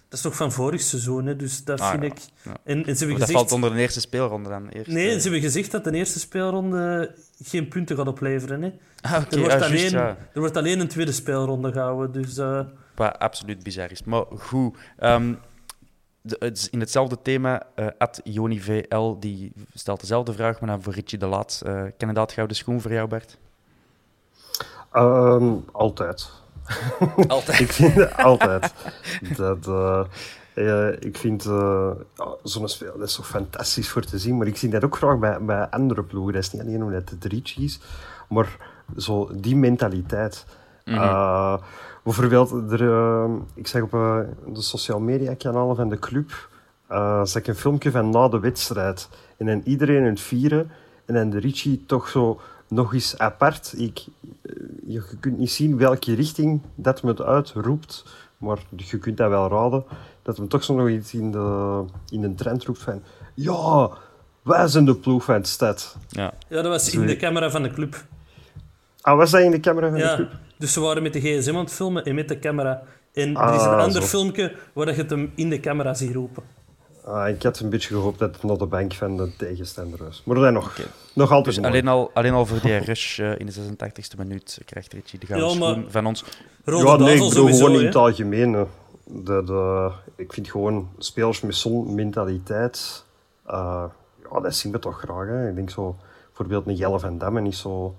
Dat 0.09 0.17
is 0.17 0.21
toch 0.21 0.35
van 0.35 0.51
vorig 0.51 0.81
seizoen, 0.81 1.25
hè? 1.25 1.35
dus 1.35 1.63
dat 1.63 1.79
ah, 1.79 1.89
vind 1.89 2.03
ik... 2.03 2.17
En, 2.63 2.85
en 2.85 2.95
ze 2.95 3.05
hebben 3.05 3.19
dat 3.19 3.31
valt 3.31 3.51
onder 3.51 3.73
de 3.73 3.79
eerste 3.79 3.99
speelronde 3.99 4.49
dan? 4.49 4.69
Eerst, 4.69 4.91
nee, 4.91 5.15
ze 5.15 5.21
hebben 5.21 5.41
gezegd 5.41 5.71
dat 5.71 5.83
de 5.83 5.91
eerste 5.91 6.19
speelronde 6.19 7.15
geen 7.43 7.67
punten 7.67 7.95
gaat 7.95 8.07
opleveren. 8.07 8.61
Hè. 8.61 8.71
Ah, 9.01 9.23
er, 9.31 9.39
wordt 9.39 9.53
ah, 9.53 9.61
alleen, 9.61 9.93
er 9.93 10.17
wordt 10.33 10.57
alleen 10.57 10.79
een 10.79 10.87
tweede 10.87 11.11
speelronde 11.11 11.71
gehouden. 11.71 12.21
Dus, 12.21 12.37
uh... 12.37 12.61
Wat 12.95 13.19
absoluut 13.19 13.63
bizar 13.63 13.91
is. 13.91 14.03
Maar 14.03 14.23
goed, 14.37 14.77
um, 14.99 15.39
de, 16.21 16.67
in 16.71 16.79
hetzelfde 16.79 17.17
thema, 17.21 17.63
uh, 17.75 17.87
at 17.97 18.21
JoniVL 18.23 19.15
die 19.19 19.51
stelt 19.73 19.99
dezelfde 19.99 20.33
vraag, 20.33 20.59
maar 20.59 20.69
dan 20.69 20.81
voor 20.81 20.93
Richie 20.93 21.19
de 21.19 21.25
Laat. 21.25 21.61
Uh, 21.65 21.83
kandidaat 21.97 22.31
gouden 22.31 22.55
schoen 22.55 22.81
voor 22.81 22.91
jou, 22.91 23.07
Bert? 23.07 23.37
Um, 24.93 25.65
altijd. 25.71 26.29
Altijd? 27.27 27.59
ik 27.59 27.71
vind 27.71 28.15
altijd. 28.17 28.73
dat, 29.37 29.67
uh, 30.55 30.91
ik 30.99 31.17
vind 31.17 31.45
uh, 31.45 31.91
zo'n 32.43 32.67
spel 32.67 32.97
dat 32.97 33.07
is 33.07 33.13
zo 33.13 33.23
fantastisch 33.23 33.89
voor 33.89 34.01
te 34.01 34.19
zien, 34.19 34.37
maar 34.37 34.47
ik 34.47 34.57
zie 34.57 34.69
dat 34.69 34.83
ook 34.83 34.95
graag 34.95 35.17
bij, 35.17 35.41
bij 35.41 35.69
andere 35.69 36.03
ploegen. 36.03 36.33
Dat 36.33 36.43
is 36.43 36.51
niet 36.51 36.61
alleen 36.61 36.83
omdat 36.83 37.09
het 37.09 37.25
Richie's, 37.25 37.79
maar 38.29 38.57
zo 38.97 39.29
die 39.33 39.55
mentaliteit. 39.55 40.45
Mm 40.85 40.93
-hmm. 40.93 41.59
Bijvoorbeeld, 42.09 42.71
er, 42.71 42.81
uh, 42.81 43.29
ik 43.55 43.67
zeg 43.67 43.81
op 43.81 43.93
uh, 43.93 44.19
de 44.53 44.61
social 44.61 44.99
media 44.99 45.33
kanalen 45.33 45.75
van 45.75 45.89
de 45.89 45.99
club, 45.99 46.49
uh, 46.91 47.25
zag 47.25 47.41
ik 47.41 47.47
een 47.47 47.55
filmpje 47.55 47.91
van 47.91 48.09
na 48.09 48.27
de 48.27 48.39
wedstrijd. 48.39 49.09
En 49.37 49.45
dan 49.45 49.61
iedereen 49.65 50.03
het 50.03 50.21
vieren. 50.21 50.71
En 51.05 51.13
dan 51.13 51.29
de 51.29 51.39
Richie 51.39 51.83
toch 51.85 52.07
zo 52.07 52.39
nog 52.67 52.93
eens 52.93 53.17
apart. 53.17 53.73
Ik, 53.77 54.05
je, 54.85 55.03
kunt 55.19 55.37
niet 55.37 55.51
zien 55.51 55.77
welke 55.77 56.13
richting 56.13 56.61
dat 56.75 57.03
me 57.03 57.09
het 57.09 57.21
uitroept. 57.21 58.05
Maar 58.37 58.57
je 58.75 58.97
kunt 58.97 59.17
dat 59.17 59.29
wel 59.29 59.49
raden. 59.49 59.83
Dat 60.21 60.37
hem 60.37 60.47
toch 60.47 60.63
zo 60.63 60.75
nog 60.75 60.89
iets 60.89 61.13
in 61.13 61.31
de, 61.31 61.83
in 62.09 62.21
de 62.21 62.35
trend 62.35 62.65
roept 62.65 62.81
van... 62.81 63.01
Ja, 63.33 63.89
wij 64.41 64.67
zijn 64.67 64.85
de 64.85 64.95
ploeg 64.95 65.23
van 65.23 65.35
het 65.35 65.47
stad. 65.47 65.97
Ja, 66.09 66.33
ja 66.47 66.61
dat 66.61 66.71
was 66.71 66.93
in 66.93 67.05
de 67.05 67.17
camera 67.17 67.49
van 67.49 67.63
de 67.63 67.71
club. 67.71 68.03
Ah, 69.01 69.17
was 69.17 69.31
dat 69.31 69.41
in 69.41 69.51
de 69.51 69.59
camera 69.59 69.89
van 69.89 69.97
de 69.97 70.13
club? 70.15 70.31
Dus 70.59 70.73
ze 70.73 70.79
waren 70.79 71.03
met 71.03 71.13
de 71.13 71.19
gsm 71.19 71.55
aan 71.55 71.63
het 71.63 71.73
filmen 71.73 72.05
en 72.05 72.15
met 72.15 72.27
de 72.27 72.39
camera. 72.39 72.81
En 73.13 73.35
er 73.35 73.53
is 73.53 73.61
een 73.61 73.67
ah, 73.67 73.83
ander 73.83 74.01
filmpje 74.01 74.55
waar 74.73 74.87
je 74.87 74.93
het 74.93 75.09
hem 75.09 75.31
in 75.35 75.49
de 75.49 75.59
camera 75.59 75.93
ziet 75.93 76.13
roepen. 76.13 76.43
Ah, 77.05 77.29
ik 77.29 77.43
had 77.43 77.59
een 77.59 77.69
beetje 77.69 77.87
gehoopt 77.87 78.19
dat 78.19 78.33
het 78.33 78.43
nog 78.43 78.57
de 78.57 78.65
bank 78.65 78.93
van 78.93 79.17
de 79.17 79.35
tegenstander 79.37 80.03
was. 80.03 80.21
Maar 80.25 80.35
dat 80.35 80.53
nog, 80.53 80.79
nog 81.13 81.31
altijd 81.31 81.55
dus 81.55 81.65
alleen 81.65 81.87
al, 81.87 82.11
alleen 82.13 82.33
al 82.33 82.45
voor 82.45 82.59
die 82.61 82.77
rush 82.91 83.19
uh, 83.19 83.39
in 83.39 83.45
de 83.45 83.51
86e 83.51 84.17
minuut 84.17 84.61
krijgt 84.65 84.93
Richie 84.93 85.19
de 85.19 85.25
gouden 85.25 85.81
ja, 85.81 85.89
van 85.89 86.05
ons. 86.05 86.23
ja, 86.65 86.95
nee, 86.95 87.15
ik 87.15 87.29
bedoel 87.29 87.47
gewoon 87.47 87.79
in 87.79 87.85
het 87.85 87.95
algemeen. 87.95 88.67
De, 89.03 89.43
de, 89.43 89.91
ik 90.15 90.33
vind 90.33 90.49
gewoon 90.49 90.89
spelers 90.97 91.41
met 91.41 91.55
zo'n 91.55 91.95
mentaliteit... 91.95 93.05
Uh, 93.47 93.83
ja, 94.31 94.39
dat 94.39 94.55
zien 94.55 94.71
we 94.71 94.79
toch 94.79 94.99
graag. 94.99 95.27
Hè. 95.27 95.49
Ik 95.49 95.55
denk 95.55 95.69
zo... 95.69 95.95
Bijvoorbeeld 96.27 96.67
een 96.67 96.75
Jelle 96.75 96.99
van 96.99 97.17
Damme 97.17 97.47
is 97.47 97.59
zo... 97.59 97.95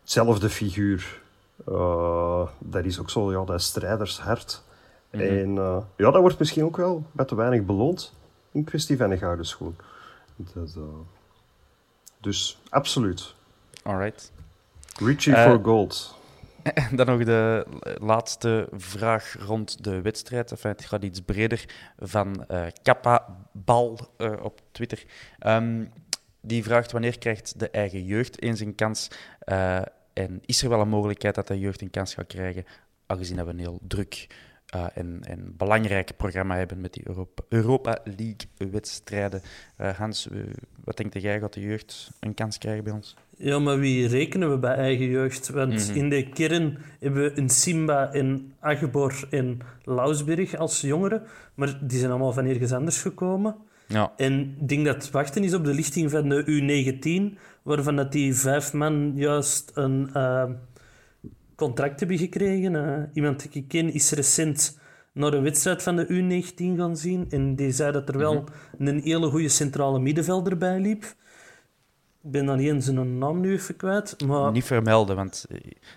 Hetzelfde 0.00 0.48
figuur. 0.48 1.20
Uh, 1.66 2.48
dat 2.58 2.84
is 2.84 3.00
ook 3.00 3.10
zo, 3.10 3.32
ja, 3.32 3.44
dat 3.44 3.58
is 3.58 3.64
strijdershart. 3.64 4.62
Mm 5.10 5.20
En 5.20 5.54
uh, 5.54 5.78
ja, 5.96 6.10
dat 6.10 6.20
wordt 6.20 6.38
misschien 6.38 6.64
ook 6.64 6.76
wel 6.76 7.04
met 7.12 7.28
te 7.28 7.34
weinig 7.34 7.64
beloond 7.64 8.12
in 8.52 8.64
kwestie 8.64 8.96
van 8.96 9.10
een 9.10 9.18
gouden 9.18 9.46
schoen. 9.46 9.76
Dat, 10.36 10.74
uh, 10.78 10.84
dus 12.20 12.60
absoluut. 12.68 13.34
Alright. 13.82 14.32
Richie 14.98 15.36
for 15.36 15.60
gold. 15.62 16.16
Dan 16.96 17.06
nog 17.06 17.24
de 17.24 17.66
laatste 18.00 18.68
vraag 18.72 19.36
rond 19.46 19.84
de 19.84 20.00
wedstrijd. 20.00 20.50
Enfin, 20.50 20.70
het 20.70 20.84
gaat 20.84 21.02
iets 21.02 21.20
breder 21.20 21.64
van 21.98 22.44
uh, 22.50 22.66
Kappa 22.82 23.36
Bal 23.52 23.98
op 24.42 24.60
Twitter. 24.72 25.04
Um, 25.46 25.92
die 26.40 26.62
vraagt 26.62 26.92
wanneer 26.92 27.18
krijgt 27.18 27.58
de 27.58 27.70
eigen 27.70 28.04
jeugd 28.04 28.42
eens 28.42 28.60
een 28.60 28.74
kans 28.74 29.10
uh, 29.44 29.80
en 30.18 30.40
is 30.46 30.62
er 30.62 30.68
wel 30.68 30.80
een 30.80 30.88
mogelijkheid 30.88 31.34
dat 31.34 31.46
de 31.46 31.58
jeugd 31.58 31.80
een 31.80 31.90
kans 31.90 32.14
gaat 32.14 32.26
krijgen, 32.26 32.64
aangezien 33.06 33.36
dat 33.36 33.46
we 33.46 33.52
een 33.52 33.58
heel 33.58 33.80
druk 33.82 34.26
uh, 34.74 34.86
en, 34.94 35.20
en 35.22 35.54
belangrijk 35.56 36.16
programma 36.16 36.56
hebben 36.56 36.80
met 36.80 36.92
die 36.92 37.02
Europa, 37.06 37.42
Europa 37.48 37.98
League-wedstrijden. 38.04 39.42
Uh, 39.80 39.90
Hans, 39.90 40.28
uh, 40.32 40.42
wat 40.84 40.96
denk 40.96 41.18
jij, 41.18 41.40
gaat 41.40 41.52
de 41.52 41.60
jeugd 41.60 42.10
een 42.20 42.34
kans 42.34 42.58
krijgen 42.58 42.84
bij 42.84 42.92
ons? 42.92 43.16
Ja, 43.36 43.58
maar 43.58 43.78
wie 43.78 44.08
rekenen 44.08 44.50
we 44.50 44.58
bij 44.58 44.74
eigen 44.74 45.06
jeugd? 45.06 45.48
Want 45.48 45.88
mhm. 45.88 45.98
in 45.98 46.08
de 46.08 46.28
kern 46.28 46.78
hebben 47.00 47.22
we 47.22 47.38
een 47.38 47.50
Simba 47.50 48.12
in 48.12 48.52
Agbor 48.60 49.26
en 49.30 49.60
Lausberg 49.84 50.56
als 50.56 50.80
jongeren, 50.80 51.22
maar 51.54 51.78
die 51.86 51.98
zijn 51.98 52.10
allemaal 52.10 52.32
van 52.32 52.46
ergens 52.46 52.72
anders 52.72 53.00
gekomen. 53.02 53.56
Ja. 53.88 54.12
En 54.16 54.56
ik 54.60 54.68
denk 54.68 54.84
dat 54.84 54.94
het 54.94 55.10
wachten 55.10 55.44
is 55.44 55.54
op 55.54 55.64
de 55.64 55.74
lichting 55.74 56.10
van 56.10 56.28
de 56.28 56.44
U19, 56.44 57.38
waarvan 57.62 57.96
dat 57.96 58.12
die 58.12 58.34
vijf 58.34 58.72
man 58.72 59.12
juist 59.14 59.70
een 59.74 60.10
uh, 60.14 60.44
contract 61.54 62.00
hebben 62.00 62.18
gekregen. 62.18 62.74
Uh, 62.74 63.02
iemand 63.12 63.40
die 63.40 63.62
ik 63.62 63.68
ken 63.68 63.92
is 63.92 64.10
recent 64.10 64.78
naar 65.12 65.32
een 65.32 65.42
wedstrijd 65.42 65.82
van 65.82 65.96
de 65.96 66.06
U19 66.06 66.76
gaan 66.76 66.96
zien 66.96 67.26
en 67.30 67.56
die 67.56 67.72
zei 67.72 67.92
dat 67.92 68.08
er 68.08 68.18
wel 68.18 68.34
mhm. 68.34 68.86
een 68.86 69.00
hele 69.00 69.30
goede 69.30 69.48
centrale 69.48 69.98
middenvelder 69.98 70.58
bij 70.58 70.80
liep. 70.80 71.04
Ik 72.22 72.34
ben 72.34 72.46
dan 72.46 72.58
eens 72.58 72.84
zijn 72.84 73.18
naam 73.18 73.40
nu 73.40 73.52
even 73.52 73.76
kwijt. 73.76 74.26
Maar... 74.26 74.52
Niet 74.52 74.64
vermelden, 74.64 75.16
want 75.16 75.46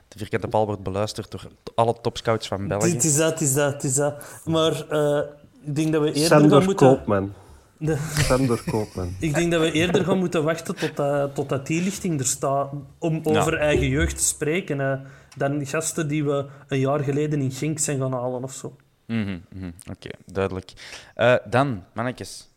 de 0.07 0.17
vierkante 0.17 0.47
bal 0.47 0.65
wordt 0.65 0.83
beluisterd 0.83 1.31
door 1.31 1.47
alle 1.75 1.95
topscouts 2.01 2.47
van 2.47 2.67
België. 2.67 2.91
Het 2.91 3.03
is 3.03 3.15
dat, 3.15 3.31
het 3.31 3.41
is 3.41 3.53
dat, 3.53 3.73
het 3.73 3.83
is 3.83 3.95
dat. 3.95 4.41
Maar 4.45 4.85
uh, 4.91 5.21
ik 5.65 5.75
denk 5.75 5.91
dat 5.91 6.01
we 6.01 6.07
eerder 6.07 6.23
Sander 6.23 6.51
gaan 6.51 6.65
moeten... 6.65 6.87
Koopman. 6.87 7.33
De... 7.81 7.97
Sander 8.13 8.63
Koopman. 8.63 9.15
Ik 9.19 9.33
denk 9.33 9.51
dat 9.51 9.61
we 9.61 9.71
eerder 9.71 10.03
gaan 10.03 10.17
moeten 10.17 10.43
wachten 10.43 10.75
tot 10.75 10.95
dat, 10.95 11.35
tot 11.35 11.49
dat 11.49 11.67
die 11.67 11.81
lichting 11.81 12.19
er 12.19 12.25
staat 12.25 12.71
om 12.99 13.19
over 13.23 13.57
eigen 13.57 13.87
jeugd 13.87 14.17
te 14.17 14.23
spreken. 14.23 14.79
Hè, 14.79 14.97
dan 15.37 15.65
gasten 15.65 16.07
die 16.07 16.23
we 16.23 16.45
een 16.67 16.79
jaar 16.79 16.99
geleden 16.99 17.41
in 17.41 17.51
Gink 17.51 17.79
zijn 17.79 17.99
gaan 17.99 18.13
halen 18.13 18.43
of 18.43 18.53
zo. 18.53 18.75
Mm 19.07 19.41
-hmm, 19.49 19.73
Oké, 19.89 20.09
duidelijk. 20.25 20.73
Uh, 21.17 21.35
dan, 21.49 21.83
mannetjes. 21.93 22.49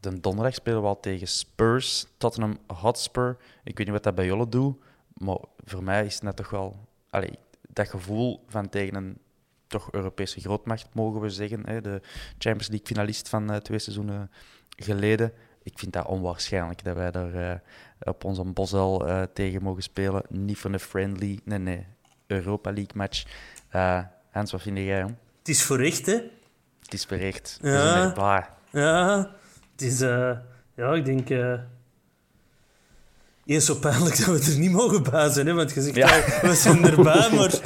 De 0.00 0.20
donderdag 0.20 0.54
spelen 0.54 0.80
we 0.80 0.86
al 0.86 1.00
tegen 1.00 1.28
Spurs, 1.28 2.06
Tottenham 2.18 2.58
Hotspur. 2.66 3.36
Ik 3.64 3.76
weet 3.76 3.86
niet 3.86 3.94
wat 3.94 4.02
dat 4.02 4.14
bij 4.14 4.26
jullie 4.26 4.48
doet, 4.48 4.76
maar 5.14 5.38
voor 5.64 5.82
mij 5.82 6.06
is 6.06 6.20
het 6.20 6.36
toch 6.36 6.50
wel... 6.50 6.76
Allee, 7.10 7.38
dat 7.68 7.88
gevoel 7.88 8.44
van 8.48 8.68
tegen 8.68 8.94
een 8.94 9.18
toch 9.66 9.92
Europese 9.92 10.40
grootmacht, 10.40 10.94
mogen 10.94 11.20
we 11.20 11.30
zeggen. 11.30 11.66
Hè, 11.66 11.80
de 11.80 12.00
Champions 12.38 12.68
League 12.68 12.86
finalist 12.86 13.28
van 13.28 13.50
uh, 13.50 13.56
twee 13.56 13.78
seizoenen 13.78 14.30
geleden. 14.84 15.32
Ik 15.62 15.78
vind 15.78 15.92
dat 15.92 16.06
onwaarschijnlijk 16.06 16.84
dat 16.84 16.96
wij 16.96 17.10
daar 17.10 17.34
uh, 17.34 17.54
op 18.00 18.24
onze 18.24 18.44
Bosel 18.44 19.08
uh, 19.08 19.22
tegen 19.34 19.62
mogen 19.62 19.82
spelen. 19.82 20.22
Niet 20.28 20.58
voor 20.58 20.72
een 20.72 20.80
friendly, 20.80 21.38
nee, 21.44 21.58
nee, 21.58 21.86
Europa 22.26 22.72
League 22.72 22.94
match. 22.94 23.24
Uh, 23.72 24.00
Hans, 24.30 24.52
wat 24.52 24.62
vind 24.62 24.78
jij? 24.78 25.02
Hoor? 25.02 25.14
Het 25.38 25.48
is 25.48 25.62
voor 25.62 25.80
echt, 25.80 26.06
hè? 26.06 26.20
Het 26.82 26.92
is 26.92 27.04
voor 27.04 27.16
echt. 27.16 27.58
Ja, 27.62 28.14
ja 28.70 29.30
het 29.72 29.82
is, 29.82 29.98
ja, 30.74 30.94
ik 30.94 31.04
denk 31.04 31.28
Eerst 33.48 33.66
zo 33.66 33.74
pijnlijk 33.74 34.16
dat 34.16 34.26
we 34.26 34.52
er 34.52 34.58
niet 34.58 34.70
mogen 34.70 35.02
bij 35.02 35.30
zijn. 35.30 35.46
Hè? 35.46 35.52
Want 35.52 35.72
je 35.72 35.82
zegt, 35.82 35.96
ja. 35.96 36.06
we 36.48 36.54
zijn 36.54 36.84
erbij, 36.84 37.30
maar... 37.34 37.60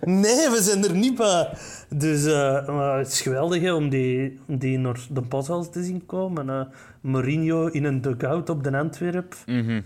Nee, 0.00 0.50
we 0.50 0.58
zijn 0.60 0.84
er 0.84 0.94
niet 0.94 1.14
bij. 1.14 1.50
Dus 1.88 2.24
uh, 2.24 2.68
maar 2.68 2.98
het 2.98 3.08
is 3.08 3.20
geweldig 3.20 3.62
hè, 3.62 3.72
om, 3.72 3.88
die, 3.88 4.40
die 4.46 4.78
naar 4.78 5.00
de 5.10 5.20
Boswell 5.20 5.66
te 5.70 5.82
zien 5.82 6.06
komen. 6.06 6.46
Uh, 6.46 6.60
Mourinho 7.00 7.66
in 7.66 7.84
een 7.84 8.00
dugout 8.00 8.50
op 8.50 8.64
de 8.64 8.76
Antwerp. 8.76 9.34
Mm 9.46 9.64
-hmm. 9.66 9.84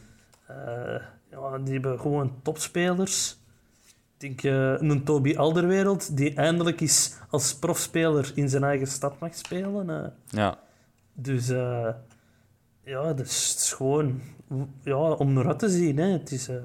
uh, 0.50 1.00
ja, 1.30 1.58
die 1.58 1.72
hebben 1.72 2.00
gewoon 2.00 2.34
topspelers. 2.42 3.38
Ik 4.18 4.42
denk 4.42 4.80
een 4.80 5.04
Toby 5.04 5.36
Alderwereld, 5.36 6.16
die 6.16 6.34
eindelijk 6.34 6.80
eens 6.80 7.14
als 7.30 7.54
profspeler 7.54 8.32
in 8.34 8.48
zijn 8.48 8.64
eigen 8.64 8.86
stad 8.86 9.18
mag 9.18 9.34
spelen. 9.34 10.12
ja. 10.28 10.58
Dus 11.14 11.46
ja, 12.84 13.12
dus 13.12 13.50
het 13.50 13.58
is 13.58 13.72
gewoon 13.72 14.20
ja, 14.82 14.96
om 14.96 15.32
naar 15.32 15.46
uit 15.46 15.58
te 15.58 15.68
zien. 15.68 15.96
Hè. 15.96 16.06
Het 16.06 16.32
is, 16.32 16.48
uh... 16.48 16.56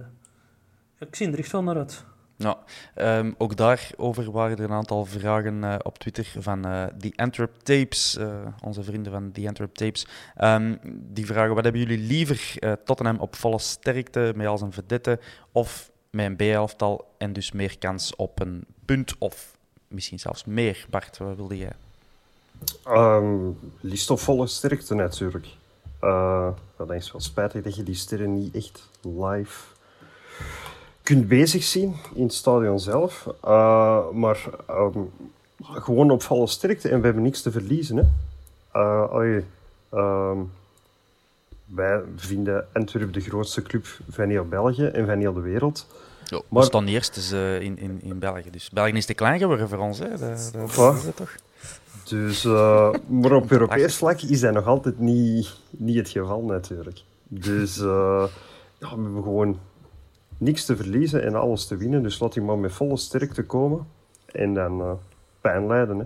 ik 1.00 1.16
zie 1.16 1.32
er 1.32 1.40
echt 1.40 1.52
wel 1.52 1.64
naar 1.64 1.78
uit. 1.78 2.04
Ja, 2.40 2.58
um, 2.96 3.36
ook 3.38 3.56
daarover 3.56 4.32
waren 4.32 4.58
er 4.58 4.64
een 4.64 4.72
aantal 4.72 5.06
vragen 5.06 5.64
uh, 5.64 5.76
op 5.82 5.98
Twitter 5.98 6.28
van 6.40 6.68
uh, 6.68 6.86
The 6.86 7.14
Antwerp 7.16 7.56
Tapes, 7.64 8.18
uh, 8.20 8.28
onze 8.64 8.84
vrienden 8.84 9.12
van 9.12 9.32
The 9.32 9.48
Antwerp 9.48 9.76
Tapes. 9.76 10.08
Um, 10.42 10.80
die 11.14 11.26
vragen, 11.26 11.56
wat 11.56 11.64
hebben 11.64 11.82
jullie 11.82 12.08
liever, 12.08 12.56
Tottenham 12.86 13.20
op 13.20 13.36
volle 13.36 13.60
sterkte, 13.60 14.34
met 14.36 14.48
als 14.48 14.62
een 14.62 14.72
vedette, 14.72 15.20
of 15.52 15.92
met 16.10 16.26
een 16.26 16.36
B-elftal 16.36 17.14
en 17.18 17.34
dus 17.34 17.52
meer 17.52 17.78
kans 17.78 18.16
op 18.16 18.40
een 18.40 18.66
punt, 18.86 19.16
of 19.18 19.58
misschien 19.88 20.20
zelfs 20.20 20.46
meer? 20.46 20.86
Bart, 20.90 21.18
wat 21.18 21.36
wilde 21.36 21.58
jij? 21.58 21.74
Um, 22.88 23.60
liefst 23.80 24.10
op 24.10 24.20
volle 24.20 24.48
sterkte 24.48 24.96
natuurlijk. 24.96 25.48
Uh, 26.04 26.48
dat 26.78 26.92
is 26.92 27.12
wel 27.12 27.22
spijtig 27.22 27.64
dat 27.64 27.76
je 27.76 27.84
die 27.84 27.96
sterren 27.96 28.34
niet 28.36 28.56
echt 28.56 28.90
live 29.02 29.64
kunt 31.04 31.28
bezig 31.28 31.64
zien 31.64 31.96
in 32.14 32.24
het 32.24 32.34
stadion 32.34 32.80
zelf. 32.80 33.28
Uh, 33.46 34.10
maar 34.10 34.50
um, 34.70 35.12
gewoon 35.62 36.12
op 36.12 36.24
volle 36.24 36.48
sterkte 36.48 36.90
en 36.90 37.00
we 37.00 37.06
hebben 37.06 37.24
niks 37.24 37.42
te 37.42 37.52
verliezen. 37.52 37.98
Hè. 37.98 38.04
Uh, 38.76 39.44
um, 39.94 40.52
wij 41.66 42.02
vinden 42.16 42.68
Antwerpen 42.74 43.14
de 43.14 43.20
grootste 43.20 43.62
club 43.62 43.86
van 44.10 44.30
heel 44.30 44.48
België 44.48 44.86
en 44.86 45.06
van 45.06 45.20
heel 45.20 45.34
de 45.34 45.40
wereld. 45.40 45.88
Ja, 46.24 46.42
maar... 46.48 46.64
Staan 46.64 46.88
eerst 46.88 47.32
uh, 47.34 47.62
in, 47.62 47.78
in, 47.78 48.00
in 48.04 48.20
België. 48.20 48.50
Dus 48.50 48.70
België 48.70 48.92
is 48.92 49.06
te 49.06 49.14
klein 49.14 49.40
geworden 49.40 49.70
voor 49.70 49.78
ons. 49.78 50.00
Hè. 50.00 50.10
Dat, 50.10 50.20
dat, 50.54 50.76
dat 50.76 50.96
is 50.96 51.04
het 51.04 51.16
toch? 51.16 51.36
Dus, 52.10 52.46
uh, 52.46 52.94
maar 53.08 53.32
op 53.32 53.52
Europees 53.52 53.96
vlak 53.96 54.22
is 54.22 54.40
dat 54.40 54.54
nog 54.54 54.66
altijd 54.66 55.00
niet, 55.00 55.60
niet 55.70 55.96
het 55.96 56.10
geval 56.10 56.42
natuurlijk. 56.42 57.02
Dus 57.28 57.78
uh, 57.78 58.26
ja, 58.80 58.96
we 58.96 59.02
hebben 59.02 59.24
gewoon 59.24 59.60
niks 60.38 60.66
te 60.66 60.76
verliezen 60.76 61.24
en 61.24 61.36
alles 61.36 61.68
te 61.68 61.78
winnen. 61.78 62.04
Dus 62.04 62.20
laat 62.20 62.34
die 62.34 62.44
maar 62.44 62.58
met 62.58 62.74
volle 62.74 62.98
sterkte 62.98 63.44
komen 63.44 63.88
en 64.26 64.54
dan 64.54 64.80
uh, 64.80 64.92
pijn 65.42 65.68
lijden. 65.68 65.98
Hè. 66.00 66.06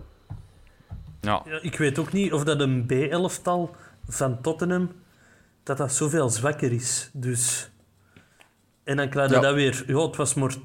Ja. 1.21 1.41
ja. 1.45 1.59
ik 1.61 1.77
weet 1.77 1.99
ook 1.99 2.11
niet 2.11 2.33
of 2.33 2.43
dat 2.43 2.59
een 2.59 2.85
B-elftal 2.85 3.75
van 4.07 4.41
Tottenham 4.41 4.91
dat 5.63 5.77
dat 5.77 5.93
zoveel 5.93 6.29
zwakker 6.29 6.71
is. 6.71 7.09
Dus... 7.13 7.71
En 8.83 8.97
dan 8.97 9.09
krijg 9.09 9.29
je 9.29 9.35
ja. 9.35 9.41
dat 9.41 9.53
weer... 9.53 9.83
Ja, 9.87 10.01
het 10.01 10.15
was 10.15 10.33
maar 10.33 10.55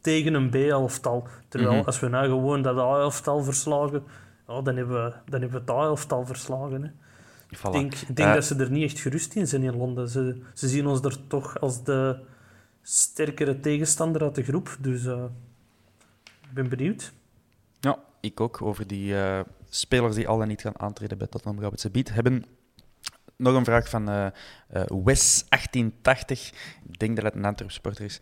tegen 0.00 0.34
een 0.34 0.50
B-elftal. 0.50 1.28
Terwijl 1.48 1.72
mm 1.72 1.78
-hmm. 1.78 1.86
als 1.86 2.00
we 2.00 2.08
nou 2.08 2.28
gewoon 2.28 2.62
dat 2.62 2.78
A-elftal 2.78 3.42
verslagen 3.42 4.04
dan, 4.46 4.76
hebben 4.76 5.04
we, 5.04 5.12
dan 5.30 5.40
hebben 5.40 5.64
we 5.64 5.72
elftal 5.72 6.26
verslagen. 6.26 6.82
Hè. 6.82 6.90
Voilà. 7.56 7.62
Ik 7.62 7.72
denk, 7.72 7.94
ik 7.94 8.16
denk 8.16 8.28
uh, 8.28 8.34
dat 8.34 8.44
ze 8.44 8.56
er 8.56 8.70
niet 8.70 8.84
echt 8.90 8.98
gerust 8.98 9.34
in 9.34 9.46
zijn 9.46 9.62
in 9.62 9.76
Londen. 9.76 10.08
Ze, 10.08 10.42
ze 10.54 10.68
zien 10.68 10.86
ons 10.86 11.00
er 11.00 11.26
toch 11.26 11.60
als 11.60 11.84
de 11.84 12.18
sterkere 12.82 13.60
tegenstander 13.60 14.22
uit 14.22 14.34
de 14.34 14.42
groep. 14.42 14.76
Dus 14.80 15.04
uh, 15.04 15.24
ik 16.24 16.54
ben 16.54 16.68
benieuwd. 16.68 17.12
Ja, 17.80 17.98
ik 18.20 18.40
ook. 18.40 18.62
Over 18.62 18.86
die 18.86 19.12
uh, 19.12 19.40
spelers 19.68 20.14
die 20.14 20.28
al 20.28 20.38
dan 20.38 20.48
niet 20.48 20.60
gaan 20.60 20.80
aantreden 20.80 21.18
bij 21.18 21.26
Tottenham 21.26 21.58
Brabantse 21.58 21.90
Beat 21.90 22.08
hebben 22.08 22.44
nog 23.36 23.54
een 23.54 23.64
vraag 23.64 23.88
van 23.88 24.10
uh, 24.10 24.26
uh, 24.74 24.82
Wes1880. 24.82 26.54
Ik 26.88 26.98
denk 26.98 27.16
dat 27.16 27.24
het 27.24 27.34
een 27.34 27.44
Antwerp 27.44 27.70
sporter 27.70 28.04
is. 28.04 28.20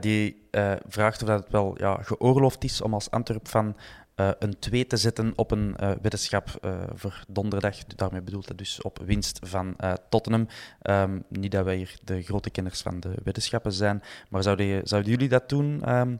Die 0.00 0.48
vraagt 0.88 1.22
of 1.22 1.28
dat 1.28 1.42
het 1.42 1.52
wel 1.52 1.74
ja, 1.78 2.02
geoorloofd 2.02 2.64
is 2.64 2.80
om 2.80 2.94
als 2.94 3.10
Antwerp 3.10 3.48
van 3.48 3.76
uh, 4.20 4.30
een 4.38 4.58
2 4.58 4.86
te 4.86 4.96
zetten 4.96 5.32
op 5.36 5.50
een 5.50 5.74
uh, 5.80 5.90
weddenschap 6.02 6.48
uh, 6.64 6.80
voor 6.94 7.24
donderdag. 7.28 7.84
Daarmee 7.84 8.20
bedoelt 8.20 8.48
het 8.48 8.58
dus 8.58 8.82
op 8.82 8.98
winst 9.04 9.38
van 9.42 9.76
Tottenham. 10.08 10.46
Um, 10.82 11.24
niet 11.28 11.52
dat 11.52 11.64
wij 11.64 11.76
hier 11.76 11.98
de 12.04 12.22
grote 12.22 12.50
kenners 12.50 12.82
van 12.82 13.00
de 13.00 13.14
weddenschappen 13.24 13.72
zijn, 13.72 14.02
maar 14.28 14.42
zouden, 14.42 14.88
zouden 14.88 15.10
jullie 15.10 15.28
dat 15.28 15.48
doen 15.48 15.96
um, 15.96 16.18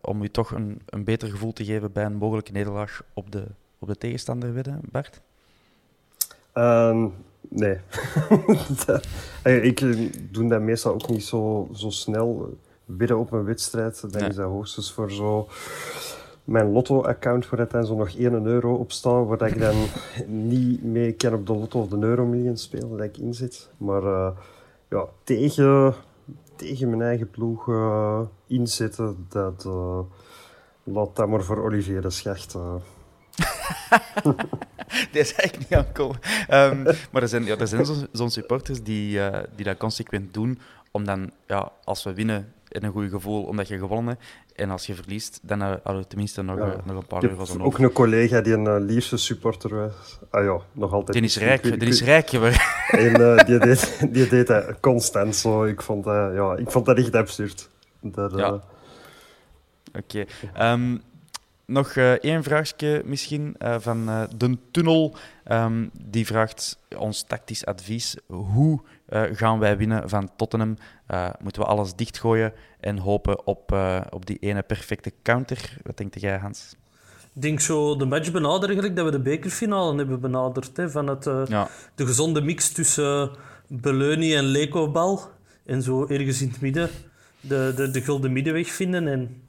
om 0.00 0.22
u 0.22 0.28
toch 0.28 0.50
een, 0.50 0.82
een 0.86 1.04
beter 1.04 1.28
gevoel 1.28 1.52
te 1.52 1.64
geven 1.64 1.92
bij 1.92 2.04
een 2.04 2.16
mogelijke 2.16 2.52
nederlaag 2.52 3.02
op 3.14 3.32
de, 3.32 3.44
op 3.78 3.88
de 3.88 3.96
tegenstander 3.96 4.54
wedden, 4.54 4.80
Bart? 4.90 5.20
Um, 6.54 7.14
nee. 7.48 7.78
ik 9.70 9.80
doe 10.34 10.48
dat 10.48 10.60
meestal 10.60 10.92
ook 10.92 11.08
niet 11.08 11.24
zo, 11.24 11.68
zo 11.74 11.90
snel. 11.90 12.58
Bidden 12.84 13.18
op 13.18 13.32
een 13.32 13.44
wedstrijd, 13.44 14.12
dan 14.12 14.22
is 14.22 14.34
dat 14.34 14.50
hoogstens 14.50 14.92
voor 14.92 15.12
zo 15.12 15.48
mijn 16.48 16.72
lotto-account 16.72 17.48
waar 17.48 17.68
dan 17.68 17.86
zo 17.86 17.94
nog 17.94 18.16
1 18.16 18.46
euro 18.46 18.74
op 18.74 18.92
staat, 18.92 19.26
waar 19.26 19.48
ik 19.48 19.58
dan 19.58 19.76
niet 20.52 20.82
mee 20.82 21.12
kan 21.12 21.34
op 21.34 21.46
de 21.46 21.52
lotto 21.52 21.80
of 21.80 21.88
de 21.88 21.96
euromillion 21.96 22.56
spelen, 22.56 22.90
dat 22.90 23.00
ik 23.00 23.16
inzet. 23.16 23.70
Maar 23.76 24.02
uh, 24.02 24.30
ja, 24.88 25.04
tegen, 25.24 25.94
tegen 26.56 26.88
mijn 26.88 27.02
eigen 27.02 27.30
ploeg 27.30 27.66
uh, 27.66 28.20
inzetten, 28.46 29.26
dat 29.28 29.64
uh, 29.66 30.00
laat 30.82 31.16
dat 31.16 31.28
maar 31.28 31.42
voor 31.42 31.64
Olivier 31.64 32.00
de 32.00 32.10
Schacht. 32.10 32.52
Dit 35.12 35.22
is 35.22 35.34
eigenlijk 35.34 35.70
niet 35.70 35.78
aankomen. 35.78 36.18
Um, 36.50 36.82
maar 37.12 37.22
er 37.22 37.28
zijn, 37.28 37.44
ja, 37.44 37.56
er 37.56 37.68
zijn 37.68 37.86
zo'n 37.86 38.06
zo 38.12 38.28
supporters 38.28 38.82
die, 38.82 39.20
die 39.56 39.64
dat 39.64 39.76
consequent 39.76 40.34
doen, 40.34 40.58
om 40.90 41.04
dan, 41.04 41.30
ja, 41.46 41.72
als 41.84 42.04
we 42.04 42.14
winnen, 42.14 42.52
in 42.68 42.84
een 42.84 42.92
goed 42.92 43.10
gevoel 43.10 43.42
omdat 43.42 43.68
je 43.68 43.78
gewonnen 43.78 44.08
hebt. 44.14 44.26
En 44.54 44.70
als 44.70 44.86
je 44.86 44.94
verliest, 44.94 45.40
dan 45.42 45.60
hadden 45.60 45.96
we 45.96 46.06
tenminste 46.06 46.42
nog, 46.42 46.58
ja. 46.58 46.76
nog 46.84 46.96
een 46.96 47.06
paar 47.06 47.24
euro's 47.24 47.50
aan 47.50 47.62
Ook 47.62 47.78
een 47.78 47.92
collega 47.92 48.40
die 48.40 48.52
een 48.52 48.64
uh, 48.64 48.76
liefste 48.78 49.16
supporter 49.16 49.74
was. 49.74 50.18
Ah 50.30 50.44
ja, 50.44 50.60
nog 50.72 50.92
altijd. 50.92 51.12
Die 51.12 51.26
is 51.26 51.36
rijk, 51.36 51.62
die 51.62 51.88
is 51.88 52.02
rijk. 52.02 52.32
En 52.32 53.20
uh, 53.20 53.38
die, 53.46 53.58
deed, 53.58 54.06
die 54.10 54.28
deed 54.28 54.46
dat 54.46 54.80
constant 54.80 55.36
zo. 55.36 55.64
Ik 55.64 55.82
vond, 55.82 56.06
uh, 56.06 56.30
ja, 56.34 56.56
ik 56.56 56.70
vond 56.70 56.86
dat 56.86 56.98
echt 56.98 57.14
absurd. 57.14 57.68
Dat, 58.00 58.32
ja. 58.36 58.62
Oké. 59.94 60.24
Okay. 60.52 60.72
Um, 60.72 61.02
nog 61.66 61.96
één 61.96 62.42
vraagje 62.42 63.02
misschien 63.04 63.56
van 63.78 64.28
De 64.36 64.58
Tunnel. 64.70 65.16
Um, 65.52 65.90
die 65.92 66.26
vraagt 66.26 66.78
ons 66.96 67.22
tactisch 67.22 67.66
advies. 67.66 68.16
Hoe 68.26 68.80
uh, 69.10 69.22
gaan 69.32 69.58
wij 69.58 69.76
winnen 69.76 70.08
van 70.08 70.30
Tottenham? 70.36 70.76
Uh, 71.10 71.28
moeten 71.42 71.62
we 71.62 71.68
alles 71.68 71.94
dichtgooien 71.94 72.52
en 72.80 72.98
hopen 72.98 73.46
op, 73.46 73.72
uh, 73.72 74.00
op 74.10 74.26
die 74.26 74.38
ene 74.38 74.62
perfecte 74.62 75.12
counter? 75.22 75.76
Wat 75.82 75.96
denk 75.96 76.14
jij, 76.14 76.38
Hans? 76.38 76.76
Ik 77.34 77.42
denk 77.42 77.60
zo 77.60 77.96
de 77.96 78.04
match 78.04 78.30
benaderen 78.30 78.74
gelijk 78.74 78.96
dat 78.96 79.04
we 79.04 79.10
de 79.10 79.20
bekerfinale 79.20 79.96
hebben 79.96 80.20
benaderd. 80.20 80.76
Hè, 80.76 80.90
van 80.90 81.06
het, 81.06 81.24
ja. 81.48 81.68
De 81.94 82.06
gezonde 82.06 82.40
mix 82.40 82.72
tussen 82.72 83.30
Beleuni 83.66 84.34
en 84.34 84.44
Leko-bal. 84.44 85.20
En 85.66 85.82
zo 85.82 86.06
ergens 86.06 86.42
in 86.42 86.48
het 86.48 86.60
midden 86.60 86.90
de, 87.40 87.72
de, 87.76 87.90
de 87.90 88.00
gulden 88.00 88.32
middenweg 88.32 88.68
vinden. 88.68 89.08
En 89.08 89.42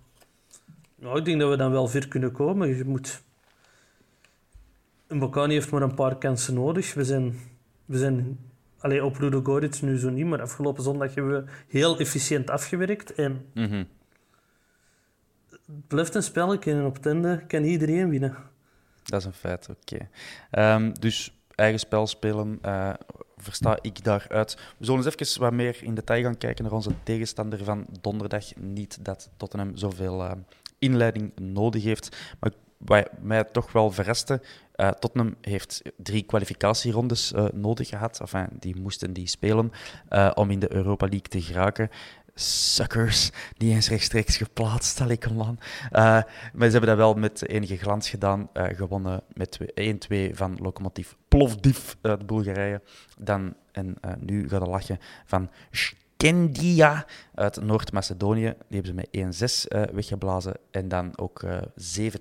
nou, 0.95 1.17
ik 1.17 1.25
denk 1.25 1.39
dat 1.39 1.49
we 1.49 1.57
dan 1.57 1.71
wel 1.71 1.87
ver 1.87 2.07
kunnen 2.07 2.31
komen. 2.31 2.77
Je 2.77 2.85
moet... 2.85 3.21
Mbokani 5.07 5.53
heeft 5.53 5.71
maar 5.71 5.81
een 5.81 5.93
paar 5.93 6.17
kansen 6.17 6.53
nodig. 6.53 6.93
We 6.93 7.03
zijn, 7.03 7.39
we 7.85 7.97
zijn 7.97 8.39
Allee, 8.79 9.05
op 9.05 9.19
Ludo 9.19 9.41
Goric 9.43 9.81
nu 9.81 9.97
zo 9.97 10.09
niet, 10.09 10.25
maar 10.25 10.41
afgelopen 10.41 10.83
zondag 10.83 11.15
hebben 11.15 11.43
we 11.43 11.51
heel 11.67 11.99
efficiënt 11.99 12.49
afgewerkt. 12.49 13.13
En 13.13 13.45
mm 13.53 13.87
het 15.69 15.87
blijft 15.87 16.15
een 16.15 16.23
spelletje 16.23 16.71
en 16.71 16.85
op 16.85 16.95
het 16.95 17.05
einde 17.05 17.43
kan 17.47 17.63
iedereen 17.63 18.09
winnen. 18.09 18.35
Dat 19.03 19.19
is 19.19 19.25
een 19.25 19.33
feit, 19.33 19.69
oké. 19.69 20.07
Okay. 20.51 20.75
Um, 20.75 20.99
dus 20.99 21.39
eigen 21.55 21.79
spel 21.79 22.07
spelen, 22.07 22.59
uh, 22.65 22.93
versta 23.37 23.77
ik 23.81 24.03
daaruit. 24.03 24.57
We 24.77 24.85
zullen 24.85 25.05
eens 25.05 25.15
even 25.15 25.41
wat 25.41 25.53
meer 25.53 25.83
in 25.83 25.95
detail 25.95 26.23
gaan 26.23 26.37
kijken 26.37 26.63
naar 26.63 26.73
onze 26.73 26.91
tegenstander 27.03 27.63
van 27.63 27.85
donderdag. 28.01 28.55
Niet 28.55 29.05
dat 29.05 29.29
Tottenham 29.37 29.77
zoveel 29.77 30.23
uh, 30.23 30.31
inleiding 30.79 31.31
nodig 31.39 31.83
heeft, 31.83 32.35
maar 32.39 32.51
wat 32.77 33.09
mij 33.21 33.43
toch 33.43 33.71
wel 33.71 33.91
verraste, 33.91 34.41
uh, 34.79 34.89
Tottenham 34.89 35.35
heeft 35.41 35.81
drie 35.97 36.23
kwalificatierondes 36.23 37.31
uh, 37.31 37.45
nodig 37.53 37.87
gehad. 37.87 38.19
Enfin, 38.19 38.47
die 38.59 38.75
moesten 38.79 39.13
die 39.13 39.27
spelen 39.27 39.71
uh, 40.09 40.31
om 40.33 40.51
in 40.51 40.59
de 40.59 40.73
Europa 40.73 41.05
League 41.05 41.27
te 41.27 41.41
geraken. 41.41 41.89
Suckers, 42.35 43.31
niet 43.57 43.73
eens 43.73 43.89
rechtstreeks 43.89 44.37
geplaatst, 44.37 44.89
stel 44.89 45.07
ik 45.07 45.31
man. 45.31 45.59
maar 45.91 46.25
ze 46.53 46.71
hebben 46.71 46.85
dat 46.85 46.97
wel 46.97 47.13
met 47.13 47.47
enige 47.47 47.77
glans 47.77 48.09
gedaan. 48.09 48.49
gewonnen 48.53 49.21
met 49.33 49.59
1-2 49.61 50.33
van 50.33 50.57
locomotief 50.61 51.15
Plovdiv 51.27 51.93
uit 52.01 52.25
Bulgarije. 52.25 52.81
Dan, 53.17 53.55
en 53.71 53.97
nu 54.19 54.49
gaat 54.49 54.61
het 54.61 54.69
lachen, 54.69 54.99
van 55.25 55.49
Kendia 56.23 57.05
uit 57.35 57.61
Noord-Macedonië. 57.61 58.53
Die 58.67 58.81
hebben 58.81 59.07
ze 59.11 59.29
met 59.31 59.67
1-6 59.67 59.67
uh, 59.67 59.83
eh, 59.83 59.89
weggeblazen. 59.89 60.57
En 60.71 60.87
dan 60.87 61.17
ook 61.17 61.43
uh, 61.43 61.57
eh, 61.57 62.13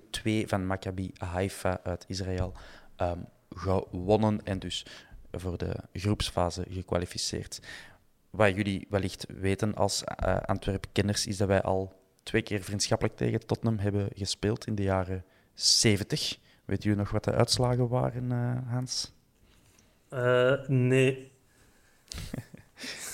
7-2 0.45 0.49
van 0.49 0.67
Maccabi 0.67 1.13
Haifa 1.17 1.81
uit 1.83 2.05
Israël 2.09 2.53
um, 2.97 3.27
gewonnen. 3.51 4.41
En 4.45 4.59
dus 4.59 4.87
voor 5.31 5.59
de 5.59 5.77
groepsfase 5.93 6.65
gekwalificeerd. 6.71 7.61
Wat 8.31 8.55
jullie 8.55 8.87
wellicht 8.91 9.27
weten 9.29 9.75
als 9.75 10.05
uh, 10.27 10.37
Antwerp-kenners 10.37 11.27
is 11.27 11.37
dat 11.37 11.49
wij 11.49 11.63
al 11.63 11.93
twee 12.23 12.43
keer 12.43 12.63
vriendschappelijk 12.63 13.17
tegen 13.17 13.47
Tottenham 13.47 13.79
hebben 13.79 14.09
gespeeld 14.15 14.67
in 14.67 14.75
de 14.75 14.83
jaren 14.83 15.25
70. 15.55 16.39
Weet 16.65 16.85
u 16.85 16.95
nog 16.95 17.11
wat 17.11 17.25
de 17.25 17.33
uitslagen 17.33 17.89
waren, 17.89 18.31
Hans? 18.67 19.13
nee. 20.69 21.33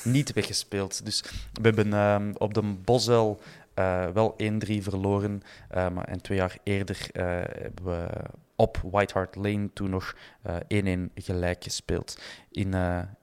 niet 0.04 0.32
weggespeeld. 0.32 1.04
Dus 1.04 1.24
we 1.52 1.62
hebben 1.62 1.86
uh, 1.86 2.34
op 2.38 2.54
de 2.54 2.62
Bosel 2.62 3.40
eh, 3.74 4.06
wel 4.08 4.36
1-3 4.42 4.46
verloren. 4.66 5.42
Maar, 5.70 6.04
en 6.04 6.20
twee 6.20 6.38
jaar 6.38 6.58
eerder 6.62 7.08
uh, 7.12 7.22
hebben 7.62 7.84
we 7.84 8.08
op 8.56 8.80
White 8.90 9.14
Hart 9.14 9.36
Lane 9.36 9.72
toen 9.72 9.90
nog 9.90 10.16
1-1 10.48 10.48
gelijk 11.14 11.64
gespeeld. 11.64 12.18
In, 12.50 12.74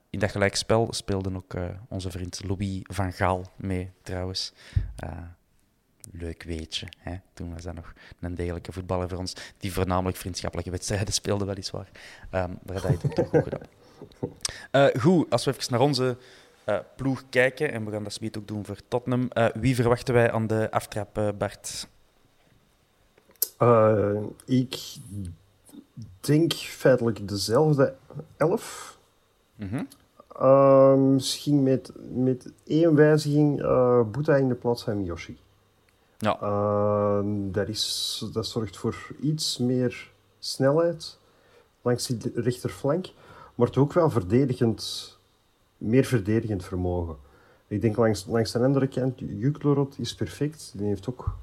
in 0.09 0.19
dat 0.19 0.31
gelijkspel 0.31 0.87
speelde 0.93 1.35
ook 1.35 1.53
onze 1.89 2.11
vriend 2.11 2.41
Louis 2.47 2.79
van 2.83 3.13
Gaal 3.13 3.51
mee, 3.55 3.91
trouwens. 4.03 4.53
leuk 6.11 6.43
weetje. 6.43 6.87
Hè? 6.97 7.15
Toen 7.33 7.53
was 7.53 7.63
dat 7.63 7.75
nog 7.75 7.93
een 8.19 8.35
degelijke 8.35 8.71
voetballer 8.71 9.09
voor 9.09 9.17
ons, 9.17 9.35
die 9.57 9.73
voornamelijk 9.73 10.17
vriendschappelijke 10.17 10.71
wedstrijden 10.71 11.13
speelde, 11.13 11.45
weliswaar. 11.45 11.87
Um, 12.31 12.59
maar 12.65 12.75
dat 12.75 12.83
heeft 12.83 13.01
hij 13.01 13.11
toch 13.11 13.29
goed 13.29 13.43
gedaan. 13.43 13.80
Goed, 14.99 15.29
als 15.29 15.45
we 15.45 15.51
even 15.51 15.71
naar 15.71 15.79
onze 15.79 16.17
uh, 16.65 16.77
ploeg 16.95 17.23
kijken. 17.29 17.71
En 17.71 17.85
we 17.85 17.91
gaan 17.91 18.03
dat 18.03 18.13
speed 18.13 18.37
ook 18.37 18.47
doen 18.47 18.65
voor 18.65 18.77
Tottenham. 18.87 19.29
Uh, 19.33 19.47
wie 19.53 19.75
verwachten 19.75 20.13
wij 20.13 20.31
aan 20.31 20.47
de 20.47 20.71
aftrap, 20.71 21.33
Bart? 21.37 21.87
ik 24.45 24.95
denk 26.19 26.53
feitelijk 26.53 27.27
dezelfde 27.27 27.95
elf. 28.37 28.97
Mm 29.55 29.87
misschien 30.95 31.63
met, 31.63 31.91
met 32.13 32.51
één 32.65 32.95
wijziging, 32.95 33.61
Boeta 34.11 34.35
in 34.35 34.47
de 34.47 34.55
plaats 34.55 34.83
van 34.83 35.03
Yoshi. 35.03 35.37
Ja. 36.17 36.37
dat, 37.51 37.67
is, 37.67 38.25
dat 38.33 38.47
zorgt 38.47 38.77
voor 38.77 38.95
iets 39.19 39.57
meer 39.57 40.11
snelheid 40.39 41.17
langs 41.81 42.07
die 42.07 42.31
rechterflank, 42.35 43.07
maar 43.55 43.67
het 43.67 43.77
ook 43.77 43.93
wel 43.93 44.09
verdedigend 44.09 45.19
meer 45.81 46.03
verdedigend 46.03 46.63
vermogen. 46.63 47.15
Ik 47.67 47.81
denk 47.81 47.95
langs, 47.95 48.25
langs 48.25 48.51
de 48.51 48.59
andere 48.59 48.87
kant, 48.87 49.19
Juklorot 49.19 49.99
is 49.99 50.15
perfect. 50.15 50.71
Die 50.75 50.87
heeft 50.87 51.09
ook 51.09 51.37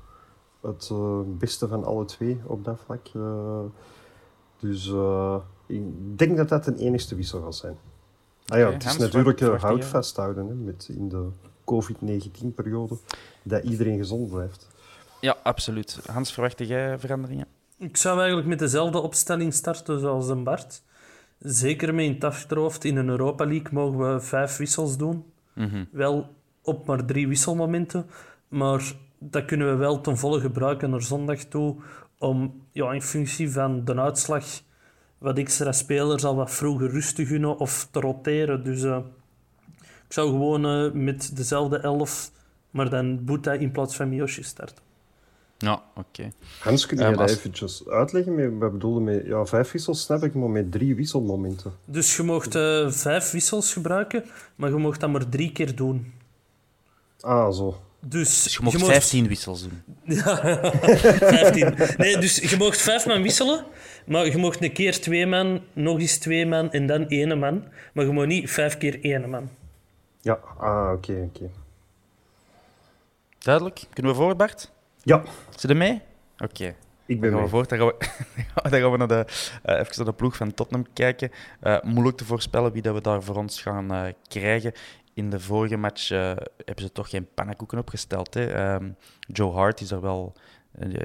het 0.60 0.88
uh, 0.92 1.20
beste 1.26 1.68
van 1.68 1.84
alle 1.84 2.04
twee 2.04 2.40
op 2.46 2.64
dat 2.64 2.80
vlak. 2.84 3.08
Uh, 3.16 3.60
dus 4.58 4.86
uh, 4.86 5.36
ik 5.66 5.82
denk 6.18 6.36
dat 6.36 6.48
dat 6.48 6.66
een 6.66 6.76
enigste 6.76 7.14
wissel 7.14 7.42
gaat 7.42 7.54
zijn. 7.54 7.76
Ah 8.46 8.58
ja, 8.58 8.64
okay, 8.64 8.74
het 8.74 8.84
is 8.84 8.96
natuurlijk 8.96 9.40
hout 9.40 9.84
vasthouden 9.84 10.48
hè, 10.48 10.54
met 10.54 10.88
in 10.90 11.08
de 11.08 11.28
COVID-19-periode 11.64 12.96
dat 13.42 13.64
iedereen 13.64 13.98
gezond 13.98 14.30
blijft. 14.30 14.68
Ja, 15.20 15.36
absoluut. 15.42 16.00
Hans, 16.06 16.32
verwacht 16.32 16.58
jij 16.58 16.98
veranderingen? 16.98 17.46
Ik 17.78 17.96
zou 17.96 18.18
eigenlijk 18.18 18.48
met 18.48 18.58
dezelfde 18.58 19.00
opstelling 19.00 19.54
starten 19.54 20.00
zoals 20.00 20.28
een 20.28 20.44
Bart. 20.44 20.82
Zeker 21.38 21.94
met 21.94 22.04
in 22.04 22.12
het 22.12 22.24
achterhoofd, 22.24 22.84
in 22.84 22.96
een 22.96 23.08
Europa 23.08 23.44
League 23.44 23.72
mogen 23.72 24.14
we 24.14 24.20
vijf 24.20 24.56
wissels 24.56 24.96
doen. 24.96 25.24
Mhm. 25.54 25.84
Wel 25.90 26.34
op 26.62 26.86
maar 26.86 27.04
drie 27.04 27.28
wisselmomenten. 27.28 28.06
Maar 28.48 28.92
dat 29.18 29.44
kunnen 29.44 29.70
we 29.70 29.74
wel 29.74 30.00
ten 30.00 30.16
volle 30.16 30.40
gebruiken 30.40 30.90
naar 30.90 31.02
zondag 31.02 31.38
toe. 31.38 31.76
Om 32.18 32.62
ja, 32.72 32.92
in 32.92 33.02
functie 33.02 33.50
van 33.50 33.84
de 33.84 34.00
uitslag 34.00 34.44
wat 35.18 35.38
extra 35.38 35.72
spelers 35.72 36.24
al 36.24 36.36
wat 36.36 36.50
vroeger 36.50 36.90
rust 36.90 37.16
te 37.16 37.26
gunnen 37.26 37.58
of 37.58 37.88
te 37.90 38.00
roteren. 38.00 38.64
Dus 38.64 38.82
uh, 38.82 38.98
ik 39.80 40.12
zou 40.12 40.30
gewoon 40.30 40.66
uh, 40.66 40.92
met 40.92 41.36
dezelfde 41.36 41.78
elf, 41.78 42.30
maar 42.70 42.90
dan 42.90 43.24
Boeta 43.24 43.52
in 43.52 43.70
plaats 43.70 43.96
van 43.96 44.08
Miyoshi 44.08 44.42
starten. 44.42 44.87
Ja, 45.58 45.82
oké. 45.94 46.32
Hans, 46.58 46.86
kun 46.86 46.98
je 46.98 47.04
um, 47.04 47.16
dat 47.16 47.30
eventjes 47.30 47.88
uitleggen? 47.88 48.34
Met, 48.34 48.50
wat 48.58 48.72
bedoelde 48.72 49.00
met 49.00 49.26
ja, 49.26 49.46
vijf 49.46 49.70
wissels, 49.70 50.02
snap 50.02 50.22
ik, 50.22 50.34
maar 50.34 50.50
met 50.50 50.72
drie 50.72 50.94
wisselmomenten. 50.94 51.72
Dus 51.84 52.16
je 52.16 52.22
mocht 52.22 52.54
uh, 52.54 52.90
vijf 52.90 53.30
wissels 53.30 53.72
gebruiken, 53.72 54.24
maar 54.56 54.70
je 54.70 54.76
mocht 54.76 55.00
dat 55.00 55.10
maar 55.10 55.28
drie 55.28 55.52
keer 55.52 55.76
doen. 55.76 56.12
Ah, 57.20 57.52
zo. 57.52 57.80
Dus, 58.00 58.42
dus 58.42 58.56
je 58.56 58.62
mocht 58.62 58.84
vijftien 58.84 59.28
wissels 59.28 59.62
doen. 59.62 59.82
Ja, 60.16 60.36
vijftien. 61.18 61.74
Nee, 61.96 62.18
dus 62.18 62.36
je 62.36 62.56
mocht 62.56 62.80
vijf 62.80 63.06
man 63.06 63.22
wisselen, 63.22 63.64
maar 64.06 64.26
je 64.26 64.36
mocht 64.36 64.62
een 64.62 64.72
keer 64.72 65.00
twee 65.00 65.26
man, 65.26 65.60
nog 65.72 65.98
eens 65.98 66.18
twee 66.18 66.46
man 66.46 66.72
en 66.72 66.86
dan 66.86 67.08
één 67.08 67.38
man. 67.38 67.64
Maar 67.92 68.04
je 68.04 68.12
mag 68.12 68.26
niet 68.26 68.50
vijf 68.50 68.78
keer 68.78 69.04
één 69.04 69.30
man. 69.30 69.48
Ja, 70.20 70.38
ah, 70.58 70.92
oké, 70.92 71.30
oké. 71.34 71.50
Duidelijk. 73.38 73.84
Kunnen 73.92 74.12
we 74.12 74.18
voor, 74.18 74.36
Bart? 74.36 74.70
Ja. 75.08 75.22
Zit 75.56 75.70
er 75.70 75.76
mee? 75.76 76.00
Oké. 76.38 76.74
Ik 77.06 77.20
ben 77.20 77.30
dan 77.30 77.38
gaan 77.38 77.42
we 77.42 77.48
voort. 77.48 77.68
Dan 77.68 77.78
gaan 77.78 77.86
we, 77.86 77.96
dan 78.70 78.80
gaan 78.80 78.90
we 78.90 78.96
naar 78.96 79.08
de, 79.08 79.24
uh, 79.66 79.78
even 79.78 79.96
naar 79.96 80.04
de 80.04 80.12
ploeg 80.12 80.36
van 80.36 80.54
Tottenham 80.54 80.92
kijken. 80.92 81.30
Uh, 81.62 81.80
moeilijk 81.82 82.16
te 82.16 82.24
voorspellen 82.24 82.72
wie 82.72 82.82
dat 82.82 82.94
we 82.94 83.00
daar 83.00 83.22
voor 83.22 83.36
ons 83.36 83.62
gaan 83.62 83.94
uh, 83.94 84.12
krijgen. 84.28 84.72
In 85.14 85.30
de 85.30 85.40
vorige 85.40 85.76
match 85.76 86.08
hebben 86.08 86.84
ze 86.84 86.92
toch 86.92 87.10
geen 87.10 87.28
pannenkoeken 87.34 87.78
opgesteld. 87.78 88.34
Hè. 88.34 88.74
Um, 88.74 88.96
Joe 89.20 89.52
Hart 89.52 89.80
is 89.80 89.90
er 89.90 90.00
wel 90.00 90.32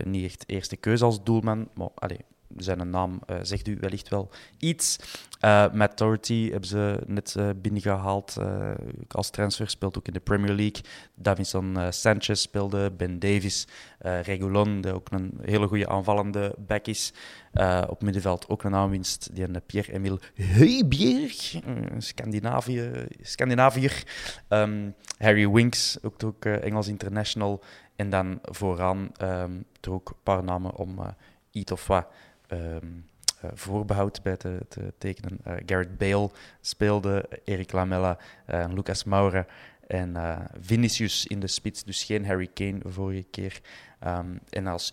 niet 0.03 0.23
echt 0.25 0.43
eerste 0.47 0.75
keuze 0.75 1.05
als 1.05 1.23
doelman. 1.23 1.69
Maar 1.73 1.89
allez, 1.95 2.19
zijn 2.57 2.89
naam 2.89 3.19
uh, 3.29 3.37
zegt 3.41 3.67
u 3.67 3.77
wellicht 3.79 4.09
wel 4.09 4.29
iets. 4.57 4.99
Uh, 5.41 5.73
Matt 5.73 5.97
Doherty 5.97 6.49
hebben 6.49 6.69
ze 6.69 6.99
net 7.05 7.35
uh, 7.37 7.49
binnengehaald 7.55 8.37
als 9.07 9.29
transfer, 9.29 9.69
speelt 9.69 9.97
ook 9.97 10.07
in 10.07 10.13
de 10.13 10.19
Premier 10.19 10.53
League. 10.53 10.81
Davison 11.15 11.77
Sanchez 11.89 12.41
speelde, 12.41 12.91
Ben 12.91 13.19
Davis, 13.19 13.67
Regulon, 13.99 14.81
die 14.81 14.93
ook 14.93 15.11
een 15.11 15.39
hele 15.41 15.67
goede 15.67 15.87
aanvallende 15.89 16.55
back 16.57 16.85
is. 16.87 17.13
op 17.89 18.01
middenveld 18.01 18.49
ook 18.49 18.63
een 18.63 18.75
aanwinst, 18.75 19.35
die 19.35 19.43
een 19.43 19.61
Pierre-Emile 19.65 20.19
Heubjerg, 20.35 21.55
Scandinavië, 21.97 22.91
Scandinaviër. 23.21 24.03
Um, 24.49 24.95
Harry 25.17 25.49
Winks, 25.49 25.97
ook, 26.01 26.23
ook 26.23 26.45
Engels 26.45 26.87
international. 26.87 27.63
En 27.95 28.09
dan 28.09 28.39
vooraan 28.41 29.11
um, 29.21 29.65
er 29.81 29.91
ook 29.91 30.09
een 30.09 30.23
paar 30.23 30.43
namen 30.43 30.75
om 30.75 30.99
iets 31.51 31.71
of 31.71 31.87
wat 31.87 32.07
um, 32.53 33.05
uh, 33.45 33.51
voorbehoud 33.53 34.21
bij 34.23 34.37
te, 34.37 34.65
te 34.69 34.93
tekenen. 34.97 35.39
Uh, 35.47 35.53
Garrett 35.65 35.97
Bale 35.97 36.29
speelde, 36.61 37.29
Erik 37.43 37.71
Lamella, 37.71 38.17
uh, 38.49 38.65
Lucas 38.73 39.03
Moura 39.03 39.45
en 39.87 40.17
Vinicius 40.59 41.25
in 41.27 41.39
de 41.39 41.47
spits. 41.47 41.83
Dus 41.83 42.03
geen 42.03 42.25
Harry 42.25 42.49
Kane 42.53 42.79
vorige 42.85 43.25
keer. 43.31 43.61
Um, 44.07 44.39
en 44.49 44.67
als, 44.67 44.91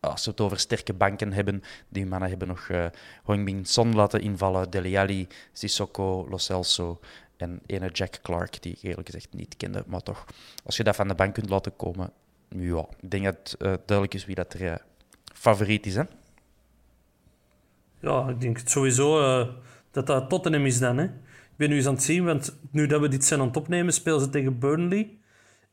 als 0.00 0.24
we 0.24 0.30
het 0.30 0.40
over 0.40 0.58
sterke 0.58 0.92
banken 0.92 1.32
hebben, 1.32 1.62
die 1.88 2.06
mannen 2.06 2.28
hebben 2.28 2.48
nog 2.48 2.68
uh, 2.68 2.86
Heung-Min 3.24 3.64
Son 3.64 3.94
laten 3.94 4.20
invallen, 4.20 4.70
Dele 4.70 4.98
Alli, 4.98 5.26
Sissoko, 5.52 6.26
Lo 6.28 6.36
Celso 6.36 7.00
en 7.36 7.60
ene 7.66 7.88
Jack 7.88 8.18
Clark, 8.22 8.62
die 8.62 8.72
ik 8.72 8.82
eerlijk 8.82 9.06
gezegd 9.06 9.32
niet 9.32 9.56
kende. 9.56 9.84
Maar 9.86 10.02
toch, 10.02 10.24
als 10.64 10.76
je 10.76 10.84
dat 10.84 10.96
van 10.96 11.08
de 11.08 11.14
bank 11.14 11.34
kunt 11.34 11.48
laten 11.48 11.76
komen, 11.76 12.12
ja, 12.48 12.86
ik 13.00 13.10
denk 13.10 13.24
dat 13.24 13.54
het 13.58 13.58
duidelijk 13.60 14.14
is 14.14 14.24
wie 14.24 14.34
dat 14.34 14.52
er 14.52 14.82
favoriet 15.34 15.86
is. 15.86 15.94
Hè? 15.94 16.02
Ja, 18.00 18.28
ik 18.28 18.40
denk 18.40 18.58
het 18.58 18.70
sowieso 18.70 19.20
uh, 19.20 19.46
dat 19.90 20.06
dat 20.06 20.28
Tottenham 20.28 20.66
is 20.66 20.78
dan. 20.78 20.98
Hè. 20.98 21.04
Ik 21.04 21.56
ben 21.56 21.68
nu 21.68 21.76
eens 21.76 21.86
aan 21.86 21.94
het 21.94 22.02
zien, 22.02 22.24
want 22.24 22.58
nu 22.70 22.86
dat 22.86 23.00
we 23.00 23.08
dit 23.08 23.24
zijn 23.24 23.40
aan 23.40 23.46
het 23.46 23.56
opnemen, 23.56 23.92
spelen 23.92 24.20
ze 24.20 24.28
tegen 24.28 24.58
Burnley. 24.58 25.10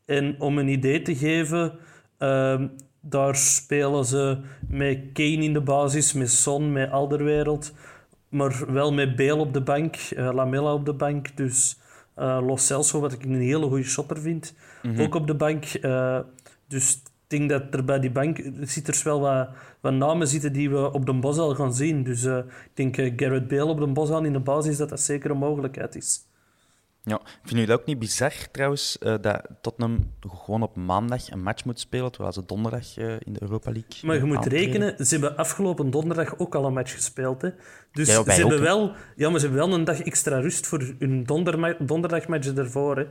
En 0.04 0.40
om 0.40 0.58
een 0.58 0.68
idee 0.68 1.02
te 1.02 1.16
geven, 1.16 1.72
uh, 2.18 2.62
daar 3.00 3.36
spelen 3.36 4.04
ze 4.04 4.38
met 4.68 5.00
Kane 5.12 5.42
in 5.42 5.52
de 5.52 5.60
basis, 5.60 6.12
met 6.12 6.30
Son, 6.30 6.72
met 6.72 6.90
Alderwereld. 6.90 7.72
Maar 8.28 8.72
wel 8.72 8.92
met 8.92 9.16
Bale 9.16 9.36
op 9.36 9.52
de 9.52 9.60
bank, 9.60 9.96
uh, 9.96 10.30
Lamella 10.32 10.72
op 10.72 10.84
de 10.84 10.92
bank. 10.92 11.36
Dus 11.36 11.78
uh, 12.18 12.38
Los 12.46 12.66
Celso, 12.66 13.00
wat 13.00 13.12
ik 13.12 13.24
een 13.24 13.40
hele 13.40 13.66
goede 13.66 13.84
shotter 13.84 14.20
vind, 14.20 14.54
mm 14.82 14.94
-hmm. 14.94 15.00
ook 15.00 15.14
op 15.14 15.26
de 15.26 15.34
bank. 15.34 15.64
dus 16.68 17.02
ik 17.28 17.38
denk 17.38 17.50
dat 17.50 17.74
er 17.74 17.84
bij 17.84 18.00
die 18.00 18.10
bank 18.10 18.42
zit 18.60 18.88
er 18.88 19.00
wel 19.04 19.20
wat, 19.20 19.48
wat 19.80 19.92
namen 19.92 20.28
zitten 20.28 20.52
die 20.52 20.70
we 20.70 20.92
op 20.92 21.06
de 21.06 21.14
Bosal 21.14 21.54
gaan 21.54 21.74
zien. 21.74 22.02
Dus 22.02 22.24
uh, 22.24 22.36
ik 22.38 22.70
denk 22.74 22.96
uh, 22.96 23.12
Garrett 23.16 23.48
Bale 23.48 23.64
op 23.64 23.78
de 23.78 23.86
Bosal 23.86 24.24
in 24.24 24.32
de 24.32 24.40
basis 24.40 24.76
dat 24.76 24.88
dat 24.88 25.00
zeker 25.00 25.30
een 25.30 25.36
mogelijkheid 25.36 25.96
is. 25.96 26.24
Ja, 27.02 27.20
vinden 27.42 27.66
jullie 27.66 27.80
ook 27.80 27.86
niet 27.86 27.98
bizar 27.98 28.32
trouwens 28.50 28.96
uh, 29.00 29.14
dat 29.20 29.42
Tottenham 29.60 30.12
gewoon 30.20 30.62
op 30.62 30.76
maandag 30.76 31.30
een 31.30 31.42
match 31.42 31.64
moet 31.64 31.80
spelen, 31.80 32.12
terwijl 32.12 32.32
ze 32.32 32.44
donderdag 32.46 32.96
in 32.98 33.32
de 33.32 33.42
Europa 33.42 33.72
League. 33.72 34.00
Maar 34.02 34.16
je 34.16 34.24
moet 34.24 34.36
aantreden? 34.36 34.80
rekenen, 34.80 35.06
ze 35.06 35.18
hebben 35.18 35.36
afgelopen 35.36 35.90
donderdag 35.90 36.38
ook 36.38 36.54
al 36.54 36.64
een 36.64 36.72
match 36.72 36.92
gespeeld. 36.92 37.42
Hè? 37.42 37.50
Dus 37.92 38.08
ja, 38.08 38.22
ze, 38.22 38.30
hebben 38.30 38.60
wel, 38.60 38.92
ja, 39.16 39.30
maar 39.30 39.40
ze 39.40 39.46
hebben 39.46 39.66
wel 39.68 39.78
een 39.78 39.84
dag 39.84 40.00
extra 40.00 40.40
rust 40.40 40.66
voor 40.66 40.94
hun 40.98 41.24
donderdagmatch 41.78 42.54
ervoor. 42.54 42.96
Hè? 42.96 43.06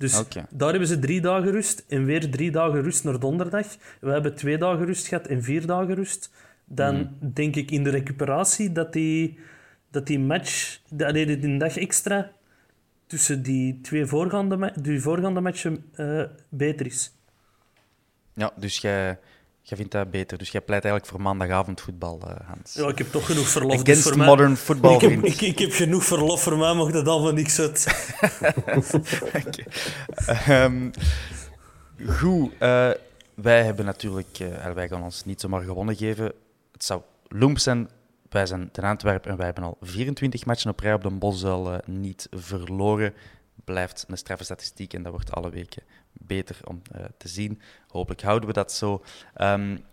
Dus 0.00 0.22
daar 0.50 0.70
hebben 0.70 0.88
ze 0.88 0.98
drie 0.98 1.20
dagen 1.20 1.50
rust 1.50 1.84
en 1.88 2.04
weer 2.04 2.30
drie 2.30 2.50
dagen 2.50 2.82
rust 2.82 3.04
naar 3.04 3.18
donderdag. 3.18 3.66
We 4.00 4.10
hebben 4.10 4.34
twee 4.34 4.58
dagen 4.58 4.86
rust 4.86 5.06
gehad 5.06 5.26
en 5.26 5.42
vier 5.42 5.66
dagen 5.66 5.94
rust. 5.94 6.30
Dan 6.64 6.94
hmm. 6.94 7.32
denk 7.32 7.56
ik 7.56 7.70
in 7.70 7.84
de 7.84 7.90
recuperatie 7.90 8.72
dat 8.72 8.92
die, 8.92 9.38
dat 9.90 10.06
die 10.06 10.18
match, 10.18 10.80
de, 10.88 11.42
een 11.42 11.58
dag 11.58 11.76
extra 11.76 12.32
tussen 13.06 13.42
die 13.42 13.80
twee 13.80 14.06
voorgaande, 14.06 14.72
die 14.82 15.00
voorgaande 15.00 15.40
matchen 15.40 15.84
uh, 15.96 16.22
beter 16.48 16.86
is. 16.86 17.12
Ja, 18.34 18.52
dus 18.56 18.78
jij 18.78 19.18
Jij 19.70 19.78
vindt 19.78 19.94
dat 19.94 20.10
beter, 20.10 20.38
dus 20.38 20.50
jij 20.50 20.60
pleit 20.60 20.84
eigenlijk 20.84 21.12
voor 21.12 21.22
maandagavond 21.22 21.80
voetbal, 21.80 22.20
uh, 22.24 22.34
Hans. 22.46 22.74
Ja, 22.74 22.88
ik 22.88 22.98
heb 22.98 23.10
toch 23.10 23.26
genoeg 23.26 23.48
verlof. 23.48 23.70
Dus 23.70 23.80
Against 23.80 24.04
dus 24.04 24.12
voor 24.12 24.24
modern 24.24 24.56
football, 24.66 24.94
ik 24.94 25.00
heb, 25.00 25.24
ik, 25.24 25.40
ik, 25.40 25.58
heb 25.58 25.72
genoeg 25.72 26.04
verlof, 26.04 26.42
voor 26.42 26.58
mij 26.58 26.74
mag 26.74 26.90
dat 26.90 27.08
allemaal 27.08 27.32
niks 27.32 27.60
uit. 27.60 27.86
okay. 29.36 30.64
um, 30.64 30.90
goed, 32.06 32.52
uh, 32.52 32.90
wij 33.34 33.64
hebben 33.64 33.84
natuurlijk, 33.84 34.38
uh, 34.38 34.70
wij 34.72 34.88
gaan 34.88 35.02
ons 35.02 35.24
niet 35.24 35.40
zomaar 35.40 35.62
gewonnen 35.62 35.96
geven. 35.96 36.32
Het 36.72 36.84
zou 36.84 37.02
loemp 37.28 37.58
zijn. 37.58 37.88
Wij 38.28 38.46
zijn 38.46 38.70
ten 38.70 38.84
Antwerpen 38.84 39.30
en 39.30 39.36
wij 39.36 39.46
hebben 39.46 39.64
al 39.64 39.76
24 39.80 40.46
matchen 40.46 40.70
op 40.70 40.80
rij 40.80 40.94
op 40.94 41.02
de 41.02 41.10
Boszuil 41.10 41.72
uh, 41.72 41.78
niet 41.86 42.26
verloren. 42.30 43.14
Blijft 43.64 44.04
een 44.08 44.16
straffe 44.16 44.44
statistiek 44.44 44.94
en 44.94 45.02
dat 45.02 45.12
wordt 45.12 45.32
alle 45.32 45.50
weken 45.50 45.82
beter 46.12 46.56
om 46.64 46.82
uh, 46.96 47.04
te 47.16 47.28
zien. 47.28 47.60
Hopelijk 47.88 48.22
houden 48.22 48.48
we 48.48 48.54
dat 48.54 48.72
zo. 48.72 49.02
Um, 49.36 49.84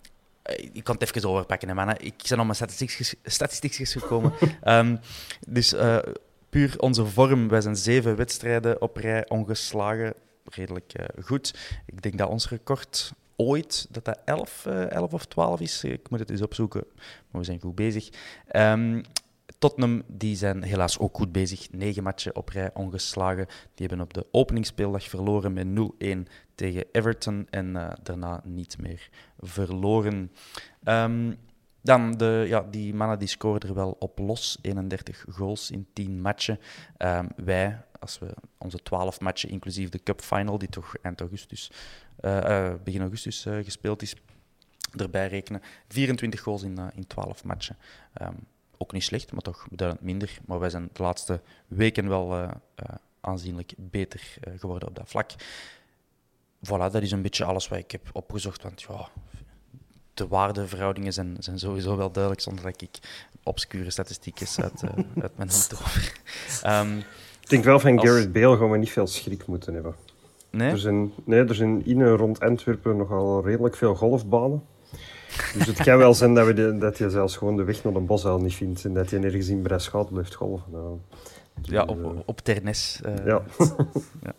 ik 0.72 0.84
kan 0.84 0.95
het 0.95 1.15
even 1.15 1.30
overpakken, 1.30 1.68
hè, 1.68 1.74
mannen. 1.74 2.05
Ik 2.05 2.24
ben 2.30 2.39
op 2.39 2.45
mijn 2.45 2.70
statistiekjes 3.24 3.91
gekomen. 3.91 4.34
um, 4.65 4.99
dus 5.47 5.74
uh, 5.74 5.97
puur 6.49 6.80
onze 6.80 7.05
vorm. 7.05 7.47
Wij 7.47 7.61
zijn 7.61 7.76
zeven 7.76 8.15
wedstrijden 8.15 8.82
op 8.82 8.97
rij 8.97 9.30
ongeslagen. 9.30 10.13
Redelijk 10.43 10.93
uh, 10.99 11.05
goed. 11.26 11.53
Ik 11.86 12.01
denk 12.01 12.18
dat 12.18 12.30
ons 12.30 12.49
record 12.49 13.13
ooit 13.36 13.88
dat 13.89 14.05
dat 14.05 14.20
11, 14.26 14.65
uh, 14.68 14.91
11 14.91 15.13
of 15.13 15.26
12 15.26 15.59
is. 15.59 15.84
Ik 15.84 16.09
moet 16.09 16.20
het 16.20 16.30
eens 16.30 16.41
opzoeken, 16.41 16.84
maar 17.30 17.41
we 17.41 17.43
zijn 17.43 17.59
goed 17.59 17.76
bezig. 17.76 18.09
Um, 18.55 19.03
Tottenham 19.58 20.03
die 20.08 20.36
zijn 20.36 20.64
helaas 20.64 20.99
ook 20.99 21.18
goed 21.18 21.32
bezig. 21.32 21.72
Negen 21.72 22.03
matchen 22.03 22.36
op 22.36 22.49
rij 22.49 22.72
ongeslagen. 22.74 23.45
Die 23.45 23.88
hebben 23.88 24.05
op 24.05 24.14
de 24.14 24.26
openingsspeeldag 24.32 25.03
verloren 25.03 25.53
met 25.53 25.68
0-1 26.03 26.18
tegen 26.55 26.86
Everton 26.91 27.47
en 27.49 27.68
uh, 27.76 27.89
daarna 28.03 28.41
niet 28.43 28.78
meer 28.80 29.10
verloren. 29.39 30.32
Um, 30.84 31.38
dan, 31.82 32.12
de, 32.12 32.45
ja, 32.47 32.62
die 32.62 32.93
mannen 32.93 33.20
die 33.20 33.28
scoren 33.28 33.60
er 33.60 33.74
wel 33.74 33.95
op 33.99 34.20
los. 34.20 34.58
31 34.62 35.26
goals 35.30 35.72
in 35.72 35.88
10 35.93 36.22
matchen. 36.22 36.60
Um, 36.97 37.28
wij, 37.36 37.82
als 37.99 38.20
we 38.20 38.34
onze 38.58 38.78
12 38.78 39.20
matchen, 39.20 39.49
inclusief 39.49 39.89
de 39.89 40.03
Cup 40.03 40.22
Final, 40.22 40.58
die 40.58 40.70
toch 40.70 40.95
eind 41.01 41.22
augustus, 41.22 41.72
uh, 42.22 42.38
uh, 42.38 42.74
begin 42.84 43.01
augustus 43.01 43.45
gespeeld 43.64 44.01
is, 44.01 44.16
erbij 44.95 45.28
rekenen. 45.28 45.62
24 45.88 46.41
goals 46.41 46.64
in, 46.64 46.78
in 46.95 47.08
12 47.08 47.43
matchen. 47.43 47.78
Um, 48.22 48.36
ook 48.78 48.91
niet 48.91 49.03
slecht, 49.03 49.32
maar 49.32 49.41
toch 49.41 49.67
beduidend 49.69 50.03
minder. 50.03 50.39
Maar 50.45 50.59
wij 50.59 50.69
zijn 50.69 50.89
de 50.93 51.03
laatste 51.03 51.41
weken 51.67 52.09
wel 52.09 52.38
uh, 52.38 52.43
uh, 52.43 52.95
aanzienlijk 53.21 53.73
beter 53.78 54.38
uh, 54.47 54.59
geworden 54.59 54.88
op 54.88 54.95
dat 54.95 55.09
vlak. 55.09 55.32
Voilà, 56.65 56.91
dat 56.91 57.01
is 57.01 57.11
een 57.11 57.21
beetje 57.21 57.45
alles 57.45 57.67
wat 57.67 57.80
ik 57.80 57.91
heb 57.91 58.09
opgezocht. 58.13 58.63
Want 58.63 58.82
ja, 58.82 59.09
de 60.13 60.28
waardeverhoudingen 60.28 61.13
zijn, 61.13 61.36
zijn 61.39 61.59
sowieso 61.59 61.97
wel 61.97 62.11
duidelijk, 62.11 62.43
zonder 62.43 62.63
dat 62.63 62.82
ik 62.82 62.99
obscure 63.43 63.89
statistiekjes 63.89 64.59
uit, 64.59 64.82
uit 65.21 65.38
mijn 65.38 65.49
hoofd 65.49 65.73
over. 65.73 66.21
Um, 66.65 66.97
ik 67.41 67.49
denk 67.49 67.63
wel 67.63 67.80
van 67.80 67.97
als... 67.97 68.07
Garrett 68.07 68.32
Bale 68.32 68.57
gaan 68.57 68.71
we 68.71 68.78
niet 68.78 68.91
veel 68.91 69.07
schrik 69.07 69.45
moeten 69.45 69.73
hebben. 69.73 69.95
Nee? 70.49 70.71
Er 70.71 70.78
zijn, 70.78 71.13
nee, 71.23 71.43
er 71.43 71.55
zijn 71.55 71.86
in 71.86 72.01
en 72.01 72.15
rond 72.15 72.39
Antwerpen 72.39 72.97
nogal 72.97 73.45
redelijk 73.45 73.75
veel 73.75 73.95
golfbanen. 73.95 74.63
Dus 75.53 75.67
het 75.67 75.84
kan 75.84 75.97
wel 75.97 76.13
zijn 76.13 76.34
dat, 76.34 76.45
we 76.45 76.53
de, 76.53 76.78
dat 76.78 76.97
je 76.97 77.09
zelfs 77.09 77.38
gewoon 77.38 77.57
de 77.57 77.63
weg 77.63 77.84
naar 77.84 77.95
een 77.95 78.05
bosuil 78.05 78.39
niet 78.39 78.55
vindt 78.55 78.86
en 78.86 78.93
dat 78.93 79.09
je 79.09 79.19
nergens 79.19 79.47
in 79.47 79.61
Breschout 79.61 80.09
blijft 80.09 80.36
golven. 80.36 80.71
Nou, 80.71 80.99
ja, 81.61 81.84
op, 81.84 81.99
uh, 81.99 82.09
op 82.25 82.39
Ternes. 82.41 83.01
Uh, 83.05 83.25
ja. 83.25 83.41
ja. 84.28 84.34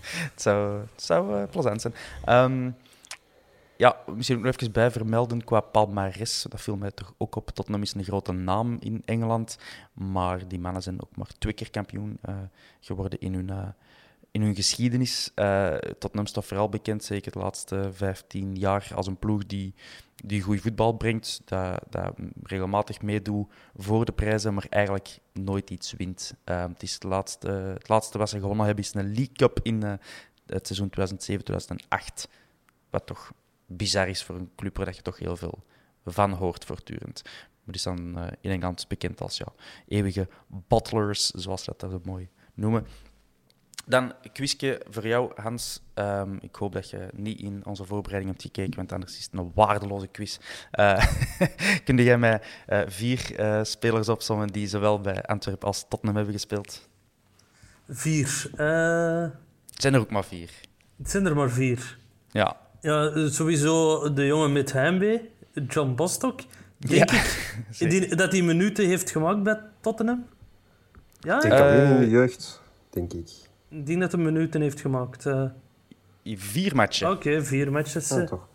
het 0.00 0.42
zou, 0.42 0.80
het 0.80 1.02
zou 1.02 1.40
uh, 1.40 1.42
plezant 1.50 1.80
zijn. 1.80 1.94
Um, 2.28 2.76
ja, 3.76 3.96
misschien 4.14 4.40
nog 4.40 4.54
even 4.54 4.72
bij 4.72 4.90
vermelden 4.90 5.44
qua 5.44 5.60
palmares. 5.60 6.46
Dat 6.48 6.60
viel 6.60 6.76
mij 6.76 6.90
toch 6.90 7.14
ook 7.18 7.36
op. 7.36 7.50
Tottenham 7.50 7.82
is 7.82 7.94
een 7.94 8.04
grote 8.04 8.32
naam 8.32 8.76
in 8.80 9.02
Engeland. 9.04 9.58
Maar 9.92 10.48
die 10.48 10.58
mannen 10.58 10.82
zijn 10.82 11.02
ook 11.02 11.16
maar 11.16 11.30
twee 11.38 11.52
keer 11.52 11.70
kampioen 11.70 12.18
uh, 12.28 12.34
geworden 12.80 13.20
in 13.20 13.34
hun, 13.34 13.74
in 14.38 14.44
hun 14.44 14.54
geschiedenis. 14.54 15.30
Uh, 15.34 15.74
Tottenham 15.76 16.26
staat 16.26 16.44
vooral 16.44 16.68
bekend, 16.68 17.04
zeker 17.04 17.32
de 17.32 17.38
laatste 17.38 17.90
15 17.92 18.54
jaar, 18.54 18.90
als 18.94 19.06
een 19.06 19.18
ploeg 19.18 19.46
die, 19.46 19.74
die 20.24 20.42
goed 20.42 20.60
voetbal 20.60 20.92
brengt, 20.92 21.40
dat, 21.44 21.80
dat 21.90 22.14
regelmatig 22.42 23.02
meedoet 23.02 23.52
voor 23.76 24.04
de 24.04 24.12
prijzen, 24.12 24.54
maar 24.54 24.66
eigenlijk 24.68 25.18
nooit 25.32 25.70
iets 25.70 25.92
wint. 25.92 26.34
Uh, 26.44 26.62
het, 26.62 26.82
is 26.82 26.94
het, 26.94 27.02
laatste, 27.02 27.48
het 27.50 27.88
laatste 27.88 28.18
wat 28.18 28.28
ze 28.28 28.40
gewonnen 28.40 28.66
hebben 28.66 28.84
is 28.84 28.94
een 28.94 29.14
League 29.14 29.32
Cup 29.32 29.60
in 29.62 29.84
uh, 29.84 29.92
het 30.46 30.66
seizoen 30.66 30.90
2007-2008. 32.26 32.30
Wat 32.90 33.06
toch 33.06 33.32
bizar 33.66 34.08
is 34.08 34.24
voor 34.24 34.34
een 34.34 34.50
club 34.56 34.76
waar 34.76 34.94
je 34.94 35.02
toch 35.02 35.18
heel 35.18 35.36
veel 35.36 35.64
van 36.04 36.32
hoort 36.32 36.64
voortdurend. 36.64 37.22
Maar 37.24 37.74
die 37.74 37.74
is 37.74 37.82
dan 37.82 38.18
in 38.40 38.50
Engeland 38.50 38.88
bekend 38.88 39.20
als 39.20 39.36
ja, 39.36 39.52
eeuwige 39.88 40.28
bottlers, 40.46 41.30
zoals 41.30 41.64
ze 41.64 41.74
dat 41.76 41.90
zo 41.90 42.00
mooi 42.04 42.28
noemen. 42.54 42.86
Dan 43.88 44.12
een 44.22 44.32
quizje 44.32 44.82
voor 44.90 45.06
jou, 45.06 45.32
Hans. 45.34 45.82
Um, 45.94 46.38
ik 46.40 46.54
hoop 46.54 46.72
dat 46.72 46.90
je 46.90 47.08
niet 47.12 47.40
in 47.40 47.66
onze 47.66 47.84
voorbereiding 47.84 48.32
hebt 48.32 48.44
gekeken, 48.44 48.76
want 48.76 48.92
anders 48.92 49.18
is 49.18 49.24
het 49.24 49.40
een 49.40 49.52
waardeloze 49.54 50.06
quiz. 50.06 50.38
Uh, 50.72 51.04
kun 51.84 51.96
jij 51.96 52.18
mij 52.18 52.40
uh, 52.68 52.80
vier 52.86 53.40
uh, 53.40 53.60
spelers 53.62 54.08
opzommen 54.08 54.48
die 54.48 54.66
zowel 54.66 55.00
bij 55.00 55.22
Antwerpen 55.22 55.66
als 55.66 55.86
Tottenham 55.88 56.16
hebben 56.16 56.34
gespeeld? 56.34 56.88
Vier. 57.88 58.50
Het 59.70 59.82
zijn 59.82 59.94
er 59.94 60.00
ook 60.00 60.10
maar 60.10 60.24
vier. 60.24 60.50
Het 60.98 61.10
zijn 61.10 61.26
er 61.26 61.36
maar 61.36 61.50
vier. 61.50 61.98
Ja. 62.30 62.56
Ja, 62.80 63.28
sowieso 63.28 64.12
de 64.12 64.26
jongen 64.26 64.52
met 64.52 64.72
heimwee, 64.72 65.30
John 65.68 65.94
Bostock. 65.94 66.40
Denk 66.76 67.10
ja, 67.10 67.22
ik 67.78 67.90
die, 67.90 68.14
dat 68.14 68.32
hij 68.32 68.42
minuten 68.42 68.86
heeft 68.86 69.10
gemaakt 69.10 69.42
bij 69.42 69.60
Tottenham. 69.80 70.26
Ja, 71.20 71.36
ik 71.36 71.42
denk 71.42 71.54
alleen 71.54 71.94
in 71.94 72.00
de 72.00 72.08
jeugd, 72.08 72.60
denk 72.90 73.12
ik. 73.12 73.28
Ik 73.70 73.86
denk 73.86 74.00
dat 74.00 74.12
hij 74.12 74.20
minuten 74.20 74.60
heeft 74.60 74.80
gemaakt. 74.80 75.26
Uh... 75.26 75.44
Vier 76.24 76.76
matchen. 76.76 77.10
Oké, 77.10 77.28
okay, 77.28 77.42
vier 77.42 77.72
matches. 77.72 78.08
Ja, 78.08 78.24
toch. 78.24 78.46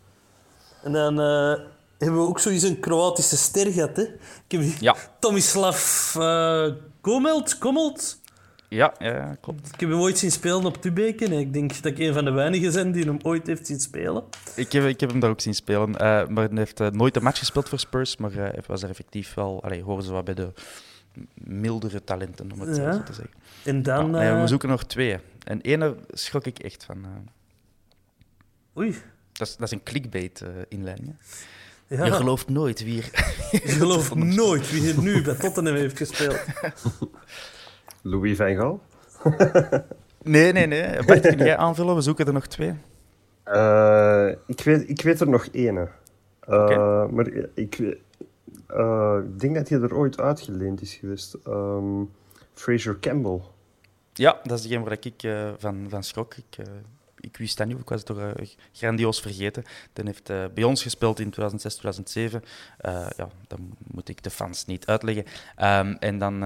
En 0.83 0.91
dan 0.91 1.19
uh, 1.19 1.59
hebben 1.97 2.21
we 2.21 2.27
ook 2.27 2.39
zoiets 2.39 2.63
een 2.63 2.79
Kroatische 2.79 3.37
ster 3.37 3.71
gehad. 3.71 3.95
Hè? 3.95 4.03
Ik 4.03 4.17
heb 4.47 4.61
ja. 4.79 4.95
Tomislav 5.19 6.15
uh, 6.15 6.71
Komelt. 7.01 7.57
Komelt. 7.57 8.21
Ja, 8.69 8.93
ja, 8.99 9.37
klopt. 9.41 9.67
Ik 9.73 9.79
heb 9.79 9.89
hem 9.89 9.99
ooit 9.99 10.17
zien 10.17 10.31
spelen 10.31 10.65
op 10.65 10.81
Tubeke. 10.81 11.25
En 11.25 11.31
ik 11.31 11.53
denk 11.53 11.73
dat 11.73 11.85
ik 11.85 11.99
een 11.99 12.13
van 12.13 12.25
de 12.25 12.31
weinigen 12.31 12.73
ben 12.73 12.91
die 12.91 13.03
hem 13.03 13.17
ooit 13.21 13.47
heeft 13.47 13.67
zien 13.67 13.79
spelen. 13.79 14.23
Ik 14.55 14.71
heb, 14.71 14.83
ik 14.83 14.99
heb 14.99 15.09
hem 15.09 15.19
daar 15.19 15.29
ook 15.29 15.41
zien 15.41 15.53
spelen. 15.53 15.89
Uh, 15.89 15.97
maar 16.27 16.49
hij 16.49 16.49
heeft 16.53 16.79
uh, 16.79 16.87
nooit 16.87 17.15
een 17.15 17.23
match 17.23 17.39
gespeeld 17.39 17.69
voor 17.69 17.79
Spurs. 17.79 18.17
Maar 18.17 18.31
hij 18.31 18.63
was 18.67 18.83
er 18.83 18.89
effectief 18.89 19.33
wel... 19.33 19.63
Allee, 19.63 19.83
horen 19.83 20.03
ze 20.03 20.11
wat 20.11 20.25
bij 20.25 20.33
de 20.33 20.51
mildere 21.33 22.03
talenten, 22.03 22.51
om 22.51 22.59
het 22.59 22.75
ja. 22.75 22.93
zo 22.93 23.03
te 23.03 23.13
zeggen. 23.13 23.33
En 23.63 23.83
dan... 23.83 24.11
Ja, 24.11 24.31
nee, 24.31 24.41
we 24.41 24.47
zoeken 24.47 24.69
nog 24.69 24.83
twee. 24.83 25.17
En 25.43 25.61
ene 25.61 25.95
schrok 26.09 26.45
ik 26.45 26.59
echt 26.59 26.83
van. 26.83 26.97
Uh... 26.97 27.07
Oei. 28.77 28.95
Dat 29.31 29.47
is, 29.47 29.55
dat 29.55 29.67
is 29.67 29.71
een 29.71 29.83
clickbait-inleiding. 29.83 31.15
Uh, 31.87 31.97
ja. 31.97 32.05
Je 32.05 32.11
gelooft 32.11 32.49
nooit 32.49 32.83
wie 32.83 33.01
er... 33.01 33.09
Je 33.51 33.59
gelooft 33.59 34.15
nooit 34.41 34.71
wie 34.71 34.93
er 34.93 35.01
nu 35.01 35.21
bij 35.21 35.35
Tottenham 35.35 35.75
heeft 35.75 35.97
gespeeld. 35.97 36.45
Louis 38.01 38.37
van 38.37 38.55
Gaal? 38.55 38.81
nee, 40.21 40.51
nee, 40.51 40.67
nee. 40.67 41.03
Bart, 41.05 41.21
kun 41.21 41.37
jij 41.37 41.57
aanvullen? 41.57 41.95
We 41.95 42.01
zoeken 42.01 42.25
er 42.25 42.33
nog 42.33 42.47
twee. 42.47 42.73
Uh, 43.47 44.29
ik, 44.47 44.61
weet, 44.61 44.89
ik 44.89 45.01
weet 45.01 45.19
er 45.19 45.29
nog 45.29 45.45
één. 45.51 45.75
Uh, 45.75 45.83
okay. 46.45 47.07
Maar 47.11 47.27
ik, 47.53 47.97
uh, 48.71 49.17
ik 49.23 49.39
denk 49.39 49.55
dat 49.55 49.69
hij 49.69 49.79
er 49.79 49.95
ooit 49.95 50.19
uitgeleend 50.19 50.81
is 50.81 50.93
geweest. 50.93 51.37
Um, 51.47 52.11
Fraser 52.53 52.99
Campbell. 52.99 53.41
Ja, 54.13 54.39
dat 54.43 54.57
is 54.57 54.63
degene 54.63 54.83
waar 54.83 54.97
ik 54.99 55.23
uh, 55.23 55.49
van, 55.57 55.85
van 55.89 56.03
schrok. 56.03 56.33
Ik, 56.33 56.57
uh, 56.57 56.65
ik 57.19 57.37
wist 57.37 57.57
dat 57.57 57.67
niet, 57.67 57.77
ik 57.77 57.89
was 57.89 57.97
het 57.97 58.07
toch 58.07 58.17
uh, 58.17 58.31
grandioos 58.71 59.21
vergeten. 59.21 59.63
Die 59.93 60.05
heeft 60.05 60.53
bij 60.53 60.63
ons 60.63 60.81
gespeeld 60.81 61.19
in 61.19 61.29
2006, 61.29 61.75
2007. 61.75 62.43
ja, 63.17 63.29
dat 63.47 63.59
moet 63.91 64.09
ik 64.09 64.23
de 64.23 64.29
fans 64.29 64.65
niet 64.65 64.85
uitleggen. 64.85 65.23
Um, 65.61 65.95
en 65.99 66.19
dan 66.19 66.43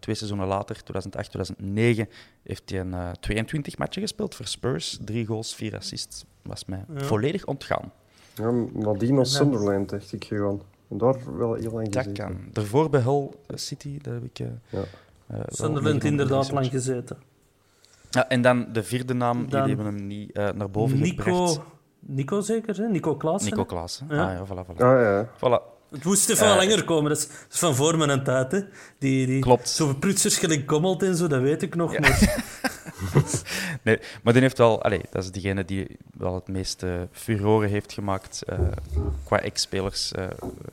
twee 0.00 0.14
seizoenen 0.14 0.46
later, 0.46 0.82
2008, 0.82 1.30
2009, 1.30 2.08
heeft 2.42 2.70
hij 2.70 2.80
een 2.80 3.16
22 3.20 3.78
matchen 3.78 4.02
gespeeld 4.02 4.34
voor 4.34 4.46
Spurs. 4.46 4.98
Drie 5.04 5.26
goals, 5.26 5.54
vier 5.54 5.76
assists. 5.76 6.24
Was 6.42 6.64
mij 6.64 6.84
ja. 6.94 7.00
volledig 7.00 7.44
ontgaan. 7.44 7.92
Ja, 8.34 8.50
nadien 8.72 9.18
als 9.18 9.36
Sunderland, 9.36 9.88
dacht 9.88 10.12
ik 10.12 10.24
gewoon. 10.24 10.62
En 10.92 10.98
daar 10.98 11.36
wel 11.36 11.54
heel 11.54 11.72
lang 11.72 11.86
gezeten. 11.86 12.14
Dat 12.14 12.26
kan. 12.26 12.36
Daarvoor 12.52 12.90
bij 12.90 13.00
Hull 13.00 13.28
City, 13.48 13.98
daar 14.02 14.14
heb 14.14 14.24
ik... 14.24 14.38
ja. 14.38 14.78
Uh, 15.32 15.40
Sunderland 15.46 16.04
inderdaad 16.04 16.52
lang 16.52 16.66
gezeten. 16.66 17.16
Ja, 18.10 18.28
en 18.28 18.42
dan 18.42 18.66
de 18.72 18.82
vierde 18.82 19.14
naam, 19.14 19.48
dan 19.48 19.64
die 19.64 19.74
hebben 19.74 19.94
hem 19.94 20.06
niet 20.06 20.38
uh, 20.38 20.50
naar 20.50 20.70
boven 20.70 20.98
Nico, 21.00 21.22
gebracht. 21.22 21.60
Nico 21.98 22.40
zeker, 22.40 22.76
hè? 22.76 22.88
Nico 22.88 23.16
Klaassen. 23.16 23.50
Nico 23.50 23.64
Klaassen, 23.64 24.06
ja. 24.10 24.26
ah 24.26 24.32
ja, 24.32 24.46
voilà, 24.46 24.66
voilà. 24.66 24.76
Ah, 24.76 25.00
ja. 25.00 25.28
voilà. 25.36 25.71
Het 25.92 26.04
moest 26.04 26.30
even 26.30 26.46
uh, 26.46 26.56
langer 26.56 26.84
komen, 26.84 27.08
dat 27.08 27.18
is, 27.18 27.26
dat 27.26 27.52
is 27.52 27.58
van 27.58 27.74
voor 27.74 27.96
mijn 27.98 28.24
tijd. 28.24 28.52
Hè. 28.52 28.60
Die, 28.98 29.26
die, 29.26 29.40
Klopt. 29.40 29.68
Zo 29.68 29.94
prutsers 29.94 30.38
gelijk 30.38 30.70
Gommelt 30.70 31.02
en 31.02 31.16
zo, 31.16 31.26
dat 31.26 31.40
weet 31.40 31.62
ik 31.62 31.74
nog. 31.74 31.92
Ja. 31.92 32.00
Maar... 32.00 32.44
nee, 33.84 33.98
maar 34.22 34.32
die 34.32 34.42
heeft 34.42 34.58
wel... 34.58 34.82
Allez, 34.82 35.02
dat 35.10 35.22
is 35.22 35.30
degene 35.30 35.64
die 35.64 35.96
wel 36.18 36.34
het 36.34 36.48
meeste 36.48 37.08
furoren 37.12 37.68
heeft 37.68 37.92
gemaakt 37.92 38.42
uh, 38.50 38.58
qua 39.24 39.40
ex-spelers. 39.40 40.12
Uh, 40.18 40.24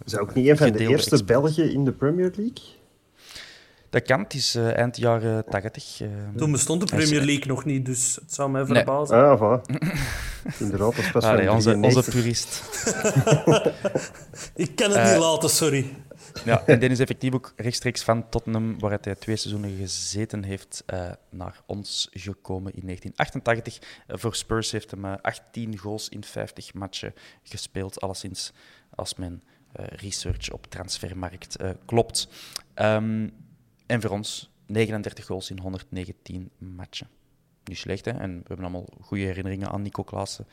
is 0.05 0.17
ook 0.17 0.33
niet 0.33 0.47
een 0.47 0.57
van 0.57 0.71
de 0.71 0.87
eerste 0.87 1.23
Belgen 1.23 1.71
in 1.71 1.85
de 1.85 1.91
Premier 1.91 2.31
League? 2.35 2.78
Dat 3.89 4.01
kan, 4.03 4.19
het 4.19 4.33
is 4.33 4.55
eh, 4.55 4.77
eind 4.77 4.97
jaren 4.97 5.45
80. 5.49 6.01
eh, 6.01 6.07
Toen 6.35 6.51
bestond 6.51 6.79
de 6.79 6.95
Premier 6.95 7.21
League 7.21 7.45
nog 7.47 7.65
niet, 7.65 7.85
dus 7.85 8.15
het 8.21 8.33
zou 8.33 8.49
mij 8.49 8.63
Nee. 8.63 8.75
verbazen. 8.75 9.17
Ah, 9.17 9.21
ja, 9.21 9.37
voilà. 9.37 9.61
Inderdaad, 10.59 10.95
dat 11.13 11.23
is 11.23 11.29
allee, 11.29 11.45
van 11.45 11.55
onze, 11.55 11.75
onze 11.75 12.01
93. 12.11 12.13
purist. 12.13 12.63
Ik 14.55 14.75
kan 14.75 14.89
het 14.89 14.97
Eh, 14.99 15.11
niet 15.11 15.19
laten, 15.21 15.49
sorry. 15.49 15.93
Ja, 16.45 16.65
en 16.65 16.79
die 16.79 16.89
is 16.89 16.99
effectief 16.99 17.33
ook 17.33 17.53
rechtstreeks 17.55 18.03
van 18.03 18.29
Tottenham, 18.29 18.79
waar 18.79 18.97
hij 19.01 19.15
twee 19.15 19.35
seizoenen 19.35 19.75
gezeten 19.77 20.43
heeft, 20.43 20.83
eh, 20.85 21.11
naar 21.29 21.61
ons 21.65 22.07
gekomen 22.11 22.73
in 22.75 22.85
1988. 22.85 23.79
Eh, 24.07 24.17
voor 24.17 24.35
Spurs 24.35 24.71
heeft 24.71 24.91
hem 24.91 25.05
eh, 25.05 25.13
18 25.21 25.77
goals 25.77 26.09
in 26.09 26.23
50 26.23 26.73
matchen 26.73 27.13
gespeeld, 27.43 28.01
alleszins 28.01 28.53
als 28.95 29.15
mijn 29.15 29.43
eh, 29.71 29.85
research 29.87 30.51
op 30.51 30.65
transfermarkt 30.69 31.55
eh, 31.55 31.69
klopt. 31.85 32.27
Ehm, 32.73 33.27
en 33.89 34.01
voor 34.01 34.09
ons 34.11 34.49
39 34.65 35.25
goals 35.25 35.49
in 35.49 35.59
119 35.59 36.49
matchen. 36.57 37.07
Niet 37.63 37.77
slecht, 37.77 38.05
hè? 38.05 38.11
En 38.11 38.29
we 38.37 38.43
hebben 38.47 38.65
allemaal 38.65 38.87
goede 39.01 39.23
herinneringen 39.23 39.69
aan 39.69 39.81
Nico 39.81 40.03
Klaassen. 40.03 40.47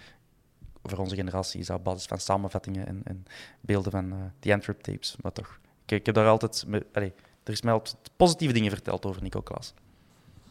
Voor 0.82 0.98
onze 0.98 1.14
generatie 1.14 1.60
is 1.60 1.66
dat 1.66 1.78
op 1.78 1.84
basis 1.84 2.06
van 2.06 2.18
samenvattingen 2.18 2.86
en, 2.86 3.00
en 3.04 3.24
beelden 3.60 3.92
van 3.92 4.12
eh 4.12 4.18
The 4.38 4.52
Antwerp 4.52 4.80
tapes. 4.82 5.16
Maar 5.22 5.32
toch, 5.32 5.60
ik, 5.84 5.90
ik 5.90 6.06
heb 6.06 6.14
daar 6.14 6.26
altijd... 6.28 6.64
me- 6.66 6.86
allee, 6.92 7.12
er 7.42 7.52
is 7.52 7.62
mij 7.62 7.72
altijd 7.72 7.96
positieve 8.16 8.54
dingen 8.54 8.70
verteld 8.70 9.06
over 9.06 9.22
Nico 9.22 9.40
Klaassen. 9.40 9.76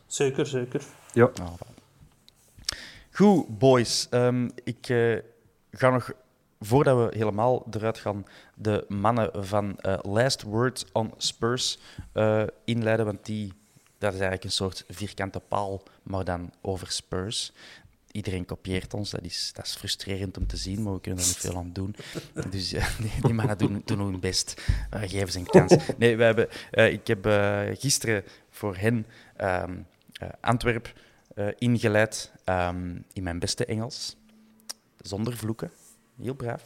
Zeker, 0.06 0.46
zeker. 0.48 0.84
Ja, 1.14 1.30
Nou, 1.36 1.50
voilà. 1.58 1.84
Goed, 3.12 3.58
boys. 3.60 4.08
Ehm, 4.10 4.50
ik 4.64 4.90
eh, 4.90 5.18
ga 5.72 5.90
nog, 5.90 6.12
voordat 6.66 6.97
we 6.97 7.18
helemaal 7.18 7.66
eruit 7.72 7.97
gaan, 7.97 8.26
de 8.55 8.86
mannen 8.88 9.45
van 9.45 9.80
eh, 9.80 9.97
Last 10.01 10.41
Word 10.41 10.86
on 10.91 11.13
Spurs 11.18 11.80
eh, 12.11 12.43
inleiden. 12.63 13.05
Want 13.05 13.26
die, 13.26 13.53
dat 13.97 14.13
is 14.13 14.20
eigenlijk 14.20 14.43
een 14.43 14.51
soort 14.51 14.84
vierkante 14.89 15.39
paal, 15.39 15.84
maar 16.03 16.24
dan 16.24 16.51
over 16.61 16.91
Spurs. 16.91 17.51
Iedereen 18.11 18.45
kopieert 18.45 18.93
ons, 18.93 19.09
dat 19.09 19.24
is, 19.24 19.51
dat 19.53 19.66
is 19.66 19.76
frustrerend 19.76 20.38
om 20.38 20.47
te 20.47 20.57
zien, 20.57 20.84
maar 20.84 20.93
we 20.93 21.01
kunnen 21.01 21.22
er 21.22 21.28
niet 21.28 21.38
veel 21.38 21.57
aan 21.57 21.74
doen. 21.74 21.95
Dus 22.49 22.74
eh, 22.74 22.99
die, 23.22 23.34
mannen 23.34 23.57
doen, 23.57 23.82
doen 23.86 23.99
hun 23.99 24.20
best. 24.20 24.61
Geven 24.89 25.32
ze 25.32 25.39
een 25.39 25.45
kans. 25.45 25.76
Nee, 25.97 26.18
we 26.18 26.24
hebben, 26.24 26.47
ik 26.91 27.07
heb 27.07 27.26
gisteren 27.80 28.24
voor 28.49 28.76
hen 28.76 29.05
eh, 29.36 29.63
Antwerp 30.39 30.93
ingeleid 31.57 32.32
ehm, 32.43 32.97
in 33.13 33.24
mijn 33.24 33.39
beste 33.39 33.66
Engels, 33.66 34.16
zonder 35.01 35.38
vloeken. 35.38 35.72
Heel 36.22 36.34
braaf. 36.34 36.63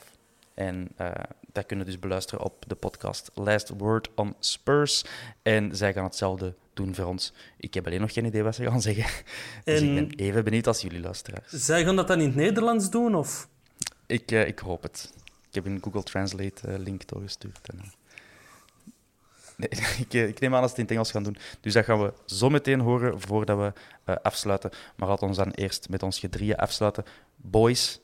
En 0.53 0.87
eh, 0.95 1.11
dat 1.51 1.65
kunnen 1.65 1.85
we 1.85 1.91
dus 1.91 1.99
beluisteren 2.01 2.45
op 2.45 2.63
de 2.67 2.75
podcast 2.75 3.31
Last 3.33 3.69
Word 3.77 4.09
on 4.15 4.35
Spurs. 4.39 5.03
En 5.41 5.75
zij 5.75 5.93
gaan 5.93 6.03
hetzelfde 6.03 6.55
doen 6.73 6.95
voor 6.95 7.05
ons. 7.05 7.33
Ik 7.57 7.73
heb 7.73 7.85
alleen 7.85 8.01
nog 8.01 8.13
geen 8.13 8.25
idee 8.25 8.43
wat 8.43 8.55
ze 8.55 8.63
gaan 8.63 8.81
zeggen. 8.81 9.05
Dus 9.63 9.81
ik 9.81 9.87
En- 9.87 9.93
ben 9.95 10.09
even 10.15 10.43
benieuwd 10.43 10.67
als 10.67 10.81
jullie 10.81 10.99
luisteraars. 11.01 11.51
Zij 11.51 11.83
gaan 11.83 11.95
dat 11.95 12.07
dan 12.07 12.19
in 12.19 12.25
het 12.27 12.35
Nederlands 12.35 12.89
doen? 12.89 13.15
Of? 13.15 13.47
Ik, 14.05 14.31
eh, 14.31 14.47
ik 14.47 14.59
hoop 14.59 14.83
het. 14.83 15.13
Ik 15.47 15.55
heb 15.55 15.65
een 15.65 15.79
Google 15.83 16.03
Translate 16.03 16.67
eh, 16.67 16.77
link 16.77 17.07
doorgestuurd. 17.07 17.59
En, 17.69 17.81
nee, 19.55 19.69
ik, 20.07 20.13
ik 20.13 20.39
neem 20.39 20.55
aan 20.55 20.61
dat 20.61 20.69
ze 20.69 20.75
het 20.75 20.77
in 20.77 20.83
het 20.83 20.91
Engels 20.91 21.11
gaan 21.11 21.23
doen. 21.23 21.37
Dus 21.61 21.73
dat 21.73 21.85
gaan 21.85 22.01
we 22.01 22.13
zo 22.25 22.49
meteen 22.49 22.79
horen 22.79 23.21
voordat 23.21 23.57
we 24.05 24.21
afsluiten. 24.21 24.69
Maar 24.95 25.07
laten 25.07 25.23
we 25.23 25.29
ons 25.29 25.37
dan 25.37 25.51
eerst 25.51 25.89
met 25.89 26.03
ons 26.03 26.19
gedrieën 26.19 26.55
afsluiten. 26.55 27.03
Boys, 27.35 27.99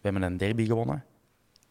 we 0.00 0.08
hebben 0.08 0.22
een 0.22 0.36
derby 0.36 0.66
gewonnen. 0.66 1.04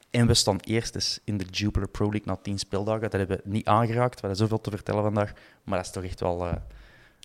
En 0.10 0.28
we 0.28 0.34
staan 0.34 0.60
eerst 0.60 1.22
in 1.24 1.38
de 1.38 1.46
Jupiler 1.52 1.88
Pro 1.88 2.06
League 2.06 2.26
na 2.26 2.38
tien 2.42 2.60
speeldagen. 2.60 3.02
Dat 3.02 3.12
hebben 3.12 3.38
we 3.44 3.50
niet 3.50 3.66
aangeraakt. 3.66 4.14
We 4.14 4.20
hebben 4.20 4.38
zoveel 4.38 4.62
te 4.62 4.70
vertellen 4.70 5.04
vandaag. 5.04 5.32
Maar 5.64 5.78
dat 5.78 5.86
is 5.86 5.92
toch 5.92 6.04
echt 6.04 6.20
wel... 6.20 6.48
eh, 6.48 6.54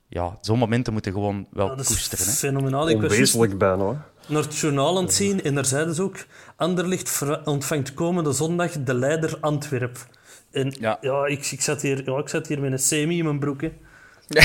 ja, 0.09 0.39
zo'n 0.41 0.59
momenten 0.59 0.93
moeten 0.93 1.13
gewoon 1.13 1.47
wel 1.51 1.69
Dat 1.69 1.81
is 1.81 1.87
koesteren. 1.87 2.25
Hè? 2.27 2.33
fenomenaal. 2.33 2.89
Ik 2.89 3.03
onwezenlijk 3.03 3.59
bijna. 3.59 3.85
hè. 3.85 3.95
naar 4.33 4.43
het 4.43 4.59
journaal 4.59 4.97
aan 4.97 5.05
het 5.05 5.15
zien 5.15 5.43
en 5.43 5.55
daar 5.55 5.65
zeiden 5.65 5.95
ze 5.95 6.03
ook... 6.03 6.27
Anderlicht 6.57 7.23
ontvangt 7.45 7.95
komende 7.95 8.33
zondag 8.33 8.73
de 8.83 8.95
leider 8.95 9.37
Antwerp. 9.41 10.07
En 10.51 10.75
Ja. 10.81 10.99
ja, 11.01 11.27
ik, 11.27 11.47
ik, 11.47 11.61
zat 11.61 11.83
hier, 11.83 12.11
ja, 12.11 12.19
ik 12.19 12.29
zat 12.29 12.47
hier 12.47 12.61
met 12.61 12.73
een 12.73 12.79
semi 12.79 13.19
in 13.19 13.25
mijn 13.25 13.39
broek. 13.39 13.61
Hè. 13.61 13.73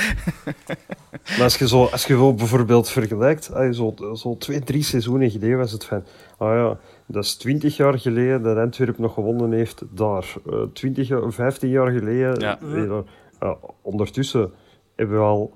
Maar 1.30 1.42
als 1.42 1.56
je, 1.56 1.68
zo, 1.68 1.84
als 1.84 2.06
je 2.06 2.32
bijvoorbeeld 2.36 2.88
vergelijkt, 2.90 3.52
ah, 3.54 3.72
zo, 3.72 3.94
zo 4.14 4.36
twee, 4.36 4.60
drie 4.60 4.82
seizoenen 4.82 5.30
geleden 5.30 5.58
was 5.58 5.72
het 5.72 5.84
van, 5.84 6.04
ah 6.38 6.54
ja, 6.54 6.78
dat 7.06 7.24
is 7.24 7.34
twintig 7.34 7.76
jaar 7.76 7.98
geleden 7.98 8.42
dat 8.42 8.56
Antwerp 8.56 8.98
nog 8.98 9.14
gewonnen 9.14 9.52
heeft 9.52 9.82
daar. 9.90 10.34
Eh 10.50 10.62
20, 10.72 11.08
jaar- 11.08 11.32
15 11.32 11.68
jaar 11.68 11.90
geleden. 11.90 12.40
Ja. 12.40 12.58
eh. 12.60 12.98
Ja, 13.40 13.56
ondertussen 13.82 14.52
hebben 14.96 15.16
we 15.16 15.22
al 15.24 15.52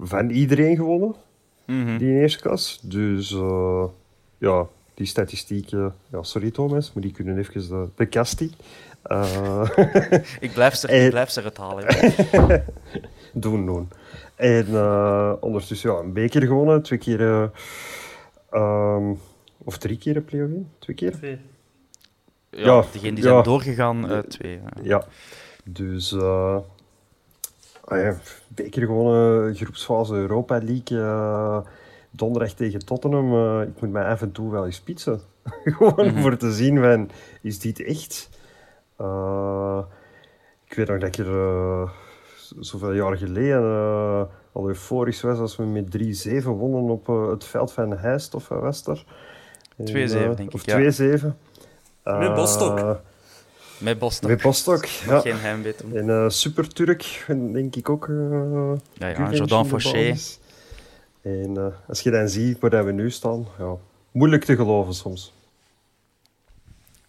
van 0.00 0.30
iedereen 0.30 0.76
gewonnen, 0.76 1.14
Mhm. 1.66 1.98
die 1.98 2.08
in 2.08 2.20
eerste 2.20 2.40
klas. 2.42 2.80
Dus 2.82 3.32
eh, 3.32 3.84
ja, 4.38 4.66
die 4.94 5.06
statistieken, 5.06 5.94
ja, 6.12 6.22
sorry 6.22 6.50
Thomas, 6.50 6.92
maar 6.92 7.02
die 7.02 7.12
kunnen 7.12 7.38
even 7.38 7.68
de, 7.68 7.88
de 7.94 8.06
kast 8.06 8.40
in. 8.40 8.52
Ik 10.40 10.52
blijf 10.52 10.74
ze, 10.74 10.88
ik 10.88 11.10
blijf 11.16 11.30
ze 11.30 11.40
eruit 11.40 11.56
halen. 11.56 11.84
doen, 13.32 13.66
doen. 13.66 13.88
En 14.36 14.66
eh, 14.66 15.32
ondertussen 15.40 15.90
ja, 15.92 15.98
een 15.98 16.12
beker 16.12 16.42
gewonnen, 16.46 16.82
twee 16.82 16.98
keer, 16.98 17.20
eh, 17.20 17.46
ehm, 18.50 19.14
of 19.58 19.78
drie 19.78 19.98
keer 19.98 20.16
een 20.16 20.24
play-off 20.24 20.52
in, 20.52 20.68
twee 20.78 20.96
keer. 20.96 21.12
Twee. 21.12 21.38
Ja, 22.50 22.64
Ja, 22.64 22.84
degenen 22.92 23.14
die 23.14 23.24
ja. 23.24 23.30
zijn 23.30 23.42
doorgegaan, 23.42 24.10
eh, 24.10 24.18
twee. 24.18 24.52
ja. 24.52 24.82
Ja, 24.82 25.04
dus 25.64 26.12
eh 26.12 26.58
ah 27.84 27.98
ja, 28.00 28.16
beker 28.48 28.86
gewonnen, 28.86 29.54
groepsfase 29.56 30.14
Europa 30.14 30.60
League, 30.62 31.00
eh, 31.00 31.58
donderdag 32.10 32.52
tegen 32.52 32.84
Tottenham. 32.84 33.32
eh, 33.60 33.68
ik 33.68 33.80
moet 33.80 33.90
mij 33.90 34.04
af 34.04 34.22
en 34.22 34.32
toe 34.32 34.50
wel 34.50 34.64
eens 34.66 34.76
spitsen. 34.76 35.20
Gewoon 35.64 36.12
voor 36.20 36.36
te 36.36 36.52
zien 36.52 36.80
van, 36.82 37.10
is 37.42 37.58
dit 37.58 37.80
echt? 37.84 38.28
Eh, 38.96 39.78
ik 40.68 40.74
weet 40.76 40.88
nog 40.88 40.98
dat 40.98 41.08
ik 41.18 41.26
er 41.26 41.38
eh, 41.38 41.90
zoveel 42.58 42.92
jaar 42.92 43.16
geleden 43.16 43.62
uh, 43.62 44.22
al 44.52 44.68
euforisch 44.68 45.20
was 45.20 45.38
als 45.38 45.56
we 45.56 45.64
met 45.64 45.98
3-7 46.26 46.44
wonnen 46.44 46.90
op 46.90 47.08
eh, 47.08 47.28
het 47.28 47.44
veld 47.44 47.72
van 47.72 47.96
Heist 47.96 48.34
of 48.34 48.48
wat 48.48 48.60
was 48.60 48.86
er? 48.86 49.04
En, 49.76 49.88
2-7 49.88 49.92
eh, 49.92 50.36
denk 50.36 50.54
of 50.54 50.66
ik, 50.66 50.96
ja. 50.96 51.20
2-7. 51.20 51.26
Met 52.02 52.34
Bostock. 52.34 53.00
Met 53.78 53.98
Boston. 53.98 54.30
met 54.30 54.42
Bostock, 54.42 54.84
ja. 54.84 55.20
geen 55.20 55.36
heimwee. 55.36 55.74
En 55.94 56.32
Super 56.32 56.68
Turk, 56.68 57.24
denk 57.52 57.76
ik 57.76 57.88
ook. 57.88 58.06
Ja, 58.92 59.08
ja, 59.08 59.32
Jordan 59.32 59.66
Fauché. 59.66 60.14
En 61.22 61.74
als 61.88 62.00
je 62.00 62.10
dan 62.10 62.28
ziet 62.28 62.58
waar 62.58 62.84
we 62.84 62.92
nu 62.92 63.10
staan, 63.10 63.46
ja, 63.58 63.76
moeilijk 64.10 64.44
te 64.44 64.56
geloven 64.56 64.94
soms. 64.94 65.35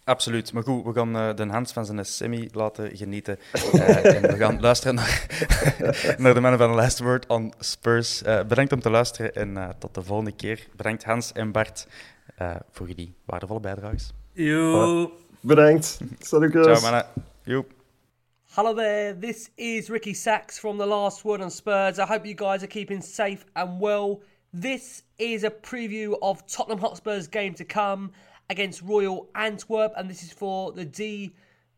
Absoluut. 0.08 0.52
Maar 0.52 0.62
goed, 0.62 0.84
we 0.84 0.92
gaan 0.92 1.16
eh, 1.16 1.34
de 1.34 1.46
Hans 1.46 1.72
van 1.72 1.86
zijn 1.86 2.04
semi 2.04 2.48
laten 2.52 2.96
genieten. 2.96 3.38
Eh, 3.72 4.14
en 4.14 4.22
we 4.22 4.36
gaan 4.36 4.60
luisteren 4.60 4.94
naar, 4.94 5.26
naar 6.18 6.34
de 6.34 6.40
mannen 6.40 6.58
van 6.58 6.74
Last 6.74 6.98
Word 6.98 7.26
on 7.26 7.52
Spurs. 7.58 8.22
Eh, 8.22 8.44
bedankt 8.44 8.72
om 8.72 8.80
te 8.80 8.90
luisteren 8.90 9.34
en 9.34 9.56
eh, 9.56 9.68
tot 9.78 9.94
de 9.94 10.02
volgende 10.02 10.32
keer. 10.32 10.66
Bedankt 10.76 11.04
Hans 11.04 11.32
en 11.32 11.52
Bart 11.52 11.86
eh, 12.36 12.54
voor 12.70 12.86
jullie 12.86 13.14
waardevolle 13.24 13.60
bijdrages. 13.60 14.12
Yo. 14.32 15.12
Bedankt. 15.40 16.00
Salut, 16.18 16.50
Ciao 16.50 16.80
mannen. 16.80 17.06
Joep. 17.42 17.70
Hello 18.54 18.74
there, 18.74 19.18
this 19.18 19.50
is 19.54 19.88
Ricky 19.88 20.12
Sachs 20.12 20.58
from 20.58 20.78
The 20.78 20.86
Last 20.86 21.22
Word 21.22 21.40
on 21.40 21.50
Spurs. 21.50 21.98
I 21.98 22.04
hope 22.04 22.26
you 22.26 22.34
guys 22.34 22.62
are 22.62 22.66
keeping 22.66 23.02
safe 23.02 23.44
and 23.52 23.80
well. 23.80 24.18
This 24.60 25.02
is 25.16 25.44
a 25.44 25.50
preview 25.50 26.18
of 26.18 26.42
Tottenham 26.46 26.80
Hotspur's 26.80 27.28
game 27.28 27.54
to 27.54 27.64
come 27.64 28.10
against 28.50 28.82
Royal 28.82 29.28
Antwerp, 29.34 29.92
and 29.96 30.08
this 30.08 30.22
is 30.22 30.32
for 30.32 30.72
the 30.72 30.84
D 30.84 31.34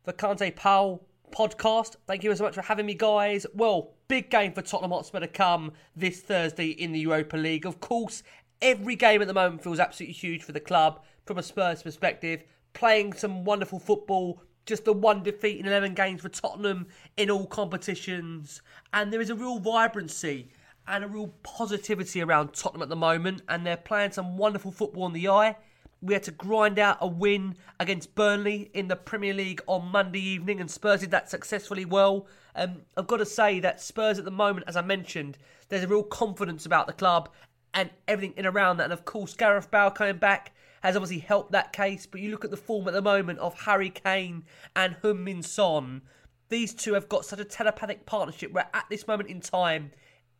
Vacante 0.07 0.55
Powell 0.55 1.07
podcast. 1.31 1.97
Thank 2.07 2.25
you 2.25 2.35
so 2.35 2.45
much 2.45 2.55
for 2.55 2.63
having 2.63 2.87
me, 2.87 2.95
guys. 2.95 3.47
Well, 3.55 3.95
big 4.09 4.31
game 4.31 4.53
for 4.53 4.63
Tottenham 4.63 4.91
Hotspur 4.91 5.21
to 5.21 5.29
come 5.29 5.73
this 5.97 6.21
Thursday 6.21 6.69
in 6.69 6.93
the 6.93 7.01
Europa 7.01 7.37
League. 7.37 7.67
Of 7.67 7.81
course, 7.81 8.23
every 8.63 8.97
game 8.97 9.23
at 9.23 9.29
the 9.29 9.35
moment 9.35 9.63
feels 9.63 9.79
absolutely 9.79 10.15
huge 10.15 10.43
for 10.43 10.53
the 10.53 10.61
club 10.61 11.03
from 11.27 11.39
a 11.39 11.43
Spurs 11.43 11.83
perspective. 11.83 12.45
Playing 12.73 13.13
some 13.13 13.45
wonderful 13.45 13.79
football, 13.79 14.43
just 14.67 14.85
the 14.85 14.93
one 14.93 15.23
defeat 15.23 15.59
in 15.59 15.67
11 15.67 15.95
games 15.95 16.23
for 16.23 16.29
Tottenham 16.29 16.87
in 17.17 17.31
all 17.31 17.47
competitions. 17.47 18.63
And 18.93 19.13
there 19.13 19.21
is 19.21 19.31
a 19.31 19.35
real 19.35 19.59
vibrancy 19.59 20.51
and 20.87 21.05
a 21.05 21.09
real 21.09 21.29
positivity 21.43 22.23
around 22.23 22.53
Tottenham 22.53 22.83
at 22.83 22.89
the 22.89 22.97
moment. 22.97 23.43
And 23.49 23.67
they're 23.67 23.77
playing 23.77 24.13
some 24.13 24.37
wonderful 24.37 24.73
football 24.73 25.05
on 25.05 25.13
the 25.13 25.29
eye. 25.29 25.57
We 26.03 26.15
had 26.15 26.23
to 26.25 26.31
grind 26.31 26.79
out 26.79 26.97
a 27.01 27.07
win 27.07 27.57
against 27.79 28.15
Burnley 28.15 28.71
in 28.73 28.89
the 28.89 28.97
Premier 28.97 29.35
League 29.35 29.63
on 29.67 29.91
Monday 29.91 30.21
evening, 30.21 30.61
and 30.61 30.71
Spurs 30.71 31.01
did 31.01 31.11
that 31.11 31.29
successfully 31.29 31.85
well. 31.85 32.27
Um, 32.55 32.83
I've 32.97 33.07
got 33.07 33.19
to 33.19 33.27
say 33.27 33.61
that 33.61 33.83
Spurs 33.83 34.19
at 34.19 34.25
the 34.25 34.31
moment, 34.31 34.65
as 34.67 34.77
I 34.77 34.83
mentioned, 34.83 35.37
there's 35.69 35.85
a 35.85 35.89
real 35.89 36.03
confidence 36.03 36.65
about 36.65 36.87
the 36.87 36.95
club 36.95 37.29
and 37.75 37.91
everything 38.09 38.35
in 38.37 38.47
around 38.47 38.79
that. 38.79 38.85
And 38.85 38.93
of 38.93 39.05
course, 39.05 39.35
Gareth 39.35 39.71
Bale 39.71 39.91
coming 39.91 40.17
back 40.17 40.55
has 40.83 40.97
obviously 40.97 41.19
helped 41.19 41.53
that 41.53 41.73
case. 41.73 42.07
But 42.07 42.21
you 42.21 42.31
look 42.31 42.45
at 42.45 42.51
the 42.51 42.57
form 42.57 42.89
at 42.89 42.95
the 42.95 43.03
moment 43.03 43.39
of 43.39 43.61
Harry 43.61 43.91
Kane 43.91 44.45
and 44.75 44.97
Heung-Min 45.03 45.43
Son, 45.43 46.03
These 46.51 46.75
two 46.75 46.95
have 46.95 47.09
got 47.09 47.25
such 47.25 47.39
a 47.39 47.45
telepathic 47.45 48.05
partnership 48.07 48.53
where 48.53 48.69
at 48.75 48.87
this 48.91 49.07
moment 49.07 49.31
in 49.31 49.41
time, 49.41 49.93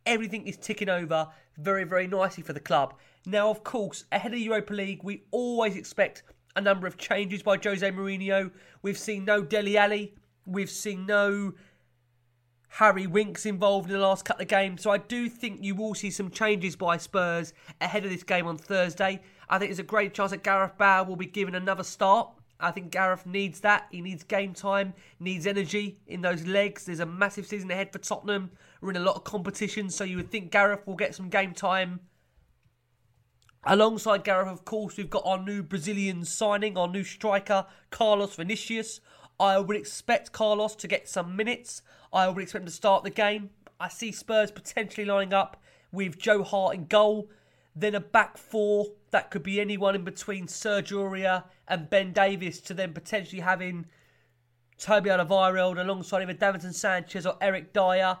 everything 0.05 0.45
is 0.45 0.57
ticking 0.57 0.89
over 0.89 1.29
very, 1.57 1.85
very 1.85 2.05
nicely 2.05 2.43
for 2.43 2.53
the 2.53 2.59
club. 2.59 2.95
Now, 3.25 3.49
of 3.49 3.63
course, 3.63 4.05
ahead 4.11 4.33
of 4.33 4.39
Europa 4.39 4.73
League, 4.73 5.03
we 5.03 5.23
always 5.31 5.75
expect 5.75 6.23
a 6.55 6.61
number 6.61 6.87
of 6.87 6.97
changes 6.97 7.43
by 7.43 7.57
Jose 7.63 7.89
Mourinho. 7.91 8.51
We've 8.81 8.97
seen 8.97 9.25
no 9.25 9.41
Dele 9.43 9.77
Alli, 9.77 10.15
we've 10.45 10.69
seen 10.69 11.05
no 11.05 11.53
Harry 12.67 13.05
Winks 13.05 13.45
involved 13.45 13.89
in 13.89 13.95
the 13.95 14.01
last 14.01 14.25
couple 14.25 14.41
of 14.41 14.47
games. 14.47 14.81
So 14.81 14.91
I 14.91 14.97
do 14.97 15.27
think 15.29 15.63
you 15.63 15.75
will 15.75 15.93
see 15.93 16.09
some 16.09 16.31
changes 16.31 16.75
by 16.75 16.97
Spurs 16.97 17.53
ahead 17.81 18.05
of 18.05 18.09
this 18.09 18.23
game 18.23 18.47
on 18.47 18.57
Thursday. 18.57 19.21
I 19.49 19.59
think 19.59 19.69
there's 19.69 19.79
a 19.79 19.83
great 19.83 20.13
chance 20.13 20.31
that 20.31 20.43
Gareth 20.43 20.77
Bale 20.77 21.05
will 21.05 21.17
be 21.17 21.25
given 21.25 21.55
another 21.55 21.83
start. 21.83 22.29
I 22.61 22.71
think 22.71 22.91
Gareth 22.91 23.25
needs 23.25 23.59
that. 23.61 23.87
He 23.91 24.01
needs 24.01 24.23
game 24.23 24.53
time, 24.53 24.93
needs 25.19 25.47
energy 25.47 25.99
in 26.07 26.21
those 26.21 26.45
legs. 26.45 26.85
There's 26.85 27.01
a 27.01 27.05
massive 27.05 27.45
season 27.45 27.69
ahead 27.71 27.91
for 27.91 27.99
Tottenham. 27.99 28.51
We're 28.79 28.91
in 28.91 28.97
a 28.97 29.01
lot 29.01 29.15
of 29.15 29.25
competition, 29.25 29.89
so 29.89 30.03
you 30.03 30.15
would 30.17 30.31
think 30.31 30.51
Gareth 30.51 30.87
will 30.87 30.95
get 30.95 31.13
some 31.13 31.27
game 31.27 31.53
time. 31.53 31.99
Alongside 33.63 34.23
Gareth, 34.23 34.47
of 34.47 34.65
course, 34.65 34.97
we've 34.97 35.09
got 35.09 35.21
our 35.23 35.37
new 35.37 35.61
Brazilian 35.61 36.25
signing, 36.25 36.77
our 36.77 36.87
new 36.87 37.03
striker, 37.03 37.67
Carlos 37.91 38.35
Vinicius. 38.35 39.01
I 39.39 39.59
would 39.59 39.77
expect 39.77 40.31
Carlos 40.31 40.75
to 40.77 40.87
get 40.87 41.07
some 41.07 41.35
minutes. 41.35 41.83
I 42.11 42.27
would 42.27 42.41
expect 42.41 42.63
him 42.63 42.65
to 42.65 42.71
start 42.71 43.03
the 43.03 43.11
game. 43.11 43.51
I 43.79 43.87
see 43.87 44.11
Spurs 44.11 44.49
potentially 44.49 45.05
lining 45.05 45.33
up 45.33 45.61
with 45.91 46.17
Joe 46.17 46.43
Hart 46.43 46.73
in 46.73 46.85
goal. 46.85 47.29
Then 47.75 47.93
a 47.93 47.99
back 47.99 48.37
four 48.37 48.87
that 49.11 49.29
could 49.29 49.43
be 49.43 49.61
anyone 49.61 49.93
in 49.93 50.03
between 50.03 50.47
Sergio 50.47 51.09
Aurier 51.09 51.43
and 51.67 51.89
Ben 51.89 52.13
Davis 52.13 52.59
to 52.61 52.73
then 52.73 52.93
potentially 52.93 53.41
having 53.41 53.85
Toby 54.79 55.11
Alderweireld 55.11 55.79
alongside 55.79 56.23
either 56.23 56.33
Davinson 56.33 56.73
Sanchez 56.73 57.27
or 57.27 57.37
Eric 57.39 57.73
Dier. 57.73 58.17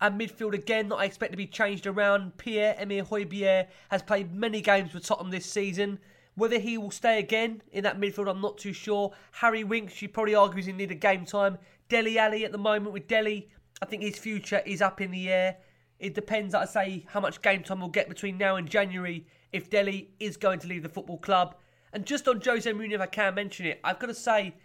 And 0.00 0.20
midfield 0.20 0.54
again 0.54 0.88
that 0.88 0.96
I 0.96 1.04
expect 1.04 1.32
to 1.32 1.36
be 1.36 1.46
changed 1.46 1.86
around. 1.86 2.36
Pierre-Emile 2.36 3.06
Højbjerg 3.06 3.68
has 3.90 4.02
played 4.02 4.34
many 4.34 4.60
games 4.60 4.90
for 4.90 5.00
Tottenham 5.00 5.30
this 5.30 5.46
season. 5.46 5.98
Whether 6.34 6.58
he 6.58 6.76
will 6.76 6.90
stay 6.90 7.20
again 7.20 7.62
in 7.70 7.84
that 7.84 8.00
midfield, 8.00 8.28
I'm 8.28 8.40
not 8.40 8.58
too 8.58 8.72
sure. 8.72 9.12
Harry 9.32 9.62
Winks, 9.62 9.94
she 9.94 10.08
probably 10.08 10.34
argues 10.34 10.66
he 10.66 10.72
needed 10.72 11.00
game 11.00 11.24
time. 11.24 11.58
Dele 11.88 12.18
Alli 12.18 12.44
at 12.44 12.52
the 12.52 12.58
moment 12.58 12.92
with 12.92 13.06
Delhi, 13.06 13.50
I 13.80 13.86
think 13.86 14.02
his 14.02 14.18
future 14.18 14.62
is 14.66 14.82
up 14.82 15.00
in 15.00 15.10
the 15.10 15.30
air. 15.30 15.58
It 16.00 16.14
depends, 16.14 16.54
like 16.54 16.68
I 16.68 16.72
say, 16.72 17.06
how 17.08 17.20
much 17.20 17.40
game 17.40 17.62
time 17.62 17.80
we'll 17.80 17.88
get 17.88 18.08
between 18.08 18.36
now 18.36 18.56
and 18.56 18.68
January 18.68 19.26
if 19.52 19.70
Delhi 19.70 20.10
is 20.18 20.36
going 20.36 20.58
to 20.58 20.66
leave 20.66 20.82
the 20.82 20.88
football 20.88 21.18
club. 21.18 21.54
And 21.92 22.04
just 22.04 22.26
on 22.26 22.40
Jose 22.40 22.70
Mourinho, 22.70 22.94
if 22.94 23.00
I 23.00 23.06
can 23.06 23.36
mention 23.36 23.66
it, 23.66 23.80
I've 23.84 24.00
got 24.00 24.08
to 24.08 24.14
say, 24.14 24.56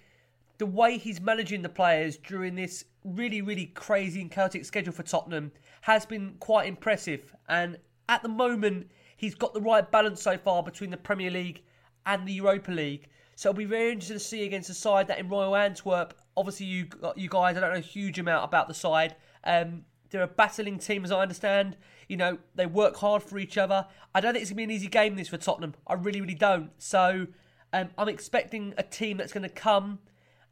the 0.59 0.65
way 0.65 0.97
he's 0.97 1.19
managing 1.19 1.61
the 1.61 1.69
players 1.69 2.17
during 2.17 2.53
this 2.53 2.85
really, 3.03 3.41
really 3.41 3.65
crazy 3.67 4.21
and 4.21 4.29
chaotic 4.29 4.65
schedule 4.65 4.93
for 4.93 5.03
Tottenham 5.03 5.51
has 5.81 6.05
been 6.05 6.35
quite 6.39 6.67
impressive. 6.67 7.33
And 7.47 7.77
at 8.09 8.21
the 8.21 8.29
moment, 8.29 8.91
he's 9.15 9.35
got 9.35 9.53
the 9.53 9.61
right 9.61 9.89
balance 9.89 10.21
so 10.21 10.37
far 10.37 10.61
between 10.61 10.91
the 10.91 10.97
Premier 10.97 11.31
League 11.31 11.63
and 12.05 12.27
the 12.27 12.33
Europa 12.33 12.71
League. 12.71 13.07
So 13.35 13.49
it'll 13.49 13.57
be 13.57 13.65
very 13.65 13.93
interesting 13.93 14.17
to 14.17 14.23
see 14.23 14.45
against 14.45 14.69
a 14.69 14.73
side 14.73 15.07
that 15.07 15.17
in 15.17 15.29
Royal 15.29 15.55
Antwerp, 15.55 16.13
obviously 16.35 16.65
you 16.65 16.87
you 17.15 17.29
guys, 17.29 17.55
I 17.55 17.61
don't 17.61 17.71
know 17.71 17.77
a 17.77 17.79
huge 17.79 18.19
amount 18.19 18.43
about 18.43 18.67
the 18.67 18.73
side. 18.73 19.15
Um, 19.45 19.85
they're 20.09 20.23
a 20.23 20.27
battling 20.27 20.77
team, 20.79 21.05
as 21.05 21.11
I 21.11 21.21
understand. 21.21 21.77
You 22.09 22.17
know, 22.17 22.37
they 22.55 22.65
work 22.65 22.97
hard 22.97 23.23
for 23.23 23.37
each 23.37 23.57
other. 23.57 23.85
I 24.13 24.19
don't 24.19 24.33
think 24.33 24.41
it's 24.41 24.51
going 24.51 24.55
to 24.55 24.57
be 24.57 24.63
an 24.63 24.71
easy 24.71 24.87
game, 24.87 25.15
this, 25.15 25.29
for 25.29 25.37
Tottenham. 25.37 25.75
I 25.87 25.93
really, 25.93 26.19
really 26.19 26.33
don't. 26.33 26.71
So 26.79 27.27
um, 27.71 27.89
I'm 27.97 28.09
expecting 28.09 28.73
a 28.77 28.83
team 28.83 29.17
that's 29.17 29.31
going 29.31 29.43
to 29.43 29.49
come 29.49 29.99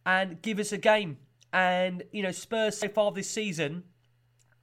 and 0.08 0.42
give 0.42 0.58
us 0.58 0.72
a 0.72 0.78
game. 0.78 1.18
And, 1.52 2.04
you 2.14 2.24
know, 2.24 2.32
Spurs 2.32 2.78
so 2.78 2.88
far 2.88 3.12
this 3.12 3.30
season, 3.30 3.84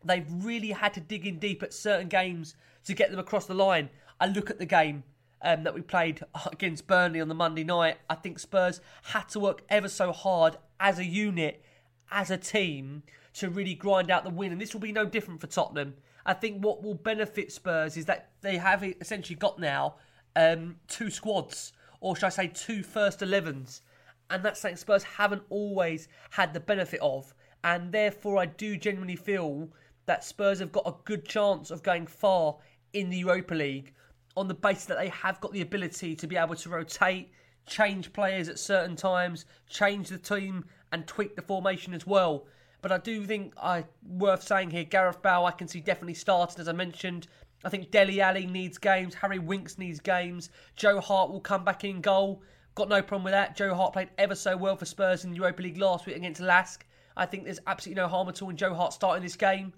they've 0.03 0.27
really 0.29 0.71
had 0.71 0.95
to 0.95 1.01
dig 1.01 1.27
in 1.27 1.39
deep 1.39 1.63
at 1.63 1.75
certain 1.75 2.09
games 2.09 2.57
to 2.87 2.95
get 2.95 3.11
them 3.11 3.21
across 3.21 3.45
the 3.45 3.55
line. 3.55 3.91
I 4.19 4.27
look 4.27 4.49
at 4.49 4.59
the 4.59 4.67
game 4.67 5.05
um, 5.43 5.63
that 5.65 5.75
we 5.75 5.83
played 5.83 6.23
against 6.47 6.87
Burnley 6.87 7.21
on 7.21 7.29
the 7.29 7.35
Monday 7.35 7.63
night. 7.63 7.99
I 8.09 8.15
think 8.15 8.39
Spurs 8.39 8.81
had 9.03 9.29
to 9.31 9.41
work 9.41 9.63
ever 9.69 9.89
so 9.89 10.13
hard 10.13 10.57
as 10.81 10.99
a 10.99 11.05
unit, 11.05 11.63
as 12.11 12.31
a 12.31 12.39
team, 12.39 13.03
to 13.35 13.51
really 13.51 13.75
grind 13.75 14.11
out 14.11 14.25
the 14.25 14.31
win. 14.31 14.51
And 14.51 14.61
this 14.61 14.73
will 14.73 14.81
be 14.81 14.93
no 14.93 15.05
different 15.05 15.43
for 15.43 15.47
Tottenham. 15.47 15.95
I 16.25 16.33
think 16.33 16.65
what 16.65 16.83
will 16.83 16.95
benefit 16.95 17.53
Spurs 17.53 17.99
is 17.99 18.07
that 18.07 18.31
they 18.41 18.57
have 18.57 18.83
essentially 18.83 19.37
got 19.37 19.59
now 19.59 19.97
um, 20.37 20.77
two 20.89 21.11
squads, 21.11 21.75
or 22.01 22.17
should 22.17 22.25
I 22.25 22.31
say, 22.31 22.47
two 22.49 22.83
first 22.83 23.21
11s. 23.21 23.83
And 24.31 24.43
that's 24.43 24.61
something 24.61 24.77
Spurs 24.77 25.03
haven't 25.03 25.43
always 25.51 26.09
had 26.31 26.55
the 26.55 26.61
benefit 26.61 27.01
of. 27.01 27.35
And 27.63 27.93
therefore, 27.93 28.39
I 28.39 28.47
do 28.47 28.77
genuinely 28.77 29.17
feel 29.17 29.69
that 30.07 30.25
Spurs 30.25 30.59
have 30.59 30.73
got 30.73 30.87
a 30.87 30.95
good 31.05 31.27
chance 31.27 31.71
of 31.71 31.83
going 31.83 32.07
far 32.07 32.57
in 32.93 33.11
the 33.11 33.19
Europa 33.19 33.55
League 33.55 33.93
on 34.37 34.49
the 34.49 34.55
basis 34.55 34.87
that 34.87 34.99
they 34.99 35.09
have 35.09 35.41
got 35.41 35.53
the 35.53 35.63
ability 35.63 36.17
to 36.17 36.27
be 36.27 36.37
able 36.37 36.57
to 36.57 36.69
rotate, 36.69 37.31
change 37.67 38.13
players 38.13 38.49
at 38.49 38.59
certain 38.59 38.97
times, 38.97 39.47
change 39.69 40.09
the 40.09 40.19
team, 40.19 40.65
and 40.93 41.07
tweak 41.07 41.37
the 41.37 41.43
formation 41.43 41.95
as 41.95 42.07
well. 42.07 42.47
But 42.83 42.93
I 42.93 42.99
do 42.99 43.25
think 43.25 43.55
I 43.61 43.85
worth 44.07 44.43
saying 44.43 44.71
here, 44.71 44.85
Gareth 44.85 45.23
Bale 45.23 45.47
I 45.47 45.53
can 45.53 45.69
see 45.69 45.81
definitely 45.81 46.15
started 46.15 46.61
as 46.61 46.69
I 46.69 46.73
mentioned. 46.73 47.29
I 47.65 47.71
think 47.71 47.91
Dele 47.91 48.21
Alli 48.21 48.47
needs 48.47 48.77
games, 48.77 49.15
Harry 49.15 49.39
Winks 49.39 49.79
needs 49.79 50.01
games, 50.01 50.51
Joe 50.77 51.01
Hart 51.01 51.31
will 51.31 51.41
come 51.41 51.65
back 51.65 51.85
in 51.85 52.03
goal. 52.03 52.43
Got 52.75 52.89
no 52.89 53.03
problem 53.03 53.25
with 53.25 53.33
that. 53.33 53.57
Joe 53.57 53.75
Hart 53.75 53.93
played 53.93 54.11
ever 54.19 54.35
so 54.35 54.57
well 54.57 54.77
for 54.77 54.85
Spurs 54.85 55.25
in 55.25 55.31
the 55.31 55.37
Europa 55.37 55.63
League 55.63 55.79
last 55.79 56.07
week 56.07 56.17
against 56.17 56.41
Lask. 56.41 56.85
I 57.17 57.27
think 57.27 57.45
there's 57.45 57.61
absolutely 57.67 58.03
no 58.03 58.09
harm 58.09 58.29
at 58.29 58.43
all 58.43 58.51
in 58.51 58.57
Joe 58.57 58.75
Hart 58.75 58.93
starting 58.93 59.23
this 59.23 59.37
game. 59.37 59.73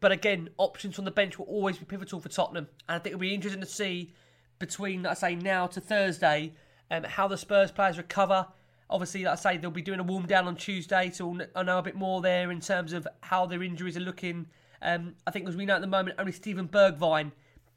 But 0.00 0.12
again, 0.12 0.50
options 0.58 0.94
from 0.94 1.06
the 1.06 1.10
bench 1.10 1.38
will 1.38 1.46
always 1.46 1.78
be 1.78 1.84
pivotal 1.84 2.20
for 2.20 2.28
Tottenham. 2.28 2.68
And 2.88 2.96
I 2.96 2.98
think 2.98 3.14
it'll 3.14 3.20
be 3.20 3.34
interesting 3.34 3.62
to 3.62 3.66
see 3.66 4.12
between, 4.58 5.06
I 5.06 5.14
say, 5.14 5.34
now 5.34 5.66
to 5.68 5.80
Thursday, 5.80 6.52
um, 6.90 7.04
how 7.04 7.28
the 7.28 7.38
Spurs 7.38 7.70
players 7.70 7.96
recover 7.96 8.46
Obviously, 8.90 9.24
like 9.24 9.32
I 9.32 9.36
say, 9.36 9.56
they'll 9.58 9.70
be 9.70 9.82
doing 9.82 10.00
a 10.00 10.04
warm 10.04 10.26
down 10.26 10.46
on 10.46 10.56
Tuesday, 10.56 11.10
so 11.10 11.38
I 11.54 11.62
know 11.62 11.78
a 11.78 11.82
bit 11.82 11.94
more 11.94 12.22
there 12.22 12.50
in 12.50 12.60
terms 12.60 12.94
of 12.94 13.06
how 13.20 13.44
their 13.44 13.62
injuries 13.62 13.98
are 13.98 14.00
looking. 14.00 14.46
Um, 14.80 15.14
I 15.26 15.30
think, 15.30 15.46
as 15.46 15.56
we 15.56 15.66
know 15.66 15.74
at 15.74 15.82
the 15.82 15.86
moment, 15.86 16.16
only 16.18 16.32
Steven 16.32 16.68
Bergwijn 16.68 17.32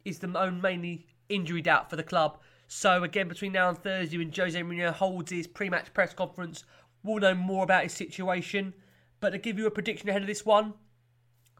is 0.05 0.19
the 0.19 0.31
own 0.37 0.61
mainly 0.61 1.05
injury 1.27 1.61
doubt 1.61 1.89
for 1.89 1.97
the 1.97 2.03
club. 2.03 2.39
So 2.73 3.03
again, 3.03 3.27
between 3.27 3.51
now 3.51 3.67
and 3.67 3.77
Thursday, 3.77 4.17
when 4.17 4.31
Jose 4.33 4.57
Mourinho 4.57 4.93
holds 4.93 5.29
his 5.29 5.45
pre-match 5.45 5.93
press 5.93 6.13
conference, 6.13 6.63
we'll 7.03 7.19
know 7.19 7.35
more 7.35 7.65
about 7.65 7.83
his 7.83 7.91
situation. 7.91 8.73
But 9.19 9.31
to 9.31 9.39
give 9.39 9.59
you 9.59 9.67
a 9.67 9.71
prediction 9.71 10.07
ahead 10.07 10.21
of 10.21 10.27
this 10.27 10.45
one, 10.45 10.75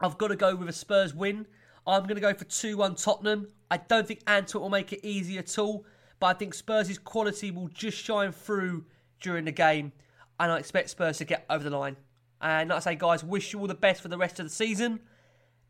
I've 0.00 0.16
got 0.16 0.28
to 0.28 0.36
go 0.36 0.56
with 0.56 0.70
a 0.70 0.72
Spurs 0.72 1.14
win. 1.14 1.46
I'm 1.86 2.04
going 2.04 2.14
to 2.14 2.22
go 2.22 2.32
for 2.32 2.46
2-1 2.46 3.04
Tottenham. 3.04 3.48
I 3.70 3.76
don't 3.76 4.08
think 4.08 4.22
Antwerp 4.26 4.62
will 4.62 4.70
make 4.70 4.94
it 4.94 5.06
easy 5.06 5.36
at 5.36 5.58
all, 5.58 5.84
but 6.18 6.28
I 6.28 6.32
think 6.32 6.54
Spurs' 6.54 6.96
quality 6.96 7.50
will 7.50 7.68
just 7.68 7.98
shine 7.98 8.32
through 8.32 8.86
during 9.20 9.44
the 9.44 9.52
game, 9.52 9.92
and 10.40 10.50
I 10.50 10.58
expect 10.58 10.88
Spurs 10.88 11.18
to 11.18 11.26
get 11.26 11.44
over 11.50 11.68
the 11.68 11.76
line. 11.76 11.98
And 12.40 12.70
like 12.70 12.78
I 12.78 12.80
say, 12.80 12.94
guys, 12.94 13.22
wish 13.22 13.52
you 13.52 13.60
all 13.60 13.66
the 13.66 13.74
best 13.74 14.00
for 14.00 14.08
the 14.08 14.16
rest 14.16 14.40
of 14.40 14.46
the 14.46 14.50
season, 14.50 15.00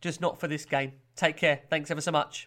just 0.01 0.21
not 0.21 0.39
for 0.39 0.47
this 0.47 0.65
game. 0.65 0.93
Take 1.17 1.37
care. 1.37 1.63
Thanks 1.69 1.91
ever 1.91 2.01
so 2.01 2.13
much. 2.13 2.47